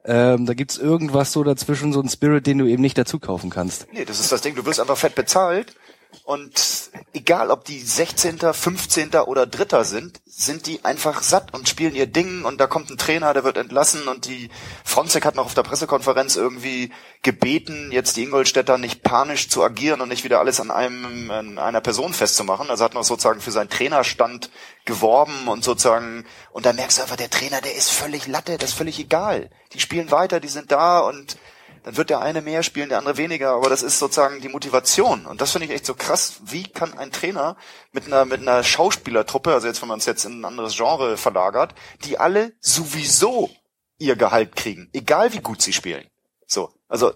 [0.05, 3.49] Ähm, da gibt's irgendwas so dazwischen, so ein Spirit, den du eben nicht dazu kaufen
[3.49, 3.87] kannst.
[3.93, 5.75] Nee, das ist das Ding, du wirst einfach fett bezahlt
[6.23, 9.11] und egal ob die 16., 15.
[9.25, 12.97] oder Dritter sind, sind die einfach satt und spielen ihr Ding und da kommt ein
[12.97, 14.49] Trainer, der wird entlassen und die
[14.83, 16.91] Fronzek hat noch auf der Pressekonferenz irgendwie
[17.21, 21.57] gebeten, jetzt die Ingolstädter nicht panisch zu agieren und nicht wieder alles an einem an
[21.57, 22.69] einer Person festzumachen.
[22.69, 24.49] Also hat noch sozusagen für seinen Trainerstand
[24.85, 28.71] geworben und sozusagen und da merkst du einfach, der Trainer, der ist völlig Latte, das
[28.71, 29.49] ist völlig egal.
[29.73, 31.37] Die spielen weiter, die sind da und
[31.83, 35.25] dann wird der eine mehr spielen, der andere weniger, aber das ist sozusagen die Motivation.
[35.25, 36.39] Und das finde ich echt so krass.
[36.45, 37.57] Wie kann ein Trainer
[37.91, 41.17] mit einer, mit einer Schauspielertruppe, also jetzt, wenn man es jetzt in ein anderes Genre
[41.17, 43.49] verlagert, die alle sowieso
[43.97, 46.07] ihr Gehalt kriegen, egal wie gut sie spielen.
[46.47, 47.13] So, also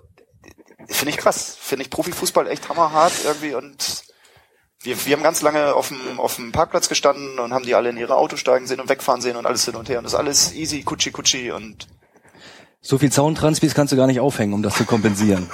[0.90, 4.04] finde ich krass, finde ich Profifußball echt hammerhart irgendwie und
[4.82, 7.90] wir, wir haben ganz lange auf dem, auf dem Parkplatz gestanden und haben die alle
[7.90, 10.14] in ihre Autos steigen sehen und wegfahren sehen und alles hin und her und das
[10.14, 11.88] ist alles easy, kutschi kutschi und
[12.82, 15.50] so viel Zauntransfers kannst du gar nicht aufhängen, um das zu kompensieren.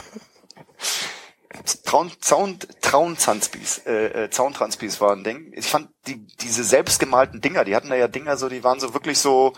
[1.85, 5.53] Traun, Zaun, Trauntransfers, äh, äh, Zauntransfers war ein Ding.
[5.55, 8.93] Ich fand die, diese selbstgemalten Dinger, die hatten da ja Dinger so, die waren so
[8.93, 9.53] wirklich so,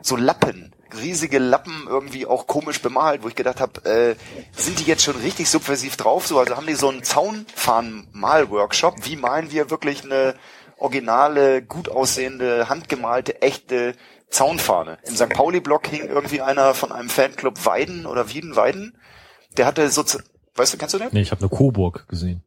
[0.00, 4.14] so Lappen, riesige Lappen irgendwie auch komisch bemalt, wo ich gedacht habe, äh,
[4.52, 6.26] sind die jetzt schon richtig subversiv drauf?
[6.26, 9.06] So, also haben die so einen Zaunfahren-Mal-Workshop?
[9.06, 10.34] Wie malen wir wirklich eine
[10.76, 13.94] originale, gut aussehende, handgemalte, echte
[14.30, 14.98] Zaunfahne?
[15.06, 15.28] Im St.
[15.30, 18.96] Pauli-Block hing irgendwie einer von einem Fanclub Weiden oder Wieden Weiden.
[19.56, 20.04] Der hatte so,
[20.54, 21.08] weißt du, kennst du den?
[21.12, 22.42] Nee, ich habe eine Coburg gesehen.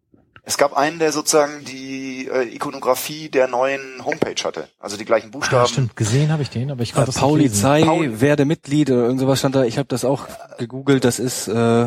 [0.45, 4.67] Es gab einen, der sozusagen die äh, Ikonografie der neuen Homepage hatte.
[4.77, 5.63] Also die gleichen Buchstaben.
[5.63, 8.19] Ah, stimmt, gesehen habe ich den, aber ich konnte äh, das Polizei, Pauli.
[8.19, 9.63] werde Mitglied oder irgend sowas stand da.
[9.63, 10.27] Ich habe das auch
[10.57, 11.85] gegoogelt, das ist, äh,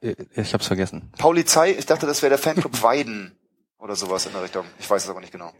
[0.00, 1.12] ich habe es vergessen.
[1.18, 3.36] Polizei, ich dachte, das wäre der Fanclub Weiden
[3.78, 4.64] oder sowas in der Richtung.
[4.78, 5.52] Ich weiß es aber nicht genau.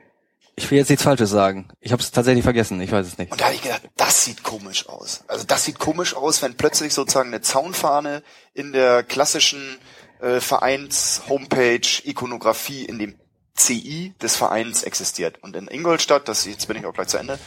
[0.61, 1.69] Ich will jetzt nichts Falsches sagen.
[1.81, 2.79] Ich habe es tatsächlich vergessen.
[2.83, 3.33] Ich weiß es nicht.
[3.33, 5.25] Und da habe ich gedacht, das sieht komisch aus.
[5.27, 8.23] Also das sieht komisch aus, wenn plötzlich sozusagen eine Zaunfahne
[8.53, 9.79] in der klassischen
[10.21, 13.19] äh, Vereins-Homepage, Ikonografie in dem
[13.55, 15.43] CI des Vereins existiert.
[15.43, 17.39] Und in Ingolstadt, das jetzt bin ich auch gleich zu Ende,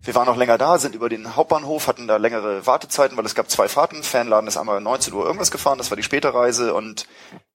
[0.00, 3.34] wir waren noch länger da, sind über den Hauptbahnhof, hatten da längere Wartezeiten, weil es
[3.34, 4.02] gab zwei Fahrten.
[4.02, 6.72] Fanladen ist einmal 19 Uhr irgendwas gefahren, das war die späte Reise.
[6.72, 7.06] Und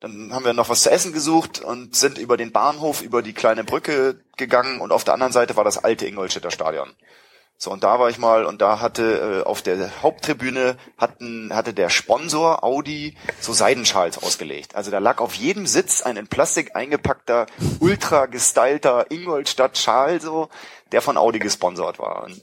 [0.02, 3.34] dann haben wir noch was zu essen gesucht und sind über den Bahnhof, über die
[3.34, 4.82] kleine Brücke gegangen.
[4.82, 6.94] Und auf der anderen Seite war das alte Ingolstädter Stadion.
[7.58, 11.74] So, und da war ich mal und da hatte äh, auf der Haupttribüne hatten, hatte
[11.74, 14.76] der Sponsor Audi so Seidenschals ausgelegt.
[14.76, 17.46] Also da lag auf jedem Sitz ein in Plastik eingepackter,
[17.80, 20.50] ultra gestylter Ingolstadt-Schal so,
[20.94, 22.24] der von Audi gesponsert war.
[22.24, 22.42] Und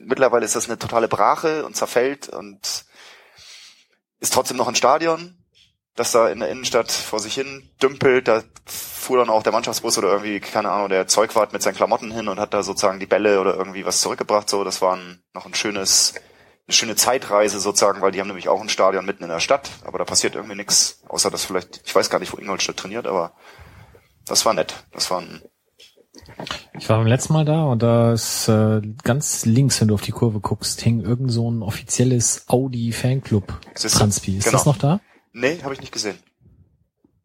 [0.00, 2.86] mittlerweile ist das eine totale Brache und zerfällt und
[4.18, 5.44] ist trotzdem noch ein Stadion,
[5.94, 8.28] das da in der Innenstadt vor sich hin dümpelt.
[8.28, 12.10] Da fuhr dann auch der Mannschaftsbus oder irgendwie, keine Ahnung, der Zeugwart mit seinen Klamotten
[12.10, 14.48] hin und hat da sozusagen die Bälle oder irgendwie was zurückgebracht.
[14.48, 16.14] So, das war ein, noch ein schönes,
[16.66, 19.68] eine schöne Zeitreise sozusagen, weil die haben nämlich auch ein Stadion mitten in der Stadt,
[19.84, 23.06] aber da passiert irgendwie nichts, außer dass vielleicht, ich weiß gar nicht, wo Ingolstadt trainiert,
[23.06, 23.34] aber
[24.26, 24.86] das war nett.
[24.92, 25.42] Das war ein
[26.78, 30.02] ich war beim letzten Mal da und da ist äh, ganz links, wenn du auf
[30.02, 34.36] die Kurve guckst, hing irgend so ein offizielles Audi Fanclub Transpi.
[34.36, 34.58] Ist genau.
[34.58, 35.00] das noch da?
[35.32, 36.16] Nee, habe ich nicht gesehen.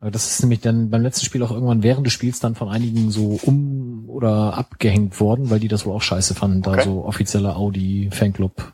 [0.01, 3.11] Das ist nämlich dann beim letzten Spiel auch irgendwann während des Spiels dann von einigen
[3.11, 6.77] so um oder abgehängt worden, weil die das wohl auch scheiße fanden, okay.
[6.77, 8.73] da so offizieller Audi Fanclub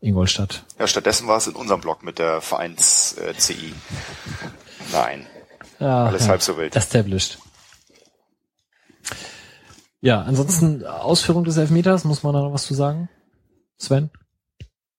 [0.00, 0.64] Ingolstadt.
[0.78, 3.74] Ja, stattdessen war es in unserem Blog mit der Vereins äh, CI.
[4.92, 5.26] Nein.
[5.78, 6.74] Ja, Alles ja, halb so wild.
[6.74, 7.38] Established.
[10.00, 13.08] Ja, ansonsten Ausführung des Elfmeters, muss man da noch was zu sagen?
[13.78, 14.10] Sven?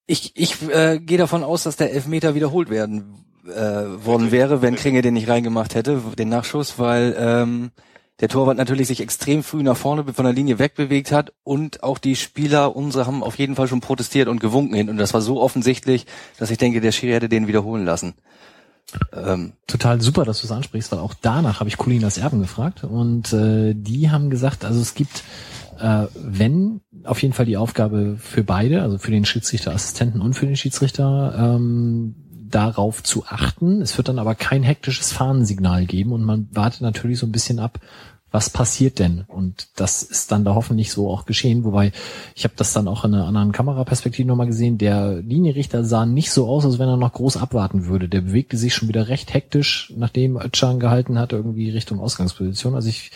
[0.06, 4.76] Ich, ich äh, gehe davon aus, dass der Elfmeter wiederholt werden äh, worden wäre, wenn
[4.76, 7.72] Kringe den nicht reingemacht hätte, den Nachschuss, weil ähm,
[8.20, 12.00] der Torwart natürlich sich extrem früh nach vorne von der Linie wegbewegt hat und auch
[12.00, 15.22] die Spieler unsere haben auf jeden Fall schon protestiert und gewunken hin und das war
[15.22, 16.06] so offensichtlich,
[16.40, 18.16] dass ich denke, der Schiri hätte den wiederholen lassen.
[19.12, 22.84] Ähm, Total super, dass du es ansprichst, weil auch danach habe ich Colinas Erben gefragt
[22.84, 25.24] und äh, die haben gesagt, also es gibt
[25.80, 30.46] äh, wenn auf jeden Fall die Aufgabe für beide, also für den Schiedsrichterassistenten und für
[30.46, 32.16] den Schiedsrichter, ähm,
[32.50, 33.82] darauf zu achten.
[33.82, 37.60] Es wird dann aber kein hektisches Fahnensignal geben und man wartet natürlich so ein bisschen
[37.60, 37.80] ab,
[38.32, 39.24] was passiert denn?
[39.28, 41.64] Und das ist dann da hoffentlich so auch geschehen.
[41.64, 41.92] Wobei,
[42.36, 44.78] ich habe das dann auch in einer anderen Kameraperspektive nochmal gesehen.
[44.78, 48.10] Der Linienrichter sah nicht so aus, als wenn er noch groß abwarten würde.
[48.10, 52.76] Der bewegte sich schon wieder recht hektisch, nachdem Özcan gehalten hat, irgendwie Richtung Ausgangsposition.
[52.76, 53.12] Also ich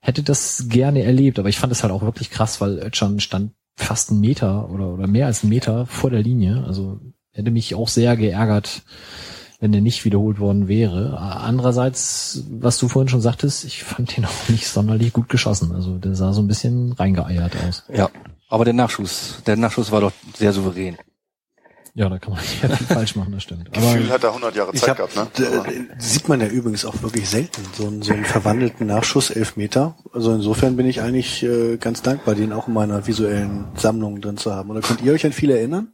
[0.00, 3.52] hätte das gerne erlebt, aber ich fand es halt auch wirklich krass, weil Özcan stand
[3.76, 6.64] fast einen Meter oder, oder mehr als einen Meter vor der Linie.
[6.64, 7.00] Also
[7.32, 8.82] hätte mich auch sehr geärgert,
[9.60, 11.18] wenn der nicht wiederholt worden wäre.
[11.18, 15.72] Andererseits, was du vorhin schon sagtest, ich fand den auch nicht sonderlich gut geschossen.
[15.74, 17.84] Also der sah so ein bisschen reingeeiert aus.
[17.92, 18.08] Ja,
[18.48, 20.96] aber der Nachschuss, der Nachschuss war doch sehr souverän.
[21.94, 23.76] Ja, da kann man nicht viel falsch machen, das stimmt.
[23.76, 25.88] Aber Gefühl hat er 100 Jahre Zeit hab, gehabt, ne?
[25.98, 29.96] Sieht man ja übrigens auch wirklich selten, so einen, so einen verwandelten Nachschuss Elfmeter.
[30.12, 34.36] Also insofern bin ich eigentlich äh, ganz dankbar, den auch in meiner visuellen Sammlung drin
[34.36, 34.70] zu haben.
[34.70, 35.88] Oder könnt ihr euch an viele erinnern?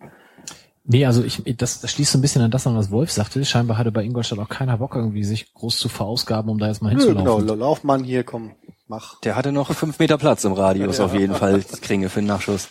[0.86, 3.42] Nee, also ich, das, das schließt so ein bisschen an das an, was Wolf sagte.
[3.44, 6.82] Scheinbar hatte bei Ingolstadt auch keiner Bock irgendwie, sich groß zu verausgaben, um da jetzt
[6.82, 7.24] mal hinzulaufen.
[7.24, 8.52] Nö, genau, lauf mal hier, komm,
[8.86, 9.18] mach.
[9.20, 12.26] Der hatte noch fünf Meter Platz im Radius ja, auf jeden Fall, Kringe für den
[12.26, 12.68] Nachschuss.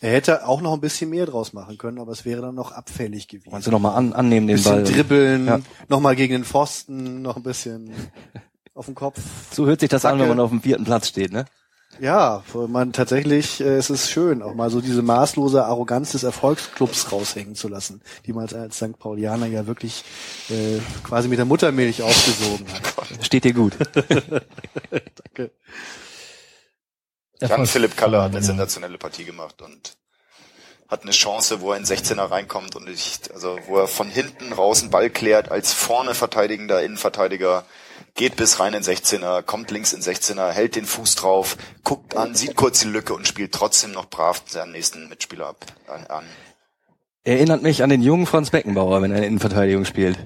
[0.00, 2.72] Er hätte auch noch ein bisschen mehr draus machen können, aber es wäre dann noch
[2.72, 3.50] abfällig gewesen.
[3.50, 4.84] Kannst du noch mal an, annehmen den bisschen Ball?
[4.84, 5.58] dribbeln, Ja.
[5.88, 7.90] noch mal gegen den Pfosten, noch ein bisschen
[8.74, 9.20] auf den Kopf.
[9.52, 11.44] So hört sich das an, wenn man auf dem vierten Platz steht, ne?
[12.00, 17.12] Ja, man tatsächlich, äh, es ist schön, auch mal so diese maßlose Arroganz des Erfolgsclubs
[17.12, 18.98] raushängen zu lassen, die man als, als St.
[18.98, 20.04] Paulianer ja wirklich
[20.50, 23.06] äh, quasi mit der Muttermilch aufgesogen hat.
[23.24, 23.74] Steht dir gut.
[23.94, 25.50] Danke.
[27.40, 29.96] Jan Philipp Kaller hat eine sensationelle Partie gemacht und
[30.88, 34.52] hat eine Chance, wo er in 16er reinkommt und ich, also wo er von hinten
[34.52, 37.64] raus einen Ball klärt als vorne verteidigender Innenverteidiger,
[38.16, 42.34] geht bis rein in 16er, kommt links in 16er, hält den Fuß drauf, guckt an,
[42.34, 46.24] sieht kurz die Lücke und spielt trotzdem noch brav seinen nächsten Mitspieler ab, an, an.
[47.24, 50.18] Erinnert mich an den jungen Franz Beckenbauer, wenn er in Innenverteidigung spielt.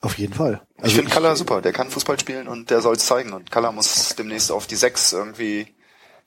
[0.00, 0.60] Auf jeden Fall.
[0.76, 3.50] ich Also finde Kaller super, der kann Fußball spielen und der soll es zeigen und
[3.50, 5.66] Kaller muss demnächst auf die Sechs irgendwie,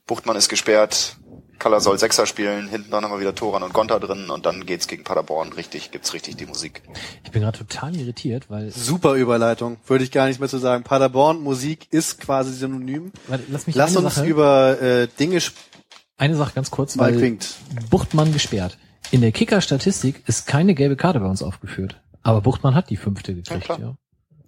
[0.08, 1.18] Buchtmann ist gesperrt,
[1.60, 4.66] Kaller soll Sechser spielen, hinten dann haben wir wieder Toran und Gonta drin und dann
[4.66, 6.82] geht's gegen Paderborn richtig, gibt's richtig die Musik.
[7.24, 10.84] Ich bin gerade total irritiert, weil Super Überleitung, würde ich gar nicht mehr zu sagen.
[10.84, 13.12] Paderborn, Musik ist quasi synonym.
[13.28, 15.40] Warte, lass mich Lass uns Sache, über äh, Dinge
[16.18, 17.56] eine Sache ganz kurz, weil winkt.
[17.90, 18.78] Buchtmann gesperrt.
[19.12, 22.02] In der Kicker-Statistik ist keine gelbe Karte bei uns aufgeführt.
[22.24, 23.80] Aber Buchtmann hat die fünfte gekriegt, klar.
[23.80, 23.96] ja.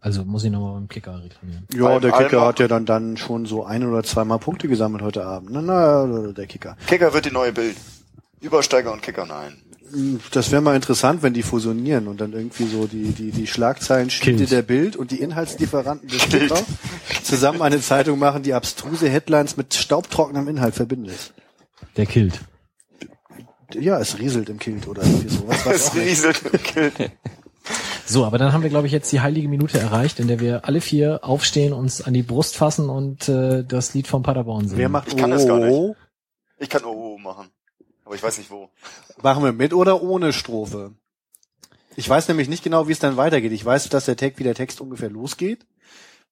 [0.01, 1.67] Also muss ich nochmal beim Kicker reklamieren.
[1.73, 5.25] Ja, der Kicker hat ja dann, dann schon so ein oder zweimal Punkte gesammelt heute
[5.25, 5.49] Abend.
[5.51, 6.77] Na, na, der Kicker.
[6.87, 7.75] Kicker wird die neue Bild.
[8.39, 9.57] Übersteiger und Kicker, nein.
[10.31, 14.09] Das wäre mal interessant, wenn die fusionieren und dann irgendwie so die, die, die Schlagzeilen
[14.09, 14.51] Schnitte Killt.
[14.51, 16.61] der Bild und die Inhaltslieferanten des Kicker
[17.23, 21.33] zusammen eine Zeitung machen, die abstruse Headlines mit staubtrockenem Inhalt verbindet.
[21.97, 22.39] Der killt.
[23.73, 25.47] Ja, es rieselt im Kilt oder irgendwie so.
[25.47, 26.91] Was, was Es rieselt im Kill.
[28.09, 30.65] So, aber dann haben wir, glaube ich, jetzt die heilige Minute erreicht, in der wir
[30.65, 34.79] alle vier aufstehen, uns an die Brust fassen und äh, das Lied von Paderborn singen.
[34.79, 35.71] Wer macht Ich kann das gar nicht.
[35.71, 35.95] Oh?
[36.57, 37.49] Ich kann OO machen.
[38.05, 38.69] Aber ich weiß nicht wo.
[39.21, 40.93] Machen wir mit oder ohne Strophe?
[41.95, 43.51] Ich weiß nämlich nicht genau, wie es dann weitergeht.
[43.51, 45.67] Ich weiß, dass der Text, wie der Text ungefähr losgeht.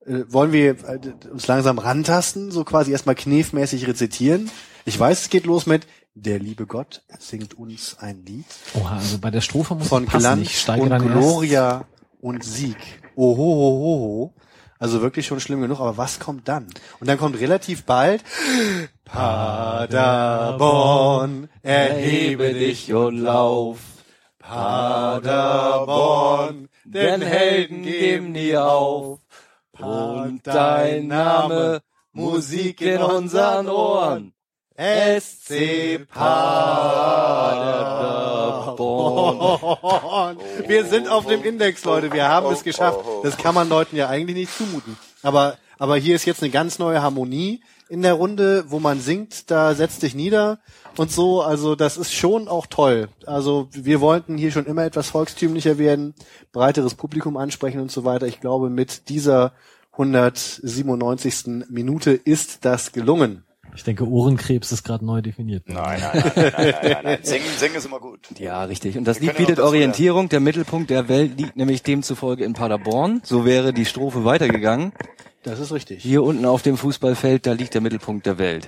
[0.04, 4.50] Äh, wollen wir äh, uns langsam rantasten, so quasi erstmal knefmäßig rezitieren?
[4.86, 5.86] Ich weiß, es geht los mit
[6.20, 10.20] Der liebe Gott singt uns ein Lied Oha, also bei der Strophe muss von passen.
[10.20, 11.14] Glanz ich steige und dann erst.
[11.14, 11.86] Gloria
[12.22, 12.78] und Sieg.
[13.16, 14.34] Ohohoho.
[14.80, 16.66] Also wirklich schon schlimm genug, aber was kommt dann?
[17.00, 18.24] Und dann kommt relativ bald
[19.06, 19.90] Paderborn,
[21.62, 23.78] erhebe dich und lauf.
[24.40, 25.50] Paderborn,
[26.84, 29.20] Denn Helden geben nie auf.
[29.80, 31.82] Und dein Name
[32.12, 34.34] Musik in unseren Ohren.
[34.78, 36.78] SC Paderborn.
[40.68, 42.14] Wir sind auf dem Index, Leute.
[42.14, 43.00] Wir haben es geschafft.
[43.24, 44.96] Das kann man Leuten ja eigentlich nicht zumuten.
[45.24, 49.50] Aber, aber hier ist jetzt eine ganz neue Harmonie in der Runde, wo man singt,
[49.50, 50.60] da setzt dich nieder
[50.96, 51.42] und so.
[51.42, 53.10] Also das ist schon auch toll.
[53.26, 56.14] Also wir wollten hier schon immer etwas volkstümlicher werden,
[56.52, 58.28] breiteres Publikum ansprechen und so weiter.
[58.28, 59.54] Ich glaube, mit dieser
[59.94, 61.66] 197.
[61.70, 63.47] Minute ist das gelungen.
[63.78, 65.70] Ich denke, Ohrenkrebs ist gerade neu definiert.
[65.70, 67.20] Nein, nein, nein, nein, nein, nein, nein.
[67.24, 68.22] Singen, singen ist immer gut.
[68.40, 68.98] Ja, richtig.
[68.98, 70.30] Und das Lied bietet Orientierung.
[70.30, 73.22] Der Mittelpunkt der Welt liegt nämlich demzufolge in Paderborn.
[73.24, 74.94] So wäre die Strophe weitergegangen.
[75.44, 76.02] Das ist richtig.
[76.02, 78.68] Hier unten auf dem Fußballfeld, da liegt der Mittelpunkt der Welt.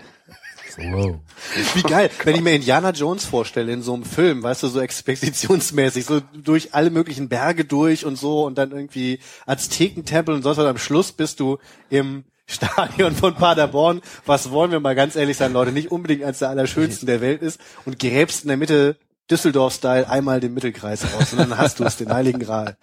[0.77, 1.15] Wow.
[1.73, 4.79] Wie geil, wenn ich mir Indiana Jones vorstelle in so einem Film, weißt du, so
[4.79, 10.57] expeditionsmäßig, so durch alle möglichen Berge durch und so und dann irgendwie Aztekentempel und sonst
[10.57, 10.67] was.
[10.67, 11.57] Am Schluss bist du
[11.89, 16.39] im Stadion von Paderborn, was wollen wir mal ganz ehrlich sein, Leute, nicht unbedingt eines
[16.39, 18.97] der allerschönsten der Welt ist und gräbst in der Mitte
[19.29, 22.75] Düsseldorf-Style einmal den Mittelkreis raus und dann hast du es, den Heiligen Gral.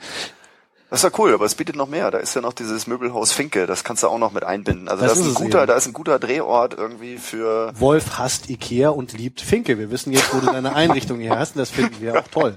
[0.88, 2.12] Das ist ja cool, aber es bietet noch mehr.
[2.12, 4.88] Da ist ja noch dieses Möbelhaus Finke, das kannst du auch noch mit einbinden.
[4.88, 5.66] Also Das das, ist ein guter, eben.
[5.66, 9.78] da ist ein guter Drehort irgendwie für Wolf hasst Ikea und liebt Finke.
[9.78, 12.56] Wir wissen jetzt, wo du deine Einrichtung her hast und das finden wir auch toll.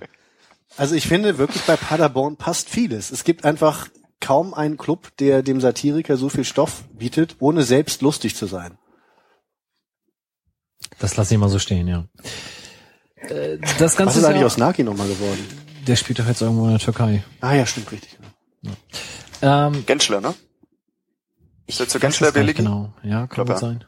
[0.78, 3.10] Also ich finde wirklich bei Paderborn passt vieles.
[3.10, 3.88] Es gibt einfach
[4.22, 8.78] kaum einen Club, der dem Satiriker so viel Stoff bietet, ohne selbst lustig zu sein.
[11.00, 12.06] Das lasse ich mal so stehen, ja.
[13.16, 15.46] Äh, Das Was Ganze ist eigentlich ja, aus Naki nochmal geworden?
[15.88, 17.24] der spielt doch jetzt irgendwo in der Türkei.
[17.42, 18.20] Ah ja, stimmt richtig.
[19.42, 20.36] Ähm, Genschler, ne?
[21.66, 22.66] Ist der zu Genschler billigen?
[22.66, 23.60] Genau, ja, kann Glaub, gut ja.
[23.60, 23.86] sein.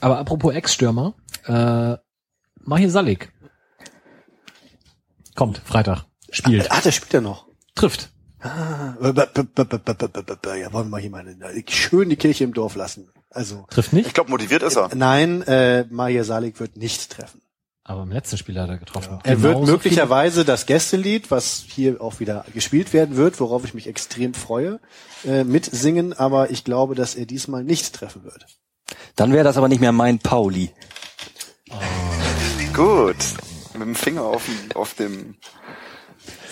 [0.00, 1.14] Aber apropos Ex-Stürmer,
[1.44, 1.96] äh,
[2.60, 3.32] Mahir Salik.
[5.34, 6.04] Kommt, Freitag.
[6.30, 6.70] Spielt.
[6.70, 7.46] Ah, der spielt ja noch.
[7.74, 8.10] Trifft.
[8.40, 11.24] Ah, ja, wollen wir mal hier mal
[11.68, 13.10] schön die Kirche im Dorf lassen.
[13.30, 14.06] Also trifft nicht.
[14.06, 14.90] Ich glaube, motiviert ist er.
[14.94, 17.42] Nein, äh, Maria Salik wird nicht treffen.
[17.84, 19.12] Aber im letzten Spiel hat er getroffen.
[19.12, 19.20] Ja.
[19.24, 23.72] Er genau wird möglicherweise das Gästelied, was hier auch wieder gespielt werden wird, worauf ich
[23.72, 24.78] mich extrem freue,
[25.24, 26.12] äh, mitsingen.
[26.12, 28.46] Aber ich glaube, dass er diesmal nicht treffen wird.
[29.16, 30.70] Dann wäre das aber nicht mehr mein Pauli.
[31.70, 31.76] Oh.
[32.74, 33.16] Gut,
[33.72, 35.36] mit dem Finger auf, auf dem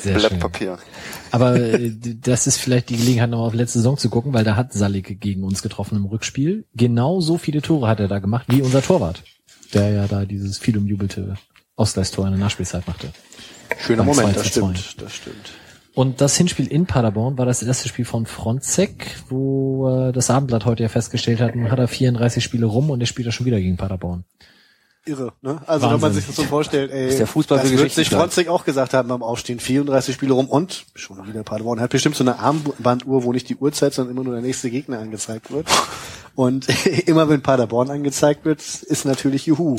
[0.06, 0.38] sehr Blatt schön.
[0.40, 0.78] Papier.
[1.30, 4.56] Aber äh, das ist vielleicht die Gelegenheit, nochmal auf letzte Saison zu gucken, weil da
[4.56, 6.64] hat Salik gegen uns getroffen im Rückspiel.
[6.74, 9.22] Genau so viele Tore hat er da gemacht, wie unser Torwart,
[9.74, 11.34] der ja da dieses viel umjubelte
[11.76, 13.08] Ausgleichstor in der Nachspielzeit machte.
[13.78, 14.74] Schöner Beim Moment, 2 das zu 2.
[14.74, 15.52] stimmt, das stimmt.
[15.94, 20.66] Und das Hinspiel in Paderborn war das erste Spiel von Fronzek, wo äh, das Abendblatt
[20.66, 23.46] heute ja festgestellt hat, nun hat er 34 Spiele rum und er spielt ja schon
[23.46, 24.24] wieder gegen Paderborn.
[25.06, 25.60] Irre, ne?
[25.66, 26.20] Also wenn man Wahnsinn.
[26.20, 29.08] sich das so vorstellt, ey, Ist der Fußball das wird sich Fronzek auch gesagt haben
[29.08, 33.32] beim Aufstehen, 34 Spiele rum und schon wieder Paderborn hat bestimmt so eine Armbanduhr, wo
[33.32, 35.66] nicht die Uhrzeit, sondern immer nur der nächste Gegner angezeigt wird.
[36.34, 36.66] Und
[37.06, 39.76] immer wenn Paderborn angezeigt wird, ist natürlich Juhu.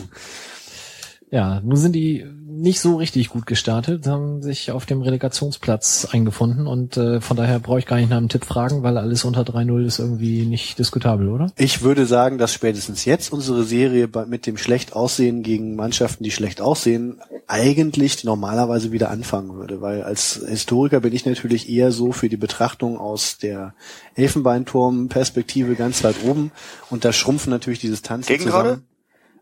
[1.30, 2.26] Ja, nun sind die
[2.58, 7.60] nicht so richtig gut gestartet, haben sich auf dem Relegationsplatz eingefunden und äh, von daher
[7.60, 10.80] brauche ich gar nicht nach einem Tipp fragen, weil alles unter 3-0 ist irgendwie nicht
[10.80, 11.52] diskutabel, oder?
[11.58, 16.32] Ich würde sagen, dass spätestens jetzt unsere Serie mit dem schlecht aussehen gegen Mannschaften, die
[16.32, 19.82] schlecht aussehen, eigentlich normalerweise wieder anfangen würde.
[19.82, 23.74] Weil als Historiker bin ich natürlich eher so für die Betrachtung aus der
[24.16, 26.52] Elfenbeinturm-Perspektive ganz weit oben.
[26.90, 28.84] Und da schrumpfen natürlich die Distanzen Gegen zusammen.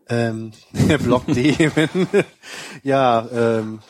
[0.08, 0.52] Ähm,
[1.02, 1.70] Block D.
[1.74, 2.06] wenn-
[2.82, 3.80] ja, ähm,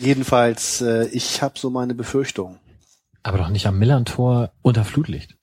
[0.00, 2.58] jedenfalls, äh, ich habe so meine Befürchtungen.
[3.22, 5.36] Aber doch nicht am Millantor unter Flutlicht.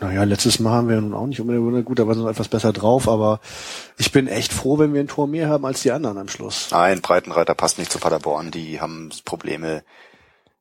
[0.00, 2.72] Naja, letztes Mal haben wir nun auch nicht unbedingt gut, da waren wir etwas besser
[2.72, 3.40] drauf, aber
[3.96, 6.68] ich bin echt froh, wenn wir ein Tor mehr haben als die anderen am Schluss.
[6.70, 8.52] Nein, Breitenreiter passt nicht zu Paderborn.
[8.52, 9.82] Die haben Probleme.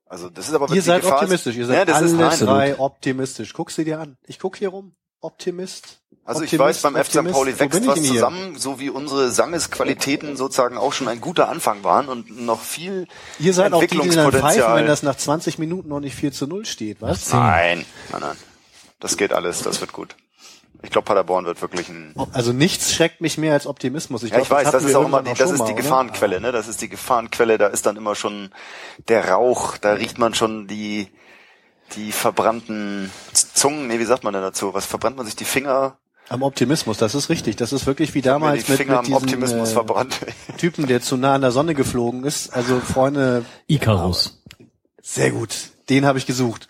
[0.08, 1.20] Also das ist aber Ihr wirklich seid Gefahr.
[1.20, 3.54] optimistisch, ihr ja, seid das alle ist, nein, drei optimistisch.
[3.54, 4.18] Guck sie dir an.
[4.26, 4.94] Ich guck hier rum.
[5.22, 6.00] Optimist.
[6.26, 7.18] Also ich Optimist, weiß, beim FC St.
[7.18, 7.36] Optimist.
[7.36, 11.84] Pauli wächst ich was zusammen, so wie unsere Sangesqualitäten sozusagen auch schon ein guter Anfang
[11.84, 13.08] waren und noch viel
[13.40, 16.32] Ihr seid auch die, die dann pfeifen, wenn das nach 20 Minuten noch nicht 4
[16.34, 17.32] zu 0 steht, was?
[17.32, 18.38] nein, nein, nein.
[19.00, 20.16] Das geht alles, das wird gut.
[20.84, 22.14] Ich glaube, Paderborn wird wirklich ein.
[22.34, 24.24] Also nichts schreckt mich mehr als Optimismus.
[24.24, 25.74] Ich Ja, glaub, ich weiß, hatten das ist auch immer die, das ist die?
[25.74, 26.52] Gefahrenquelle, ne?
[26.52, 28.52] Das ist die Gefahrenquelle, da ist dann immer schon
[29.08, 31.08] der Rauch, da riecht man schon die,
[31.96, 34.74] die verbrannten Zungen, nee, wie sagt man denn dazu?
[34.74, 35.98] Was verbrannt man sich die Finger?
[36.30, 37.56] Am Optimismus, das ist richtig.
[37.56, 40.20] Das ist wirklich wie damals die mit, Finger mit diesem Optimismus äh, verbrannt.
[40.58, 42.54] Typen, der zu nah an der Sonne geflogen ist.
[42.54, 44.42] Also Freunde, Icarus.
[45.02, 45.56] sehr gut.
[45.90, 46.68] Den habe ich gesucht.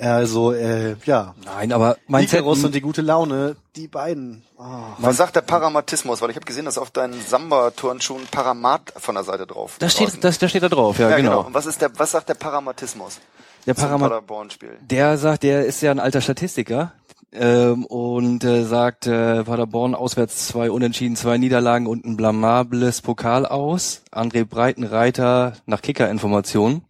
[0.00, 1.34] Also, äh, ja.
[1.44, 4.42] Nein, aber mein Icarus und die gute Laune, die beiden.
[4.58, 4.94] Ah.
[4.98, 6.20] Was sagt der Paramatismus?
[6.20, 9.76] Weil ich habe gesehen, dass auf deinen Samba-Turnschuhen Paramat von der Seite drauf.
[9.78, 10.08] da draußen.
[10.08, 11.30] steht, das, da steht da drauf, ja, ja, genau.
[11.30, 11.46] genau.
[11.46, 13.20] Und was ist der, was sagt der Paramatismus?
[13.66, 14.70] Der Paderborn-Spiel?
[14.80, 16.92] Der sagt, der ist ja ein alter Statistiker
[17.32, 23.44] ähm, und äh, sagt, äh, Paderborn auswärts zwei Unentschieden, zwei Niederlagen und ein blamables Pokal
[23.46, 24.02] aus.
[24.12, 26.82] André Breitenreiter nach Kicker-Informationen.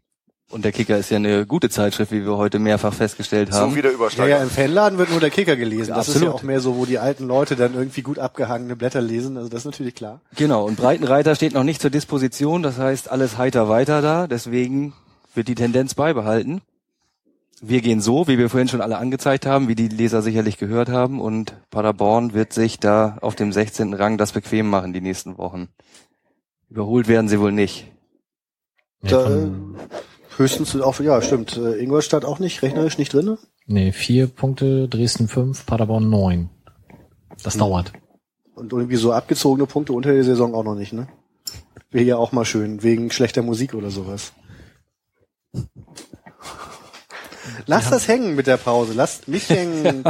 [0.50, 3.72] Und der Kicker ist ja eine gute Zeitschrift, wie wir heute mehrfach festgestellt haben.
[3.72, 4.30] So wieder Ja, übersteigen.
[4.30, 5.92] ja, im Fanladen wird nur der Kicker gelesen.
[5.94, 6.34] Das ist Absolut.
[6.34, 9.36] ja auch mehr so, wo die alten Leute dann irgendwie gut abgehangene Blätter lesen.
[9.36, 10.22] Also das ist natürlich klar.
[10.36, 14.94] Genau, und Breitenreiter steht noch nicht zur Disposition, das heißt alles heiter weiter da, deswegen
[15.34, 16.60] wird die Tendenz beibehalten.
[17.60, 20.88] Wir gehen so, wie wir vorhin schon alle angezeigt haben, wie die Leser sicherlich gehört
[20.88, 23.94] haben, und Paderborn wird sich da auf dem 16.
[23.94, 25.68] Rang das bequem machen die nächsten Wochen.
[26.70, 27.90] Überholt werden sie wohl nicht.
[29.02, 29.48] Da,
[30.38, 31.56] Höchstens auch, ja, stimmt.
[31.56, 33.38] Äh, Ingolstadt auch nicht, rechnerisch nicht drinne.
[33.66, 36.48] nee, vier Punkte, Dresden fünf, Paderborn neun.
[37.42, 37.92] Das dauert.
[38.54, 41.08] Und irgendwie so abgezogene Punkte unter der Saison auch noch nicht, ne?
[41.90, 44.32] Wäre ja auch mal schön, wegen schlechter Musik oder sowas.
[47.66, 50.04] Lass das hängen mit der Pause, lasst mich hängen.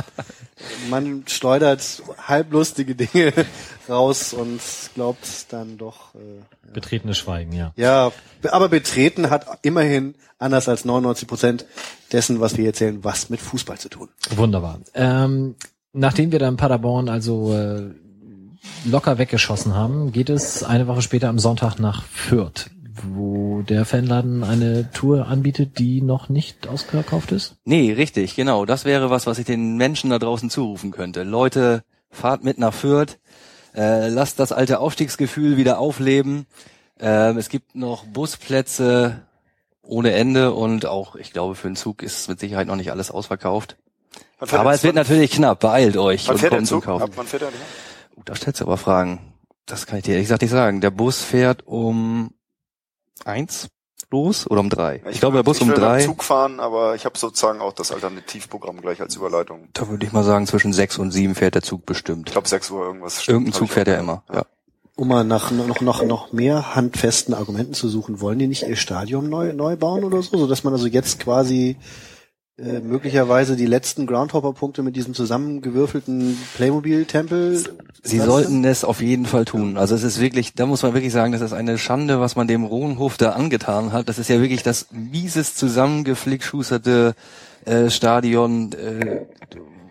[0.90, 3.32] Man schleudert halblustige Dinge
[3.88, 4.60] raus und
[4.94, 6.14] glaubt dann doch.
[6.14, 7.72] Äh, Betretenes Schweigen, ja.
[7.76, 8.12] ja,
[8.50, 11.66] aber betreten hat immerhin, anders als 99 Prozent
[12.12, 14.08] dessen, was wir erzählen, was mit Fußball zu tun.
[14.36, 14.80] Wunderbar.
[14.94, 15.56] Ähm,
[15.92, 17.90] nachdem wir dann Paderborn also äh,
[18.84, 22.70] locker weggeschossen haben, geht es eine Woche später am Sonntag nach Fürth,
[23.02, 27.56] wo der Fanladen eine Tour anbietet, die noch nicht ausverkauft ist.
[27.64, 28.64] Nee, richtig, genau.
[28.64, 31.22] Das wäre was, was ich den Menschen da draußen zurufen könnte.
[31.22, 33.18] Leute, fahrt mit nach Fürth,
[33.74, 36.46] äh, lasst das alte Aufstiegsgefühl wieder aufleben.
[37.00, 39.22] Ähm, es gibt noch Busplätze
[39.82, 43.10] ohne Ende und auch, ich glaube, für den Zug ist mit Sicherheit noch nicht alles
[43.10, 43.76] ausverkauft.
[44.38, 45.60] Aber es wird natürlich knapp.
[45.60, 46.84] Beeilt euch Wann und kommt zum Zug?
[46.84, 47.02] Kaufen.
[47.02, 47.48] Ab wann fährt er?
[48.16, 49.20] Uh, da stellst du aber Fragen.
[49.66, 50.80] Das kann ich dir ehrlich gesagt nicht sagen.
[50.80, 52.32] Der Bus fährt um
[53.24, 53.68] eins
[54.10, 55.02] los oder um drei?
[55.10, 55.96] Ich, glaube, der Bus ich um drei.
[55.96, 59.68] Mit dem Zug fahren, aber ich habe sozusagen auch das Alternativprogramm gleich als Überleitung.
[59.72, 62.28] Da würde ich mal sagen, zwischen sechs und sieben fährt der Zug bestimmt.
[62.28, 63.26] Ich glaube 6 Uhr irgendwas.
[63.26, 64.22] Irgendein hab Zug ich fährt er immer.
[64.32, 64.44] Ja.
[64.96, 68.74] Um mal nach noch, noch, noch mehr handfesten Argumenten zu suchen, wollen die nicht ihr
[68.74, 71.76] Stadion neu, neu bauen oder so, sodass man also jetzt quasi
[72.58, 77.64] äh, möglicherweise die letzten Groundhopper-Punkte mit diesem zusammengewürfelten Playmobil-Tempel
[78.02, 79.76] Sie sollten es auf jeden Fall tun.
[79.76, 82.46] Also es ist wirklich, da muss man wirklich sagen, das ist eine Schande, was man
[82.46, 84.08] dem Rohnhof da angetan hat.
[84.08, 87.14] Das ist ja wirklich das mieses zusammengeflickschusterte
[87.64, 89.26] äh, Stadion, äh,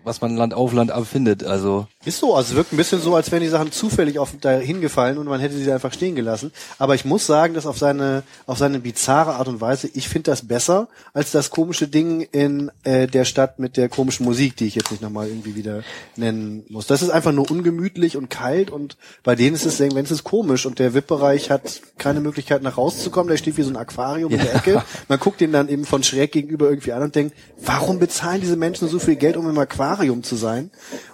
[0.08, 1.44] was man Land auf Land abfindet.
[1.44, 4.32] Also Ist so, also es wirkt ein bisschen so, als wären die Sachen zufällig auf,
[4.40, 6.50] da hingefallen und man hätte sie einfach stehen gelassen.
[6.78, 10.30] Aber ich muss sagen, dass auf seine, auf seine bizarre Art und Weise, ich finde
[10.30, 14.66] das besser als das komische Ding in äh, der Stadt mit der komischen Musik, die
[14.66, 15.82] ich jetzt nicht nochmal irgendwie wieder
[16.16, 16.86] nennen muss.
[16.86, 20.24] Das ist einfach nur ungemütlich und kalt und bei denen ist es, wenn es ist
[20.24, 24.32] komisch und der VIP-Bereich hat keine Möglichkeit nach rauszukommen, der steht wie so ein Aquarium
[24.32, 24.82] in der Ecke.
[25.08, 28.56] Man guckt den dann eben von schräg gegenüber irgendwie an und denkt, warum bezahlen diese
[28.56, 30.70] Menschen so viel Geld, um im Aquarium zu sein?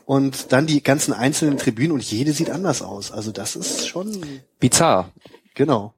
[0.06, 3.10] Und dann die ganzen einzelnen Tribünen und jede sieht anders aus.
[3.12, 5.10] Also das ist schon bizarr.
[5.54, 5.94] genau.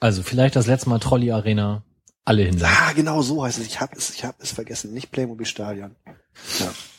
[0.00, 1.82] Also vielleicht das letzte Mal Trolley Arena
[2.24, 2.76] alle hinsetzen.
[2.78, 3.66] Ah, genau so heißt es.
[3.66, 4.92] Ich habe es, ich habe es vergessen.
[4.92, 5.94] Nicht Playmobil Stadion.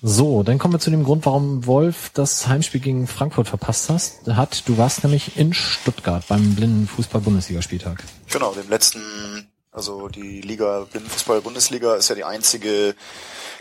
[0.01, 4.27] So, dann kommen wir zu dem Grund, warum Wolf das Heimspiel gegen Frankfurt verpasst hast,
[4.27, 4.67] hat.
[4.67, 8.03] Du warst nämlich in Stuttgart beim blinden Fußball-Bundesligaspieltag.
[8.31, 9.01] Genau, dem letzten,
[9.77, 12.95] also die Liga Blindenfußball-Bundesliga ist ja die einzige,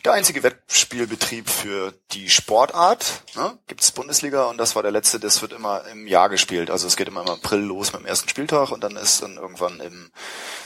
[0.02, 3.22] der einzige Wettspielbetrieb für die Sportart.
[3.34, 3.59] Ne?
[3.66, 6.70] Gibt es Bundesliga und das war der letzte, das wird immer im Jahr gespielt.
[6.70, 9.36] Also es geht immer im April los mit dem ersten Spieltag und dann ist dann
[9.36, 10.10] irgendwann im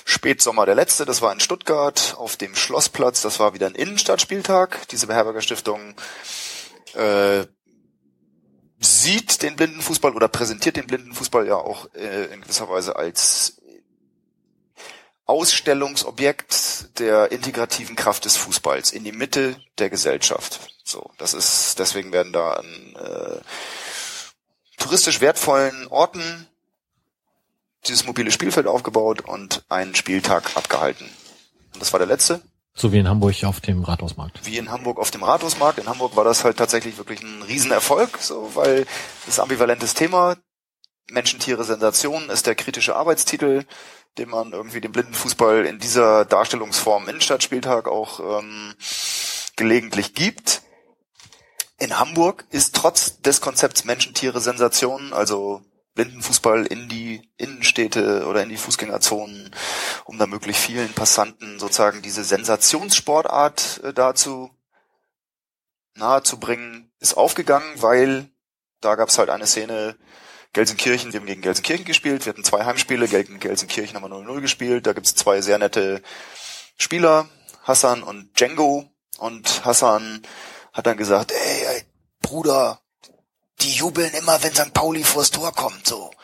[0.04, 4.86] Spätsommer der letzte, das war in Stuttgart auf dem Schlossplatz, das war wieder ein Innenstadtspieltag.
[4.90, 5.96] Diese Beherbergerstiftung
[6.94, 7.44] äh,
[8.78, 13.59] sieht den Blindenfußball oder präsentiert den Blindenfußball ja auch äh, in gewisser Weise als
[15.30, 20.58] Ausstellungsobjekt der integrativen Kraft des Fußballs in die Mitte der Gesellschaft.
[20.82, 23.40] So, das ist deswegen werden da an äh,
[24.76, 26.48] touristisch wertvollen Orten
[27.86, 31.08] dieses mobile Spielfeld aufgebaut und einen Spieltag abgehalten.
[31.74, 32.42] Und das war der letzte.
[32.74, 34.44] So wie in Hamburg auf dem Rathausmarkt.
[34.44, 35.78] Wie in Hamburg auf dem Rathausmarkt.
[35.78, 38.84] In Hamburg war das halt tatsächlich wirklich ein Riesenerfolg, so, weil
[39.26, 40.36] das ambivalentes Thema.
[41.08, 43.64] Menschen, Tiere, Sensation ist der kritische Arbeitstitel,
[44.18, 48.74] den man irgendwie dem Blindenfußball in dieser Darstellungsform Innenstadtspieltag auch ähm,
[49.56, 50.62] gelegentlich gibt.
[51.78, 55.62] In Hamburg ist trotz des Konzepts Menschen, Tiere, Sensation, also
[55.94, 59.50] Blindenfußball in die Innenstädte oder in die Fußgängerzonen,
[60.04, 64.50] um da möglichst vielen Passanten sozusagen diese Sensationssportart äh, dazu
[65.94, 68.30] nahezubringen, ist aufgegangen, weil
[68.80, 69.96] da gab es halt eine Szene,
[70.52, 74.40] Gelsenkirchen, wir haben gegen Gelsenkirchen gespielt, wir hatten zwei Heimspiele, gegen Gelsenkirchen haben wir 0-0
[74.40, 76.02] gespielt, da gibt's zwei sehr nette
[76.76, 77.28] Spieler,
[77.62, 80.22] Hassan und Django, und Hassan
[80.72, 81.84] hat dann gesagt, ey, ey
[82.20, 82.80] Bruder,
[83.60, 84.72] die jubeln immer, wenn St.
[84.72, 86.06] Pauli vors Tor kommt, so.
[86.06, 86.14] Und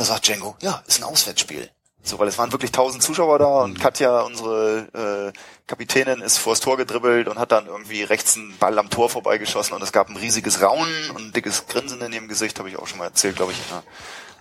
[0.00, 1.70] da sagt Django, ja, ist ein Auswärtsspiel.
[2.04, 5.38] So, weil es waren wirklich tausend Zuschauer da und Katja, unsere äh,
[5.68, 9.74] Kapitänin, ist vors Tor gedribbelt und hat dann irgendwie rechts einen Ball am Tor vorbeigeschossen
[9.74, 12.76] und es gab ein riesiges Raunen und ein dickes Grinsen in ihrem Gesicht, habe ich
[12.76, 13.84] auch schon mal erzählt, glaube ich, in einer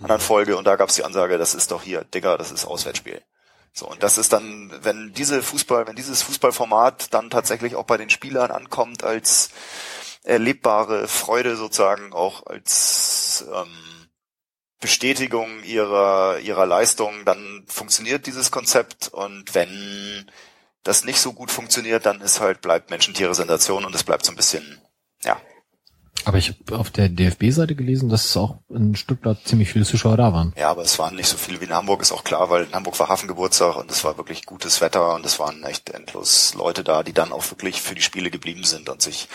[0.02, 0.58] anderen Folge.
[0.58, 3.22] Und da gab es die Ansage, das ist doch hier, Digga, das ist Auswärtsspiel.
[3.74, 7.98] So, und das ist dann, wenn diese Fußball, wenn dieses Fußballformat dann tatsächlich auch bei
[7.98, 9.50] den Spielern ankommt als
[10.24, 13.91] erlebbare Freude sozusagen, auch als ähm,
[14.82, 19.08] Bestätigung ihrer, ihrer Leistung, dann funktioniert dieses Konzept.
[19.10, 20.30] Und wenn
[20.84, 24.36] das nicht so gut funktioniert, dann ist halt, bleibt Menschen-Tiere-Sensation und es bleibt so ein
[24.36, 24.82] bisschen,
[25.24, 25.40] ja,
[26.26, 30.18] Aber ich habe auf der DFB-Seite gelesen, dass es auch in Stuttgart ziemlich viele Zuschauer
[30.18, 30.54] da waren.
[30.58, 32.74] Ja, aber es waren nicht so viele wie in Hamburg, ist auch klar, weil in
[32.74, 36.84] Hamburg war Hafengeburtstag und es war wirklich gutes Wetter und es waren echt endlos Leute
[36.84, 39.28] da, die dann auch wirklich für die Spiele geblieben sind und sich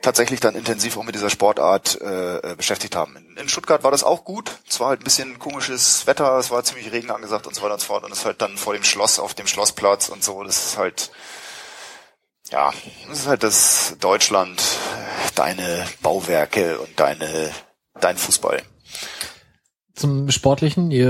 [0.00, 3.16] tatsächlich dann intensiv auch mit dieser Sportart äh, äh, beschäftigt haben.
[3.16, 4.58] In, in Stuttgart war das auch gut.
[4.68, 7.74] Es war halt ein bisschen komisches Wetter, es war ziemlich Regen angesagt und so weiter
[7.74, 10.42] und so fort und es halt dann vor dem Schloss auf dem Schlossplatz und so,
[10.42, 11.10] das ist halt
[12.50, 12.72] ja,
[13.08, 14.62] das ist halt das Deutschland,
[15.34, 17.50] deine Bauwerke und deine
[18.00, 18.62] dein Fußball.
[19.94, 21.08] Zum Sportlichen, ihr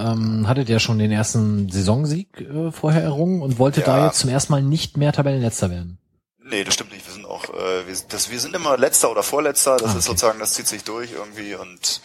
[0.00, 3.98] ähm, hattet ja schon den ersten Saisonsieg äh, vorher errungen und wolltet Ja.
[3.98, 5.98] da jetzt zum ersten Mal nicht mehr Tabellenletzter werden.
[6.42, 7.06] Nee, das stimmt nicht.
[7.06, 9.76] Wir sind auch, äh, wir, das, wir sind immer letzter oder vorletzter.
[9.76, 10.16] Das Ah, ist okay.
[10.16, 12.00] sozusagen, das zieht sich durch irgendwie und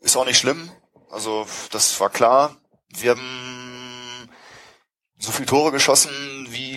[0.00, 0.70] ist auch nicht schlimm.
[1.10, 2.56] Also das war klar.
[2.88, 4.28] Wir haben
[5.18, 6.10] so viel Tore geschossen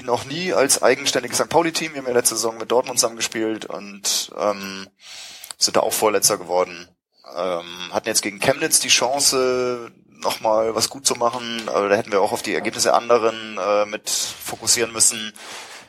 [0.06, 1.49] noch nie als eigenständiges St.
[1.49, 1.94] Pauli-Team.
[1.94, 4.88] Wir haben ja letzte Saison mit Dortmund zusammengespielt und ähm,
[5.57, 6.88] sind da auch Vorletzter geworden.
[7.36, 12.11] Ähm, hatten jetzt gegen Chemnitz die Chance, nochmal was gut zu machen, aber da hätten
[12.11, 15.34] wir auch auf die Ergebnisse der anderen äh, mit fokussieren müssen.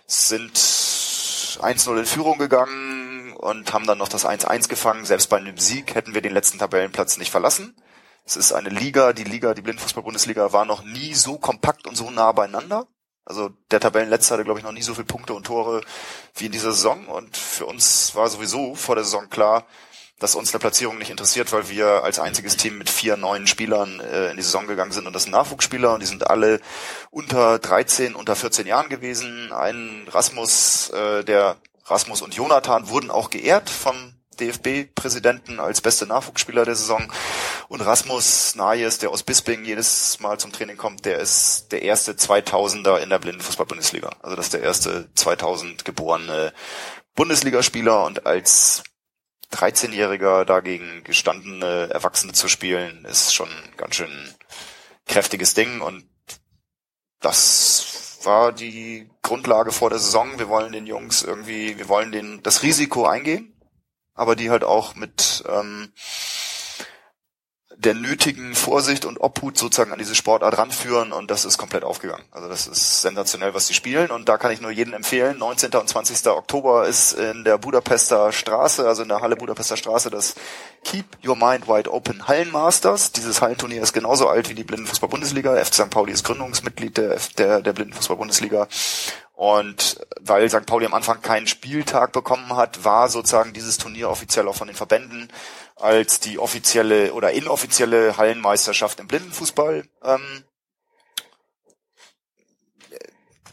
[0.07, 5.05] Sind 1-0 in Führung gegangen und haben dann noch das 1-1 gefangen.
[5.05, 7.77] Selbst bei einem Sieg hätten wir den letzten Tabellenplatz nicht verlassen.
[8.25, 12.11] Es ist eine Liga, die Liga, die Blindenfußball-Bundesliga war noch nie so kompakt und so
[12.11, 12.87] nah beieinander.
[13.27, 15.83] Also der Tabellenletzte hatte, glaube ich, noch nie so viele Punkte und Tore
[16.37, 17.07] wie in dieser Saison.
[17.09, 19.67] Und für uns war sowieso vor der Saison klar,
[20.19, 24.01] dass uns eine Platzierung nicht interessiert, weil wir als einziges Team mit vier neuen Spielern
[24.01, 26.61] äh, in die Saison gegangen sind und das sind Nachwuchsspieler und die sind alle
[27.11, 29.53] unter 13, unter 14 Jahren gewesen.
[29.53, 36.65] Ein Rasmus, äh, der Rasmus und Jonathan wurden auch geehrt vom DFB-Präsidenten als beste Nachwuchsspieler
[36.65, 37.13] der Saison.
[37.69, 42.13] Und Rasmus Najes, der aus Bisping jedes Mal zum Training kommt, der ist der erste
[42.13, 44.11] 2000er in der Blindenfußball-Bundesliga.
[44.23, 46.53] Also das ist der erste 2000 geborene
[47.15, 48.85] Bundesligaspieler und als
[49.53, 54.35] 13-Jähriger dagegen gestandene Erwachsene zu spielen, ist schon ganz schön
[55.07, 56.05] kräftiges Ding und
[57.21, 60.39] das war die Grundlage vor der Saison.
[60.39, 63.56] Wir wollen den Jungs irgendwie, wir wollen den das Risiko eingehen,
[64.17, 65.93] aber die halt auch mit ähm,
[67.79, 72.25] der nötigen Vorsicht und Obhut sozusagen an diese Sportart ranführen und das ist komplett aufgegangen.
[72.31, 75.39] Also das ist sensationell, was sie spielen und da kann ich nur jedem empfehlen.
[75.39, 75.73] 19.
[75.73, 76.27] und 20.
[76.29, 80.35] Oktober ist in der Budapester Straße, also in der Halle Budapester Straße, das
[80.85, 83.13] Keep Your Mind Wide Open Hallenmasters.
[83.13, 85.57] Dieses Hallenturnier ist genauso alt wie die Blindenfußball-Bundesliga.
[85.57, 85.91] FC St.
[85.91, 88.69] Pauli ist Gründungsmitglied der, der, der Blindenfußball-Bundesliga.
[89.35, 90.65] Und weil St.
[90.65, 94.77] Pauli am Anfang keinen Spieltag bekommen hat, war sozusagen dieses Turnier offiziell auch von den
[94.77, 95.29] Verbänden
[95.77, 100.45] als die offizielle oder inoffizielle Hallenmeisterschaft im Blindenfußball ähm,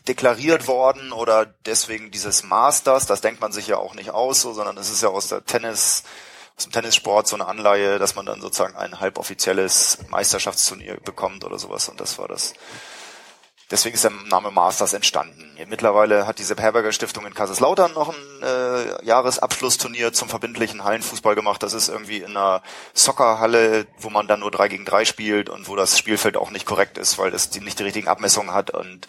[0.08, 4.54] deklariert worden oder deswegen dieses Masters, das denkt man sich ja auch nicht aus, so,
[4.54, 6.04] sondern das ist ja aus der Tennis,
[6.58, 11.58] aus dem Tennissport so eine Anleihe, dass man dann sozusagen ein halboffizielles Meisterschaftsturnier bekommt oder
[11.58, 11.88] sowas.
[11.90, 12.54] Und das war das
[13.72, 15.58] Deswegen ist der Name Masters entstanden.
[15.68, 21.34] Mittlerweile hat die Sepp Herberger Stiftung in Kaiserslautern noch ein äh, Jahresabschlussturnier zum verbindlichen Hallenfußball
[21.36, 21.64] gemacht.
[21.64, 22.62] Das ist irgendwie in einer
[22.94, 26.66] Soccerhalle, wo man dann nur drei gegen drei spielt und wo das Spielfeld auch nicht
[26.66, 29.08] korrekt ist, weil das die nicht die richtigen Abmessungen hat und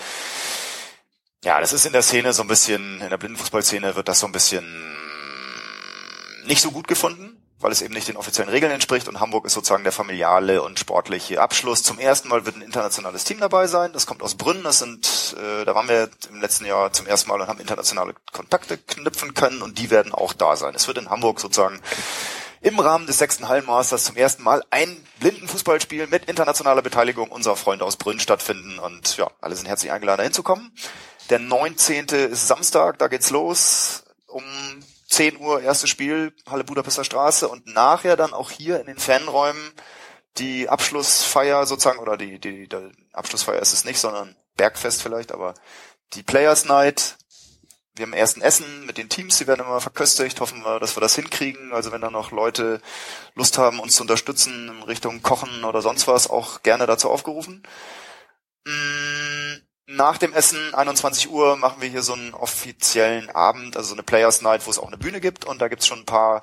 [1.45, 4.27] ja, das ist in der Szene so ein bisschen, in der Blindenfußballszene wird das so
[4.27, 4.65] ein bisschen
[6.47, 7.34] nicht so gut gefunden
[7.65, 10.79] weil es eben nicht den offiziellen Regeln entspricht und Hamburg ist sozusagen der familiale und
[10.79, 11.83] sportliche Abschluss.
[11.83, 13.95] Zum ersten Mal wird ein internationales Team dabei sein.
[13.95, 14.63] Das kommt aus Brünn.
[14.63, 18.13] Das sind, äh, da waren wir im letzten Jahr zum ersten Mal und haben internationale
[18.33, 20.75] Kontakte knüpfen können und die werden auch da sein.
[20.75, 21.81] Es wird in Hamburg sozusagen
[22.61, 27.87] im Rahmen des sechsten Hallenmasters zum ersten Mal ein Blindenfußballspiel mit internationaler Beteiligung unserer Freunde
[27.87, 30.71] aus Brünn stattfinden und ja, alle sind herzlich eingeladen, da hinzukommen.
[31.31, 32.09] Der 19.
[32.09, 34.45] ist Samstag, da geht's los um
[35.15, 39.73] 10 Uhr erstes Spiel, Halle Budapester Straße und nachher dann auch hier in den Fanräumen
[40.39, 45.55] die Abschlussfeier sozusagen, oder die, die, die Abschlussfeier ist es nicht, sondern Bergfest vielleicht, aber
[46.15, 47.17] die Players Night.
[47.97, 51.01] Wir haben ersten Essen mit den Teams, die werden immer verköstigt, hoffen wir, dass wir
[51.01, 51.73] das hinkriegen.
[51.73, 52.81] Also wenn da noch Leute
[53.37, 57.63] Lust haben, uns zu unterstützen in Richtung Kochen oder sonst was, auch gerne dazu aufgerufen.
[58.65, 59.04] Mmh
[59.87, 64.03] nach dem Essen, 21 Uhr, machen wir hier so einen offiziellen Abend, also so eine
[64.03, 66.43] Players Night, wo es auch eine Bühne gibt und da gibt's schon ein paar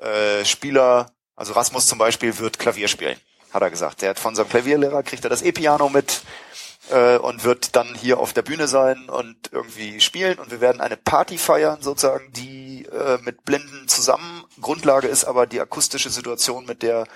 [0.00, 3.16] äh, Spieler, also Rasmus zum Beispiel wird Klavier spielen,
[3.52, 4.02] hat er gesagt.
[4.02, 6.22] Der hat von seinem Klavierlehrer, kriegt er das E-Piano mit
[6.90, 10.80] äh, und wird dann hier auf der Bühne sein und irgendwie spielen und wir werden
[10.80, 14.44] eine Party feiern, sozusagen, die äh, mit Blinden zusammen.
[14.60, 17.06] Grundlage ist aber die akustische Situation, mit der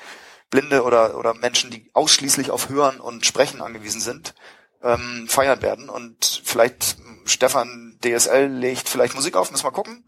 [0.50, 4.34] Blinde oder, oder Menschen, die ausschließlich auf Hören und Sprechen angewiesen sind,
[4.86, 5.88] ähm, feiern werden.
[5.88, 10.04] Und vielleicht Stefan DSL legt vielleicht Musik auf, müssen wir gucken.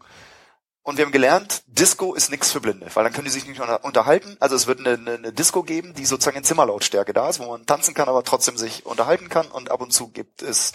[0.81, 3.59] Und wir haben gelernt, Disco ist nichts für Blinde, weil dann können die sich nicht
[3.59, 4.37] unterhalten.
[4.39, 7.45] Also es wird eine, eine, eine Disco geben, die sozusagen in Zimmerlautstärke da ist, wo
[7.45, 9.47] man tanzen kann, aber trotzdem sich unterhalten kann.
[9.47, 10.71] Und ab und zu gibt es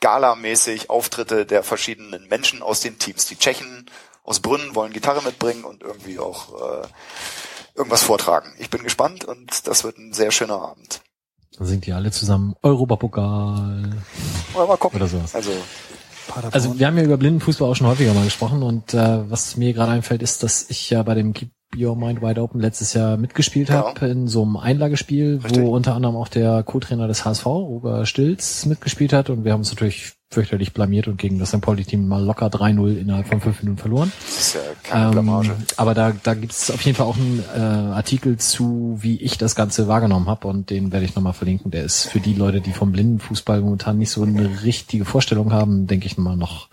[0.00, 3.26] galamäßig Auftritte der verschiedenen Menschen aus den Teams.
[3.26, 3.90] Die Tschechen
[4.22, 6.86] aus Brünn wollen Gitarre mitbringen und irgendwie auch äh,
[7.74, 8.54] irgendwas vortragen.
[8.58, 11.00] Ich bin gespannt und das wird ein sehr schöner Abend.
[11.58, 13.90] Dann singt die alle zusammen Europapokal.
[14.54, 14.96] Oder mal gucken.
[14.96, 15.34] Oder sowas.
[15.34, 15.50] Also,
[16.50, 19.72] also wir haben ja über Blindenfußball auch schon häufiger mal gesprochen und äh, was mir
[19.72, 23.16] gerade einfällt, ist, dass ich ja bei dem Keep Your Mind Wide Open letztes Jahr
[23.16, 25.62] mitgespielt habe in so einem Einlagespiel, Richtig.
[25.62, 29.60] wo unter anderem auch der Co-Trainer des HSV, Roger Stilz, mitgespielt hat und wir haben
[29.60, 31.60] uns natürlich fürchterlich blamiert und gegen das St.
[31.60, 34.12] Pauli-Team mal locker 3-0 innerhalb von fünf Minuten verloren.
[34.26, 35.50] Das ist ja keine Blamage.
[35.50, 37.58] Ähm, aber da, da gibt es auf jeden Fall auch einen äh,
[37.94, 41.70] Artikel zu, wie ich das Ganze wahrgenommen habe und den werde ich nochmal verlinken.
[41.70, 45.86] Der ist für die Leute, die vom Blindenfußball momentan nicht so eine richtige Vorstellung haben,
[45.86, 46.68] denke ich mal noch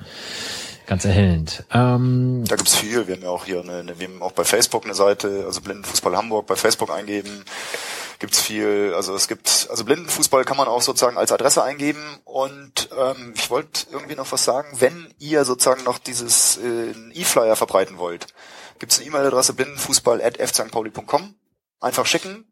[0.87, 1.63] ganz erhellend.
[1.71, 3.07] Ähm, da gibt's viel.
[3.07, 5.61] Wir haben ja auch hier eine, eine, wir haben auch bei Facebook eine Seite, also
[5.61, 7.29] Blindenfußball Hamburg bei Facebook eingeben.
[8.23, 12.87] Gibt's viel, also es gibt, also Blindenfußball kann man auch sozusagen als Adresse eingeben und
[12.97, 17.97] ähm, ich wollte irgendwie noch was sagen, wenn ihr sozusagen noch dieses äh, E-Flyer verbreiten
[17.97, 18.27] wollt,
[18.79, 21.35] gibt's eine E-Mail-Adresse blindenfußball.fstpauli.com.
[21.81, 22.49] Einfach schicken,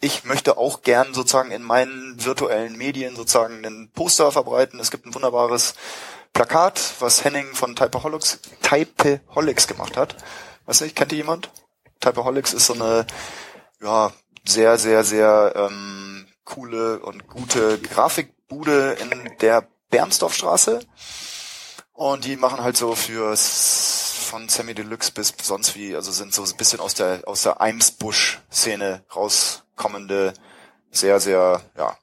[0.00, 4.80] ich möchte auch gern sozusagen in meinen virtuellen Medien sozusagen einen Poster verbreiten.
[4.80, 5.74] Es gibt ein wunderbares
[6.32, 10.16] Plakat, was Henning von Typeholics, Typeholics gemacht hat.
[10.64, 11.50] Weiß nicht, kennt ihr jemand?
[12.00, 13.06] Typeaholics ist so eine
[13.82, 14.10] ja
[14.46, 20.80] sehr sehr sehr ähm, coole und gute Grafikbude in der Bernsdorfstraße.
[21.92, 26.44] Und die machen halt so fürs von Sammy Deluxe bis sonst wie, also sind so
[26.44, 30.34] ein bisschen aus der aus der Eimsbusch-Szene rauskommende,
[30.90, 31.96] sehr, sehr, ja,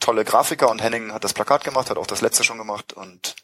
[0.00, 0.70] tolle Grafiker.
[0.70, 2.92] Und Henning hat das Plakat gemacht, hat auch das letzte schon gemacht.
[2.92, 3.36] Und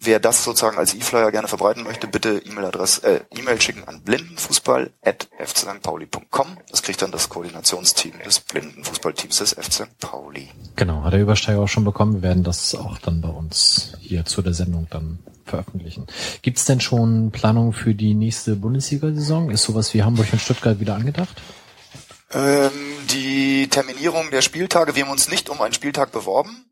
[0.00, 6.46] Wer das sozusagen als E-Flyer gerne verbreiten möchte, bitte E-Mail-Adresse, äh, E-Mail schicken an blindenfußball@fcstpauli.com.
[6.70, 9.98] Das kriegt dann das Koordinationsteam des Blindenfußballteams des FC St.
[9.98, 10.50] Pauli.
[10.76, 12.14] Genau, hat der Übersteiger auch schon bekommen.
[12.14, 16.06] Wir werden das auch dann bei uns hier zu der Sendung dann veröffentlichen.
[16.42, 19.50] Gibt es denn schon Planungen für die nächste Bundesliga-Saison?
[19.50, 21.42] Ist sowas wie Hamburg und Stuttgart wieder angedacht?
[22.30, 22.70] Ähm,
[23.10, 26.66] die Terminierung der Spieltage, wir haben uns nicht um einen Spieltag beworben.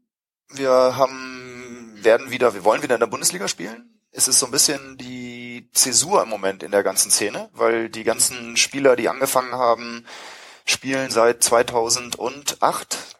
[0.51, 1.36] Wir haben
[2.07, 4.01] werden wieder, wir wollen wieder in der Bundesliga spielen.
[4.13, 8.05] Es ist so ein bisschen die Zäsur im Moment in der ganzen Szene, weil die
[8.05, 10.07] ganzen Spieler, die angefangen haben,
[10.65, 13.19] spielen seit 2008,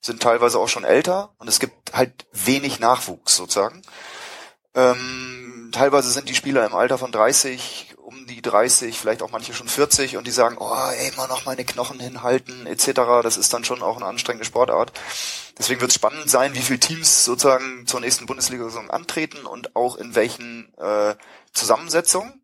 [0.00, 3.82] sind teilweise auch schon älter und es gibt halt wenig Nachwuchs sozusagen.
[4.74, 9.54] Ähm, teilweise sind die Spieler im Alter von 30, um die 30, vielleicht auch manche
[9.54, 13.22] schon 40 und die sagen, oh, ey, immer noch meine Knochen hinhalten etc.
[13.22, 14.92] Das ist dann schon auch eine anstrengende Sportart.
[15.58, 19.96] Deswegen wird es spannend sein, wie viele Teams sozusagen zur nächsten Bundesliga-Saison antreten und auch
[19.96, 21.14] in welchen äh,
[21.52, 22.43] Zusammensetzungen.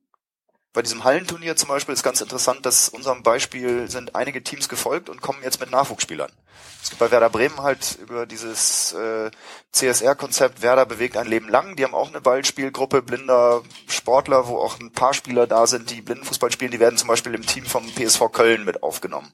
[0.73, 5.09] Bei diesem Hallenturnier zum Beispiel ist ganz interessant, dass unserem Beispiel sind einige Teams gefolgt
[5.09, 6.31] und kommen jetzt mit Nachwuchsspielern.
[6.83, 9.31] Es gibt bei Werder Bremen halt über dieses äh,
[9.73, 11.77] CSR-Konzept Werder bewegt ein Leben lang.
[11.77, 16.03] Die haben auch eine Ballspielgruppe blinder Sportler, wo auch ein paar Spieler da sind, die
[16.03, 16.71] Blindenfußball spielen.
[16.71, 19.33] Die werden zum Beispiel im Team vom PSV Köln mit aufgenommen.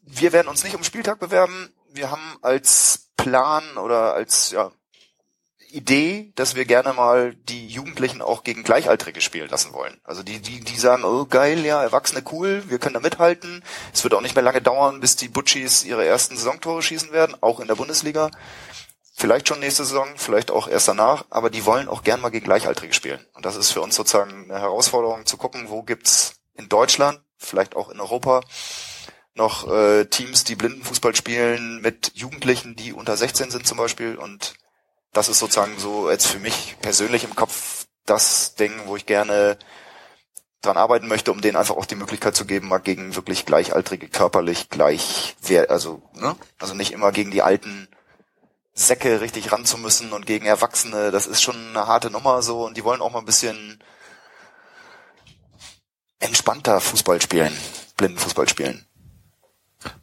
[0.00, 4.70] Wir werden uns nicht um Spieltag bewerben wir haben als Plan oder als ja,
[5.72, 10.00] Idee, dass wir gerne mal die Jugendlichen auch gegen Gleichaltrige spielen lassen wollen.
[10.04, 13.64] Also die, die, die sagen, oh geil, ja, Erwachsene cool, wir können da mithalten.
[13.92, 17.36] Es wird auch nicht mehr lange dauern, bis die Butchis ihre ersten Saisontore schießen werden,
[17.40, 18.30] auch in der Bundesliga.
[19.14, 22.44] Vielleicht schon nächste Saison, vielleicht auch erst danach, aber die wollen auch gern mal gegen
[22.44, 23.24] Gleichaltrige spielen.
[23.34, 27.76] Und das ist für uns sozusagen eine Herausforderung zu gucken, wo gibt's in Deutschland, vielleicht
[27.76, 28.40] auch in Europa,
[29.34, 34.16] noch äh, Teams, die Blindenfußball spielen mit Jugendlichen, die unter 16 sind zum Beispiel.
[34.16, 34.54] Und
[35.12, 39.58] das ist sozusagen so jetzt für mich persönlich im Kopf das Ding, wo ich gerne
[40.62, 44.08] dran arbeiten möchte, um denen einfach auch die Möglichkeit zu geben, mal gegen wirklich Gleichaltrige
[44.08, 45.36] körperlich gleich,
[45.68, 47.88] also ne, also nicht immer gegen die alten
[48.72, 52.64] Säcke richtig ran zu müssen und gegen Erwachsene, das ist schon eine harte Nummer so
[52.64, 53.82] und die wollen auch mal ein bisschen
[56.20, 57.52] entspannter Fußball spielen,
[57.96, 58.86] Blindenfußball spielen.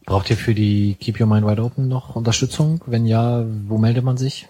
[0.06, 2.82] Braucht ihr für die Keep Your Mind Wide Open noch Unterstützung?
[2.86, 4.50] Wenn ja, wo meldet man sich?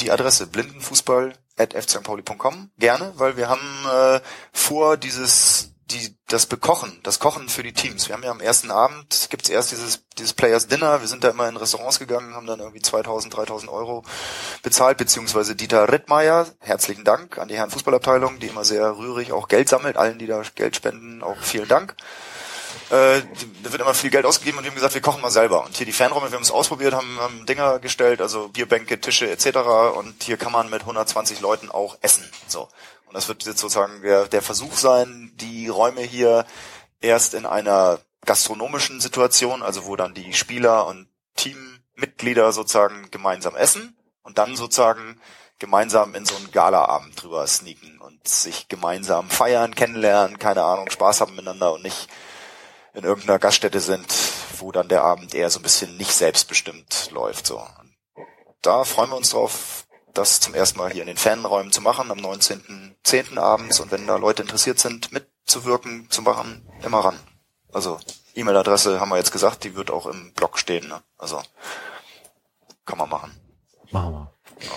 [0.00, 2.70] Die Adresse blindenfußball.fcmpauli.com.
[2.78, 4.20] Gerne, weil wir haben äh,
[4.52, 8.08] vor dieses die, das Bekochen, das Kochen für die Teams.
[8.08, 11.28] Wir haben ja am ersten Abend, gibt's erst dieses, dieses Players Dinner, wir sind da
[11.28, 14.02] immer in Restaurants gegangen, haben dann irgendwie 2000, 3000 Euro
[14.62, 19.46] bezahlt, beziehungsweise Dieter Rittmeier, herzlichen Dank an die Herren Fußballabteilung, die immer sehr rührig auch
[19.46, 21.94] Geld sammelt, allen, die da Geld spenden, auch vielen Dank.
[22.90, 23.22] Äh,
[23.64, 25.64] da wird immer viel Geld ausgegeben und wir haben gesagt, wir kochen mal selber.
[25.64, 29.28] Und hier die Fanräume, wir haben es ausprobiert, haben, haben Dinger gestellt, also Bierbänke, Tische
[29.28, 29.58] etc.
[29.96, 32.24] Und hier kann man mit 120 Leuten auch essen.
[32.46, 32.68] So.
[33.06, 36.46] Und das wird jetzt sozusagen der, der Versuch sein, die Räume hier
[37.00, 43.96] erst in einer gastronomischen Situation, also wo dann die Spieler und Teammitglieder sozusagen gemeinsam essen
[44.22, 45.20] und dann sozusagen
[45.58, 51.20] gemeinsam in so einen Galaabend drüber sneaken und sich gemeinsam feiern, kennenlernen, keine Ahnung, Spaß
[51.20, 52.08] haben miteinander und nicht
[52.96, 54.06] in irgendeiner Gaststätte sind,
[54.58, 57.46] wo dann der Abend eher so ein bisschen nicht selbstbestimmt läuft.
[57.46, 57.62] So.
[58.62, 62.10] Da freuen wir uns drauf, das zum ersten Mal hier in den Fanräumen zu machen,
[62.10, 63.38] am 19.10.
[63.38, 63.80] abends.
[63.80, 67.20] Und wenn da Leute interessiert sind, mitzuwirken, zu machen, immer ran.
[67.70, 68.00] Also
[68.34, 70.88] E-Mail-Adresse haben wir jetzt gesagt, die wird auch im Blog stehen.
[70.88, 71.02] Ne?
[71.18, 71.42] Also
[72.86, 73.30] kann man machen.
[73.90, 74.32] Machen wir.
[74.60, 74.72] Ja.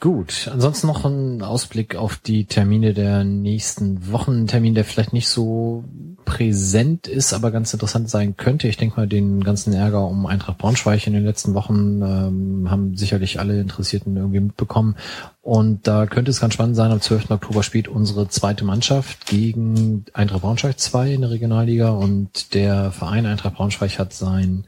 [0.00, 4.44] Gut, ansonsten noch ein Ausblick auf die Termine der nächsten Wochen.
[4.44, 5.84] Ein Termin, der vielleicht nicht so
[6.24, 8.66] präsent ist, aber ganz interessant sein könnte.
[8.66, 12.96] Ich denke mal, den ganzen Ärger um Eintracht Braunschweig in den letzten Wochen ähm, haben
[12.96, 14.96] sicherlich alle Interessierten irgendwie mitbekommen.
[15.42, 17.30] Und da könnte es ganz spannend sein, am 12.
[17.30, 23.26] Oktober spielt unsere zweite Mannschaft gegen Eintracht Braunschweig 2 in der Regionalliga und der Verein
[23.26, 24.64] Eintracht Braunschweig hat sein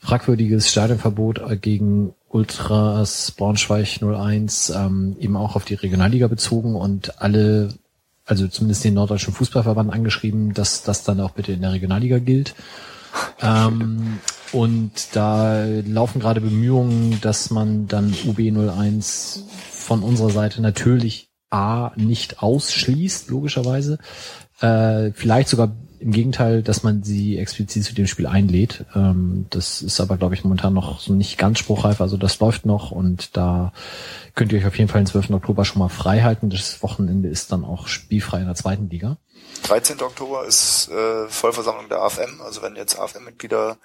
[0.00, 7.74] fragwürdiges Stadionverbot gegen Ultras Braunschweig 01 ähm, eben auch auf die Regionalliga bezogen und alle,
[8.24, 12.54] also zumindest den Norddeutschen Fußballverband angeschrieben, dass das dann auch bitte in der Regionalliga gilt.
[13.40, 14.18] ähm,
[14.52, 19.40] und da laufen gerade Bemühungen, dass man dann UB01
[19.70, 23.98] von unserer Seite natürlich A nicht ausschließt, logischerweise.
[24.60, 28.84] Äh, vielleicht sogar im Gegenteil, dass man sie explizit zu dem Spiel einlädt.
[28.94, 32.00] Ähm, das ist aber, glaube ich, momentan noch so nicht ganz spruchreif.
[32.00, 33.72] Also das läuft noch und da
[34.34, 35.30] könnt ihr euch auf jeden Fall den 12.
[35.30, 36.50] Oktober schon mal frei halten.
[36.50, 39.16] Das Wochenende ist dann auch spielfrei in der zweiten Liga.
[39.62, 40.00] 13.
[40.02, 42.40] Oktober ist äh, Vollversammlung der AFM.
[42.42, 43.78] Also wenn jetzt AFM-Mitglieder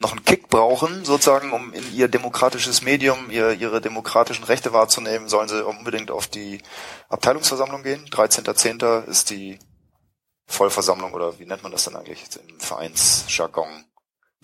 [0.00, 5.28] noch einen Kick brauchen, sozusagen, um in ihr demokratisches Medium, ihr, ihre demokratischen Rechte wahrzunehmen,
[5.28, 6.62] sollen sie unbedingt auf die
[7.10, 8.06] Abteilungsversammlung gehen.
[8.06, 9.04] 13.10.
[9.04, 9.58] ist die
[10.50, 13.84] Vollversammlung oder wie nennt man das dann eigentlich im Vereinsjargon?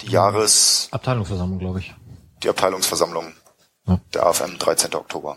[0.03, 0.89] Die Jahres...
[0.91, 1.95] Abteilungsversammlung, glaube ich.
[2.43, 3.33] Die Abteilungsversammlung
[3.87, 4.01] ja.
[4.15, 4.95] der AFM, 13.
[4.95, 5.37] Oktober.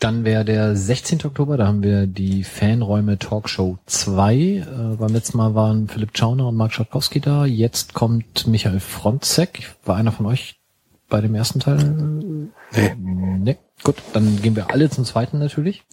[0.00, 1.24] Dann wäre der 16.
[1.24, 4.34] Oktober, da haben wir die Fanräume Talkshow 2.
[4.34, 4.64] Äh,
[4.98, 7.44] beim letzten Mal waren Philipp Schauner und Mark Schatkowski da.
[7.44, 9.76] Jetzt kommt Michael Fronzek.
[9.84, 10.60] War einer von euch
[11.08, 11.76] bei dem ersten Teil?
[12.72, 12.94] Nee.
[12.96, 13.56] Nee.
[13.82, 15.84] Gut, dann gehen wir alle zum zweiten natürlich.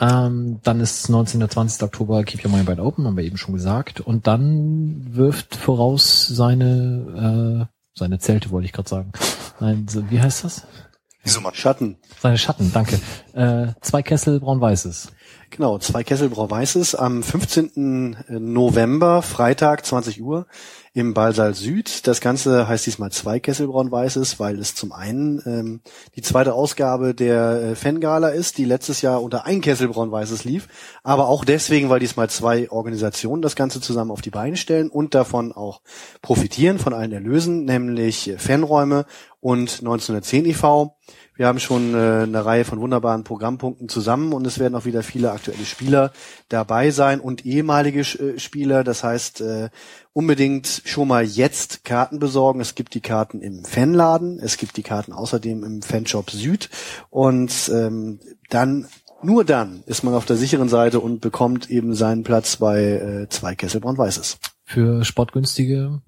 [0.00, 1.48] Ähm, dann ist 19.
[1.48, 1.82] 20.
[1.82, 4.00] Oktober Keep Your Mind Wide Open, haben wir eben schon gesagt.
[4.00, 9.12] Und dann wirft voraus seine, äh, seine Zelte, wollte ich gerade sagen.
[9.60, 10.66] Nein, so, wie heißt das?
[11.24, 11.56] Isomat.
[11.56, 11.96] Schatten.
[12.20, 13.00] Seine Schatten, danke.
[13.32, 15.12] Äh, zwei Kessel braun-weißes.
[15.54, 18.16] Genau, zwei Kessel braun-weißes am 15.
[18.38, 20.46] November, Freitag, 20 Uhr
[20.94, 22.06] im Ballsaal Süd.
[22.06, 25.80] Das Ganze heißt diesmal zwei Kessel braun-weißes, weil es zum einen ähm,
[26.16, 30.68] die zweite Ausgabe der äh, Fangala ist, die letztes Jahr unter ein Kessel braun-weißes lief,
[31.02, 35.14] aber auch deswegen, weil diesmal zwei Organisationen das Ganze zusammen auf die Beine stellen und
[35.14, 35.82] davon auch
[36.22, 39.04] profitieren von allen Erlösen, nämlich Fanräume
[39.40, 40.96] und 1910 e.V.
[41.34, 45.02] Wir haben schon äh, eine Reihe von wunderbaren Programmpunkten zusammen und es werden auch wieder
[45.02, 46.12] viele aktuelle Spieler
[46.48, 48.84] dabei sein und ehemalige äh, Spieler.
[48.84, 49.70] Das heißt, äh,
[50.12, 52.60] unbedingt schon mal jetzt Karten besorgen.
[52.60, 56.68] Es gibt die Karten im Fanladen, es gibt die Karten außerdem im Fanshop Süd
[57.08, 58.88] und ähm, dann
[59.22, 63.28] nur dann ist man auf der sicheren Seite und bekommt eben seinen Platz bei äh,
[63.28, 64.38] zwei Kesselbraun Weißes.
[64.64, 66.02] Für sportgünstige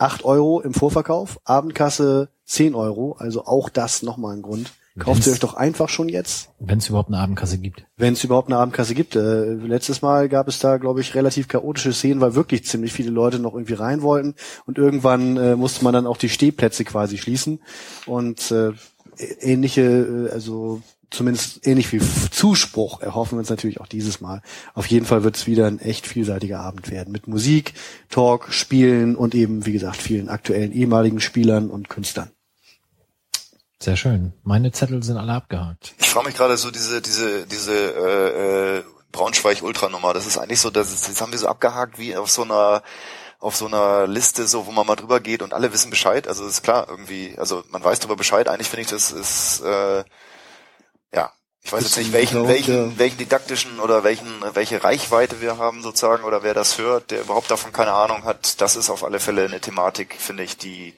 [0.00, 4.72] 8 Euro im Vorverkauf, Abendkasse 10 Euro, also auch das nochmal ein Grund.
[4.98, 6.50] Kauft sie euch doch einfach schon jetzt.
[6.58, 7.86] Wenn es überhaupt eine Abendkasse gibt.
[7.96, 9.14] Wenn es überhaupt eine Abendkasse gibt.
[9.14, 13.10] Äh, letztes Mal gab es da, glaube ich, relativ chaotische Szenen, weil wirklich ziemlich viele
[13.10, 14.34] Leute noch irgendwie rein wollten.
[14.66, 17.60] Und irgendwann äh, musste man dann auch die Stehplätze quasi schließen.
[18.04, 18.72] Und äh,
[19.40, 24.42] ähnliche, äh, also zumindest ähnlich viel Zuspruch erhoffen wir uns natürlich auch dieses Mal.
[24.74, 27.12] Auf jeden Fall wird es wieder ein echt vielseitiger Abend werden.
[27.12, 27.74] Mit Musik,
[28.08, 32.30] Talk, Spielen und eben, wie gesagt, vielen aktuellen ehemaligen Spielern und Künstlern.
[33.82, 34.34] Sehr schön.
[34.42, 35.94] Meine Zettel sind alle abgehakt.
[35.98, 40.12] Ich frage mich gerade so diese, diese, diese äh, äh, Braunschweig-Ultra-Nummer.
[40.12, 42.82] Das ist eigentlich so, das, ist, das haben wir so abgehakt wie auf so einer
[43.40, 46.28] auf so einer Liste, so wo man mal drüber geht und alle wissen Bescheid.
[46.28, 48.48] Also ist klar irgendwie, also man weiß drüber Bescheid.
[48.48, 50.04] Eigentlich finde ich, das ist äh,
[51.62, 56.24] ich weiß jetzt nicht, welchen, welchen, welchen didaktischen oder welchen, welche Reichweite wir haben sozusagen
[56.24, 58.60] oder wer das hört, der überhaupt davon keine Ahnung hat.
[58.60, 60.94] Das ist auf alle Fälle eine Thematik, finde ich, die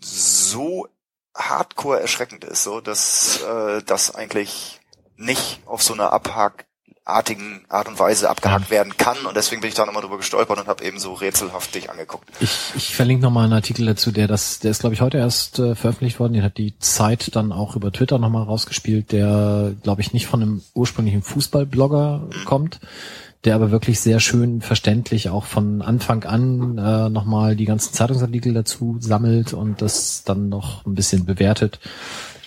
[0.00, 0.88] so
[1.34, 4.80] hardcore erschreckend ist, so dass äh, das eigentlich
[5.16, 6.12] nicht auf so einer
[7.06, 10.58] abhakartigen Art und Weise abgehakt werden kann und deswegen bin ich da nochmal drüber gestolpert
[10.58, 12.28] und habe eben so rätselhaft dich angeguckt.
[12.40, 15.60] Ich, ich verlinke nochmal einen Artikel dazu, der das, der ist glaube ich heute erst
[15.60, 20.00] äh, veröffentlicht worden, den hat die Zeit dann auch über Twitter nochmal rausgespielt, der glaube
[20.00, 22.44] ich nicht von einem ursprünglichen Fußballblogger mhm.
[22.44, 22.80] kommt,
[23.44, 28.52] der aber wirklich sehr schön verständlich auch von Anfang an äh, nochmal die ganzen Zeitungsartikel
[28.52, 31.78] dazu sammelt und das dann noch ein bisschen bewertet.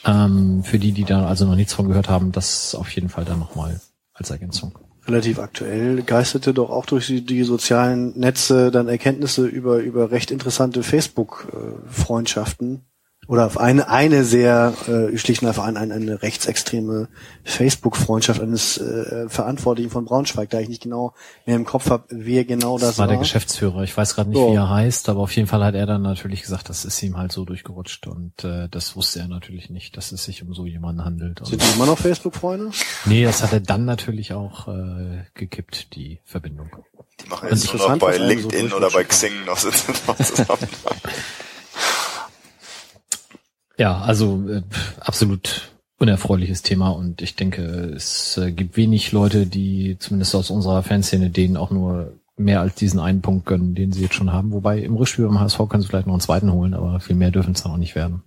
[0.06, 3.26] Ähm, für die, die da also noch nichts von gehört haben, das auf jeden Fall
[3.26, 3.82] dann nochmal
[4.20, 4.78] als Ergänzung.
[5.08, 10.30] Relativ aktuell geisterte doch auch durch die, die sozialen Netze dann Erkenntnisse über, über recht
[10.30, 12.82] interessante Facebook-Freundschaften
[13.30, 17.10] oder auf eine eine sehr äh, schlicht und einfach eine, eine rechtsextreme
[17.44, 21.14] Facebook-Freundschaft eines äh, Verantwortlichen von Braunschweig, da ich nicht genau
[21.46, 23.04] mehr im Kopf habe, wer genau das, das war.
[23.04, 23.84] war der Geschäftsführer.
[23.84, 24.52] Ich weiß gerade nicht, so.
[24.52, 27.18] wie er heißt, aber auf jeden Fall hat er dann natürlich gesagt, das ist ihm
[27.18, 30.66] halt so durchgerutscht und äh, das wusste er natürlich nicht, dass es sich um so
[30.66, 31.46] jemanden handelt.
[31.46, 32.72] Sind die immer noch Facebook-Freunde?
[33.06, 36.72] Nee, das hat er dann natürlich auch äh, gekippt, die Verbindung.
[37.24, 39.58] Die machen jetzt nur noch bei LinkedIn so oder bei Xing noch
[40.18, 40.68] zusammen.
[43.80, 44.62] Ja, also äh,
[45.00, 47.62] absolut unerfreuliches Thema und ich denke,
[47.96, 52.76] es äh, gibt wenig Leute, die zumindest aus unserer Fanszene denen auch nur mehr als
[52.76, 54.52] diesen einen Punkt gönnen, den sie jetzt schon haben.
[54.52, 57.32] Wobei im Rückspiel beim HSV können sie vielleicht noch einen zweiten holen, aber viel mehr
[57.32, 58.22] dürfen es dann auch nicht werden.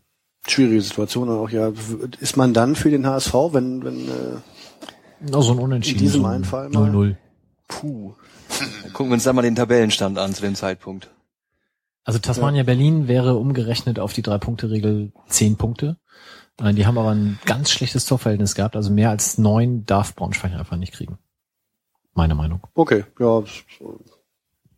[0.46, 1.70] Schwierige Situation auch, ja.
[2.18, 6.26] Ist man dann für den HSV, wenn, wenn äh, also ein Unentschieden, in diesem so
[6.26, 7.16] einen Fall 0-0.
[7.68, 8.14] Puh.
[8.92, 11.10] Gucken wir uns da mal den Tabellenstand an zu dem Zeitpunkt.
[12.04, 12.64] Also Tasmania ja.
[12.64, 15.98] Berlin wäre umgerechnet auf die Drei-Punkte-Regel zehn Punkte.
[16.60, 20.52] Äh, Die haben aber ein ganz schlechtes Torverhältnis gehabt, also mehr als neun darf Braunschweig
[20.52, 21.18] einfach nicht kriegen.
[22.14, 22.60] Meine Meinung.
[22.74, 23.42] Okay, ja,
[23.78, 24.00] so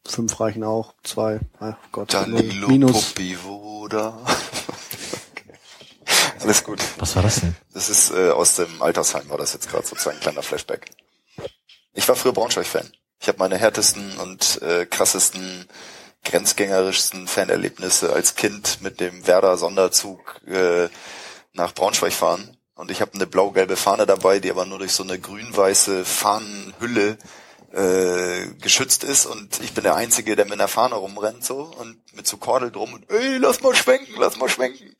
[0.06, 3.12] fünf reichen auch, zwei, ach Gott, Danilo minus.
[3.12, 4.18] Popivoda.
[5.32, 5.52] okay.
[6.40, 6.78] Alles gut.
[6.98, 7.56] Was war das denn?
[7.72, 10.90] Das ist äh, aus dem Altersheim, war das jetzt gerade sozusagen ein kleiner Flashback.
[11.94, 12.88] Ich war früher Braunschweig-Fan.
[13.20, 15.66] Ich habe meine härtesten und äh, krassesten,
[16.24, 20.88] grenzgängerischsten Fanerlebnisse als Kind mit dem Werder-Sonderzug äh,
[21.52, 22.56] nach Braunschweig fahren.
[22.74, 27.18] Und ich habe eine blau-gelbe Fahne dabei, die aber nur durch so eine grün-weiße Fahnenhülle
[27.74, 31.96] äh, geschützt ist und ich bin der Einzige, der mit einer Fahne rumrennt so und
[32.14, 34.94] mit so Kordel drum und ey, lass mal schwenken, lass mal schwenken.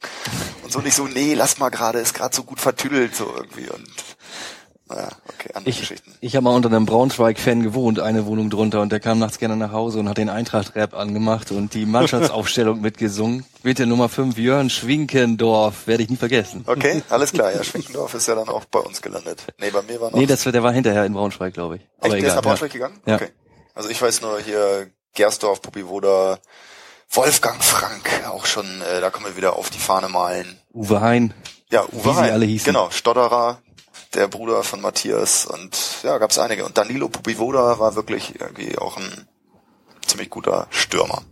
[0.62, 3.68] Und so nicht so, nee, lass mal gerade, ist gerade so gut vertüdelt so irgendwie
[3.70, 3.88] und
[4.89, 6.12] naja, okay, andere Ich, Geschichten.
[6.20, 9.56] ich habe mal unter einem Braunschweig-Fan gewohnt, eine Wohnung drunter, und der kam nachts gerne
[9.56, 13.44] nach Hause und hat den Eintracht-Rap angemacht und die Mannschaftsaufstellung mitgesungen.
[13.62, 16.65] Bitte Nummer 5, Jörn Schwinkendorf, werde ich nie vergessen.
[16.66, 19.43] Okay, alles klar, ja, Schwenkendorf ist ja dann auch bei uns gelandet.
[19.59, 21.82] Nee, bei mir war noch Nee, das, der war hinterher in Braunschweig, glaube ich.
[21.82, 22.86] Echt, Aber der ist nach Braunschweig ja.
[22.89, 23.01] gegangen?
[23.06, 23.15] Ja.
[23.16, 23.28] Okay.
[23.74, 26.39] Also ich weiß nur hier Gersdorf, Popivoda,
[27.11, 30.59] Wolfgang Frank, auch schon, äh, da kommen wir wieder auf die Fahne malen.
[30.73, 31.32] Uwe Hein.
[31.70, 32.31] Ja, Wie Uwe sie Hein.
[32.32, 32.66] alle hießen.
[32.66, 33.59] Genau, Stodderer,
[34.14, 36.64] der Bruder von Matthias und ja, gab's einige.
[36.64, 39.28] Und Danilo Popivoda war wirklich irgendwie auch ein
[40.06, 41.22] ziemlich guter Stürmer.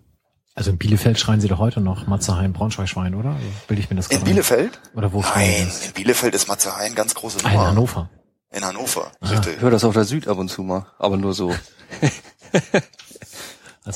[0.54, 3.36] Also in Bielefeld schreien sie doch heute noch Matzeheim Braunschweig-Schwein, oder?
[3.68, 4.24] Bilde ich mir das In gerade ein?
[4.34, 4.80] Bielefeld?
[4.94, 7.46] Oder wo schreien Nein, sie in Bielefeld ist Matze Hein ganz große das?
[7.46, 7.68] Ah, in Nummer.
[7.68, 8.10] Hannover.
[8.52, 9.28] In Hannover, Ah.
[9.28, 9.54] richtig.
[9.56, 11.54] Ich höre das auf der Süd ab und zu mal, aber nur so.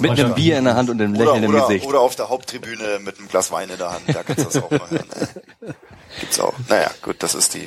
[0.00, 1.86] Mit einem Bier in der Hand und einem Oder, Lächeln im oder, Gesicht.
[1.86, 4.56] oder auf der Haupttribüne mit einem Glas Wein in der Hand, da kannst du das
[4.62, 5.06] auch mal hören.
[6.20, 6.54] Gibt's auch.
[6.68, 7.66] Naja, gut, das ist die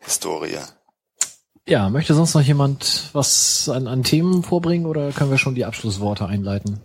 [0.00, 0.58] Fußball-Historie.
[1.66, 5.64] Ja, möchte sonst noch jemand was an, an Themen vorbringen oder können wir schon die
[5.64, 6.80] Abschlussworte einleiten?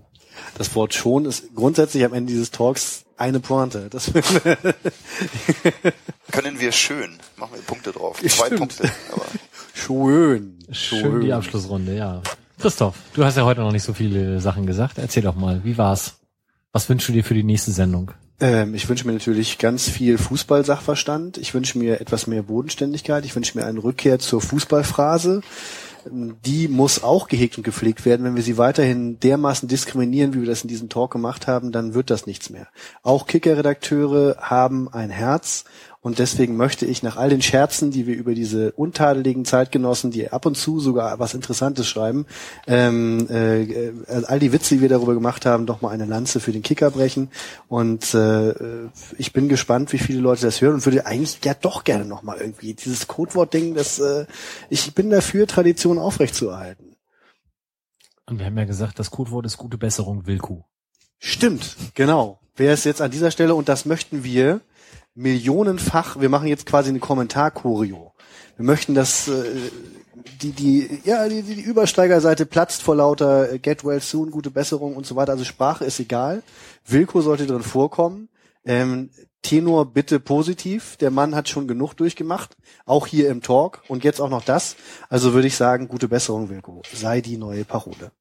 [0.57, 3.89] Das Wort schon ist grundsätzlich am Ende dieses Talks eine Pointe.
[3.89, 4.11] Das
[6.31, 8.19] Können wir schön, machen wir Punkte drauf.
[8.19, 8.59] Zwei Stimmt.
[8.59, 8.91] Punkte.
[9.11, 9.25] Aber
[9.73, 10.59] schön.
[10.71, 12.21] Schön die Abschlussrunde, ja.
[12.59, 14.97] Christoph, du hast ja heute noch nicht so viele Sachen gesagt.
[14.97, 16.15] Erzähl doch mal, wie war's?
[16.73, 18.11] Was wünschst du dir für die nächste Sendung?
[18.39, 21.37] Ähm, ich wünsche mir natürlich ganz viel Fußball-Sachverstand.
[21.37, 23.25] Ich wünsche mir etwas mehr Bodenständigkeit.
[23.25, 25.41] Ich wünsche mir eine Rückkehr zur Fußballphrase.
[26.07, 28.25] Die muss auch gehegt und gepflegt werden.
[28.25, 31.95] Wenn wir sie weiterhin dermaßen diskriminieren, wie wir das in diesem Talk gemacht haben, dann
[31.95, 32.67] wird das nichts mehr.
[33.01, 35.63] Auch Kicker-Redakteure haben ein Herz
[36.05, 40.31] und deswegen möchte ich nach all den Scherzen, die wir über diese untadeligen Zeitgenossen, die
[40.31, 42.27] ab und zu sogar was Interessantes schreiben,
[42.67, 43.91] ähm, äh,
[44.27, 46.91] all die Witze, die wir darüber gemacht haben, doch mal eine Lanze für den Kicker
[46.91, 47.31] brechen.
[47.69, 48.53] Und äh,
[49.17, 52.21] ich bin gespannt, wie viele Leute das hören und würde eigentlich ja doch gerne noch
[52.21, 54.27] mal irgendwie dieses Codewort-Ding, das äh,
[54.69, 56.95] ich bin dafür, Tradition aufrechtzuerhalten.
[58.27, 60.61] Und wir haben ja gesagt, das Codewort ist gute Besserung, Willkuh.
[61.17, 62.39] Stimmt, genau.
[62.55, 64.61] Wer ist jetzt an dieser Stelle und das möchten wir
[65.15, 68.13] millionenfach, wir machen jetzt quasi eine Kommentar-Choreo.
[68.57, 69.43] Wir möchten, dass äh,
[70.41, 74.95] die, die, ja, die, die Übersteigerseite platzt vor lauter äh, Get well soon, gute Besserung
[74.95, 75.31] und so weiter.
[75.31, 76.43] Also Sprache ist egal.
[76.85, 78.29] Wilko sollte drin vorkommen.
[78.65, 79.09] Ähm,
[79.41, 80.97] Tenor bitte positiv.
[80.97, 84.75] Der Mann hat schon genug durchgemacht, auch hier im Talk und jetzt auch noch das.
[85.07, 86.81] Also würde ich sagen, gute Besserung, Wilko.
[86.91, 88.11] Sei die neue Parole.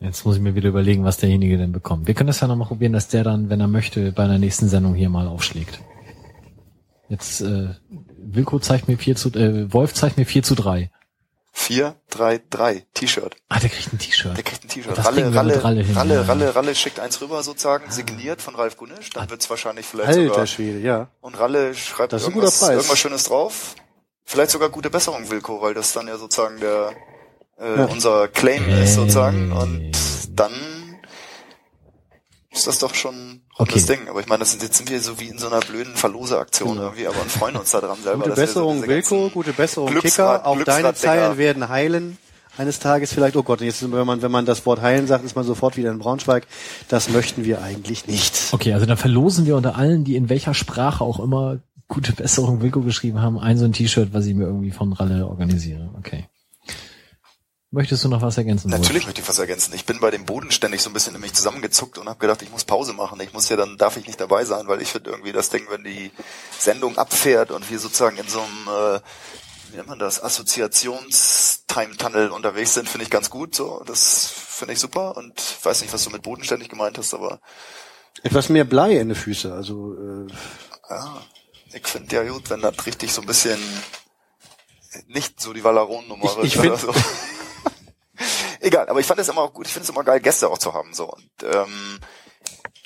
[0.00, 2.06] Jetzt muss ich mir wieder überlegen, was derjenige denn bekommt.
[2.06, 4.38] Wir können das ja noch mal probieren, dass der dann, wenn er möchte, bei einer
[4.38, 5.80] nächsten Sendung hier mal aufschlägt.
[7.08, 7.74] Jetzt, äh,
[8.18, 10.90] Wilko zeigt mir 4 zu, äh, Wolf zeigt mir 4 zu 3.
[11.52, 13.36] 4, 3, 3, T-Shirt.
[13.48, 14.36] Ah, der kriegt ein T-Shirt.
[14.36, 14.96] Der kriegt ein T-Shirt.
[14.96, 16.22] Das Ralle, Ralle, Ralle hin, Ralle, ja.
[16.22, 19.10] Ralle, Ralle schickt eins rüber sozusagen, signiert von Ralf Gunnisch.
[19.10, 20.46] Dann wird's wahrscheinlich vielleicht Alter sogar.
[20.46, 21.08] Schwede, ja.
[21.20, 22.76] Und Ralle schreibt Das ist ein irgendwas, guter Preis.
[22.78, 23.74] irgendwas Schönes drauf.
[24.24, 26.92] Vielleicht sogar gute Besserung, Wilko, weil das dann ja sozusagen der
[27.60, 27.84] äh, Ja.
[27.86, 29.52] unser Claim ist sozusagen.
[29.52, 29.92] Und
[30.34, 30.52] dann
[32.52, 33.72] ist das doch schon ein Okay.
[33.72, 34.08] rundes Ding.
[34.08, 36.70] Aber ich meine, das sind, jetzt sind wir so wie in so einer blöden Verloseaktion
[36.70, 36.82] Genau.
[36.84, 38.18] irgendwie, aber und freuen uns da dran selber.
[38.24, 40.46] Gute dass wir Besserung, Wilko, gute Besserung, Glücksrad- Kicker.
[40.46, 40.94] Auch deine.
[40.94, 42.18] Zeilen werden heilen.
[42.58, 45.36] Eines Tages vielleicht, oh Gott, jetzt, wenn man, wenn man das Wort heilen sagt, ist
[45.36, 46.46] man sofort wieder in Braunschweig.
[46.88, 48.34] Das möchten wir eigentlich nicht.
[48.52, 51.58] Okay, also dann verlosen wir unter allen, die in welcher Sprache auch immer
[51.88, 55.26] gute Besserung Wilko geschrieben haben, ein so ein T-Shirt, was ich mir irgendwie von Ralle
[55.26, 55.90] organisiere.
[55.98, 56.26] Okay.
[57.72, 58.68] Möchtest du noch was ergänzen?
[58.72, 58.80] Wolf?
[58.80, 59.72] Natürlich möchte ich was ergänzen.
[59.74, 62.50] Ich bin bei dem Boden ständig so ein bisschen nämlich zusammengezuckt und habe gedacht, ich
[62.50, 63.20] muss Pause machen.
[63.20, 65.66] Ich muss ja dann, darf ich nicht dabei sein, weil ich finde irgendwie das Ding,
[65.70, 66.10] wenn die
[66.58, 69.00] Sendung abfährt und wir sozusagen in so einem, äh,
[69.70, 73.54] wie nennt man das, Assoziations-Time-Tunnel unterwegs sind, finde ich ganz gut.
[73.54, 77.38] So, das finde ich super und weiß nicht, was du mit bodenständig gemeint hast, aber
[78.24, 80.26] Etwas mehr Blei in den Füße, also, äh,
[80.90, 81.22] ja,
[81.72, 83.60] ich finde ja gut, wenn das richtig so ein bisschen
[85.06, 86.92] nicht so die Vallaron-Nummer Ich- ich so.
[88.60, 90.58] Egal, aber ich fand es immer auch gut, ich finde es immer geil, Gäste auch
[90.58, 90.92] zu haben.
[90.94, 91.06] So.
[91.06, 91.98] Und ähm,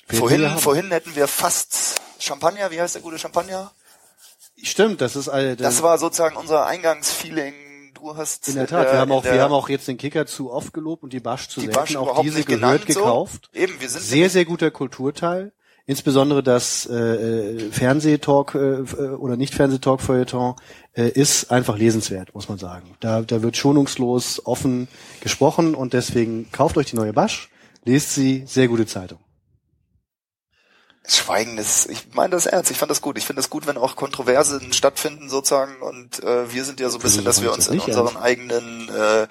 [0.09, 3.73] Wen vorhin, vorhin hätten wir fast Champagner, wie heißt der gute Champagner?
[4.63, 7.55] Stimmt, das ist all, Das war sozusagen unser Eingangsfeeling.
[7.95, 8.87] Du hast in der Tat.
[8.89, 11.21] äh, wir haben auch, wir haben auch jetzt den Kicker zu oft gelobt und die
[11.21, 11.81] Basch zu die selten.
[11.81, 13.01] Basch auch diese gehört genannt, so.
[13.01, 13.51] gekauft.
[13.55, 15.53] Eben, wir sind Sehr, sehr guter Kulturteil.
[15.87, 20.57] Insbesondere das äh, äh, Fernsehtalk äh, äh, oder nicht Fernsehtalk Feuilleton
[20.95, 22.97] äh, ist einfach lesenswert, muss man sagen.
[23.01, 24.89] Da, da wird schonungslos offen
[25.21, 27.51] gesprochen und deswegen kauft euch die neue Basch,
[27.85, 29.19] lest sie, sehr gute Zeitung.
[31.07, 33.19] Schweigen ist, ich meine das ernst, ich fand das gut.
[33.19, 36.97] Ich finde es gut, wenn auch Kontroversen stattfinden sozusagen und äh, wir sind ja so
[36.97, 39.27] ein bisschen, dass wir uns in unseren eigenen, äh,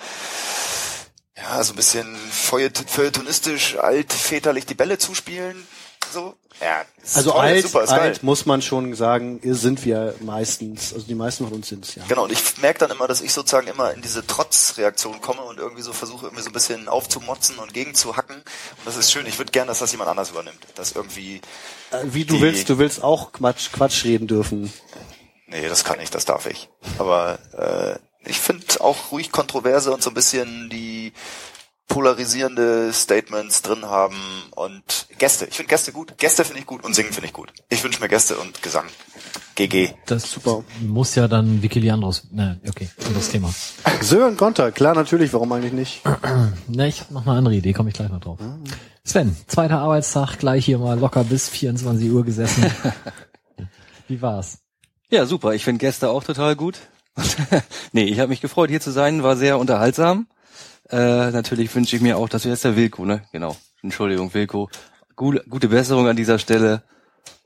[1.35, 5.55] ja, so ein bisschen feuillet- feuilletonistisch, altväterlich die Bälle zuspielen,
[6.13, 6.35] so.
[6.61, 6.83] Ja,
[7.13, 11.45] Also toll, alt, super, alt muss man schon sagen, sind wir meistens, also die meisten
[11.45, 12.03] von uns sind es ja.
[12.07, 15.57] Genau, und ich merke dann immer, dass ich sozusagen immer in diese Trotzreaktion komme und
[15.57, 18.35] irgendwie so versuche, irgendwie so ein bisschen aufzumotzen und gegenzuhacken.
[18.37, 19.25] Und das ist schön.
[19.25, 20.59] Ich würde gerne, dass das jemand anders übernimmt.
[20.75, 21.41] Dass irgendwie,
[21.91, 24.71] Äh, Wie du willst, du willst auch Quatsch, Quatsch reden dürfen.
[25.47, 26.69] nee, das kann ich, das darf ich.
[26.99, 31.11] Aber äh, ich finde auch ruhig Kontroverse und so ein bisschen die
[31.87, 34.15] polarisierende Statements drin haben
[34.55, 35.45] und Gäste.
[35.45, 36.17] Ich finde Gäste gut.
[36.17, 37.53] Gäste finde ich gut und Singen finde ich gut.
[37.69, 38.85] Ich wünsche mir Gäste und Gesang.
[39.55, 39.91] GG.
[40.07, 40.63] Das Super.
[40.81, 42.27] muss ja dann Vicky Leandros.
[42.31, 43.53] Ne, okay, anderes Thema.
[44.01, 46.01] Sören Konter, klar, natürlich, warum eigentlich nicht?
[46.67, 48.39] Ne, ich habe noch eine andere Idee, komme ich gleich noch drauf.
[49.03, 52.65] Sven, zweiter Arbeitstag, gleich hier mal locker bis 24 Uhr gesessen.
[54.07, 54.59] Wie war's?
[55.09, 55.53] Ja, super.
[55.53, 56.79] Ich finde Gäste auch total gut.
[57.91, 59.21] nee, ich habe mich gefreut, hier zu sein.
[59.21, 60.27] War sehr unterhaltsam.
[60.93, 63.23] Äh, natürlich wünsche ich mir auch, dass wir jetzt der Wilko, ne?
[63.31, 63.57] Genau.
[63.81, 64.69] Entschuldigung, Wilko.
[65.15, 66.83] Gute, gute Besserung an dieser Stelle.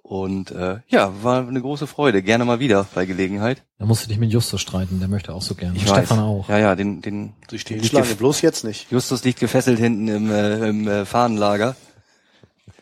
[0.04, 2.22] Und äh, ja, war eine große Freude.
[2.24, 3.64] Gerne mal wieder bei Gelegenheit.
[3.80, 5.78] Da musst du dich mit Justus streiten, der möchte auch so gerne.
[5.78, 6.50] Ich Und Stefan auch.
[6.50, 8.92] Ja, ja, den, den Sie stehen Schlange, bloß jetzt nicht.
[8.92, 11.76] Justus liegt gefesselt hinten im, äh, im äh, Fahnenlager.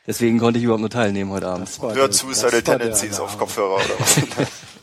[0.08, 1.68] Deswegen konnte ich überhaupt nur teilnehmen heute Abend.
[1.68, 3.38] Das war der Tendencies auf.
[3.38, 4.22] Kopfhörer oder was?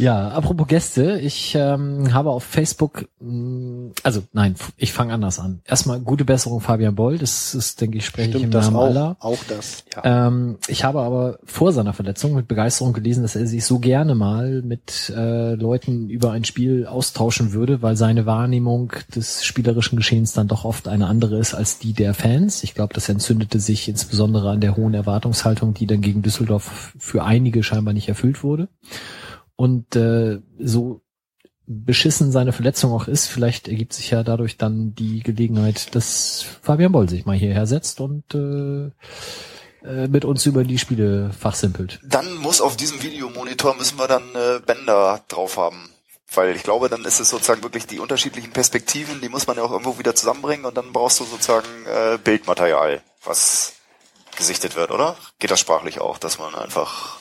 [0.00, 5.60] Ja, apropos Gäste, ich ähm, habe auf Facebook, mh, also nein, ich fange anders an.
[5.66, 8.76] Erstmal gute Besserung Fabian Boll, das ist, denke ich, spreche ich im Stimmt das Namen
[8.76, 8.86] auch?
[8.86, 9.16] aller.
[9.20, 9.84] Auch das.
[10.02, 14.14] Ähm, ich habe aber vor seiner Verletzung mit Begeisterung gelesen, dass er sich so gerne
[14.14, 20.32] mal mit äh, Leuten über ein Spiel austauschen würde, weil seine Wahrnehmung des spielerischen Geschehens
[20.32, 22.64] dann doch oft eine andere ist als die der Fans.
[22.64, 27.22] Ich glaube, das entzündete sich insbesondere an der hohen Erwartungshaltung, die dann gegen Düsseldorf für
[27.22, 28.68] einige scheinbar nicht erfüllt wurde.
[29.60, 31.02] Und äh, so
[31.66, 36.92] beschissen seine Verletzung auch ist, vielleicht ergibt sich ja dadurch dann die Gelegenheit, dass Fabian
[36.92, 38.86] Boll sich mal hierher setzt und äh,
[39.86, 42.00] äh, mit uns über die Spiele fachsimpelt.
[42.04, 45.90] Dann muss auf diesem Videomonitor müssen wir dann äh, Bänder drauf haben.
[46.32, 49.62] Weil ich glaube, dann ist es sozusagen wirklich die unterschiedlichen Perspektiven, die muss man ja
[49.62, 53.74] auch irgendwo wieder zusammenbringen und dann brauchst du sozusagen äh, Bildmaterial, was
[54.38, 55.16] gesichtet wird, oder?
[55.38, 57.19] Geht das sprachlich auch, dass man einfach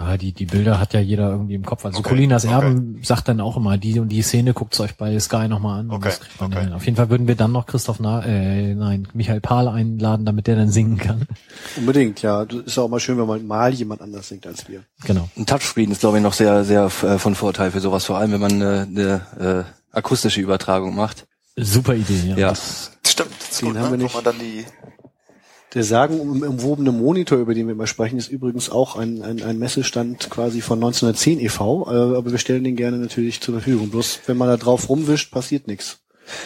[0.00, 1.84] Ja, die, die Bilder hat ja jeder irgendwie im Kopf.
[1.84, 2.54] Also Okay, Colinas okay.
[2.54, 5.90] Erben sagt dann auch immer, die und die Szene guckt's euch bei Sky nochmal an.
[5.90, 6.72] und Okay, das okay.
[6.72, 10.46] Auf jeden Fall würden wir dann noch Christoph Na äh, nein, Michael Pahl einladen, damit
[10.46, 11.26] der dann singen kann.
[11.76, 12.44] Unbedingt, ja.
[12.46, 14.82] Das ist auch mal schön, wenn man mal jemand anders singt als wir.
[15.04, 15.28] Genau.
[15.36, 18.32] Ein Touchscreen ist, glaube ich, noch sehr, sehr äh, von Vorteil für sowas, vor allem
[18.32, 21.26] wenn man äh, eine äh, akustische Übertragung macht.
[21.56, 22.36] Super Idee, ja.
[22.38, 22.54] Ja.
[23.06, 23.90] stimmt, das ist gut, haben ne?
[23.90, 24.14] wir wo nicht.
[24.14, 24.64] man dann die
[25.74, 30.28] Der sagenumwobene Monitor, über den wir immer sprechen, ist übrigens auch ein, ein, ein Messestand
[30.28, 33.90] quasi von 1910 e.V., äh, aber wir stellen den gerne natürlich zur Verfügung.
[33.90, 35.98] Bloß wenn man da drauf rumwischt, passiert nichts.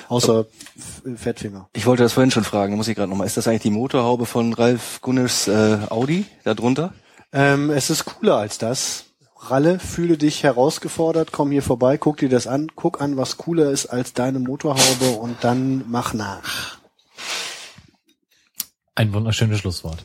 [0.09, 0.47] Außer
[0.77, 1.69] F- Fettfinger.
[1.75, 3.27] Ich wollte das vorhin schon fragen, da muss ich gerade nochmal.
[3.27, 6.93] Ist das eigentlich die Motorhaube von Ralf Gunners äh, Audi da drunter?
[7.33, 9.07] Ähm, es ist cooler als das.
[9.39, 13.71] Ralle, fühle dich herausgefordert, komm hier vorbei, guck dir das an, guck an, was cooler
[13.71, 16.79] ist als deine Motorhaube und dann mach nach.
[18.95, 20.05] Ein wunderschönes Schlusswort.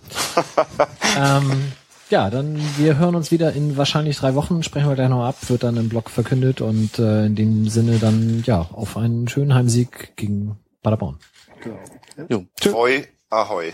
[1.17, 1.71] ähm,
[2.09, 5.35] ja, dann wir hören uns wieder in wahrscheinlich drei Wochen, sprechen wir gleich noch ab,
[5.47, 9.53] wird dann im Blog verkündet und äh, in dem Sinne dann ja auf einen schönen
[9.53, 11.19] Heimsieg gegen Paderborn.
[11.61, 11.77] Genau.
[12.29, 12.45] Jo.
[13.29, 13.73] Ahoi.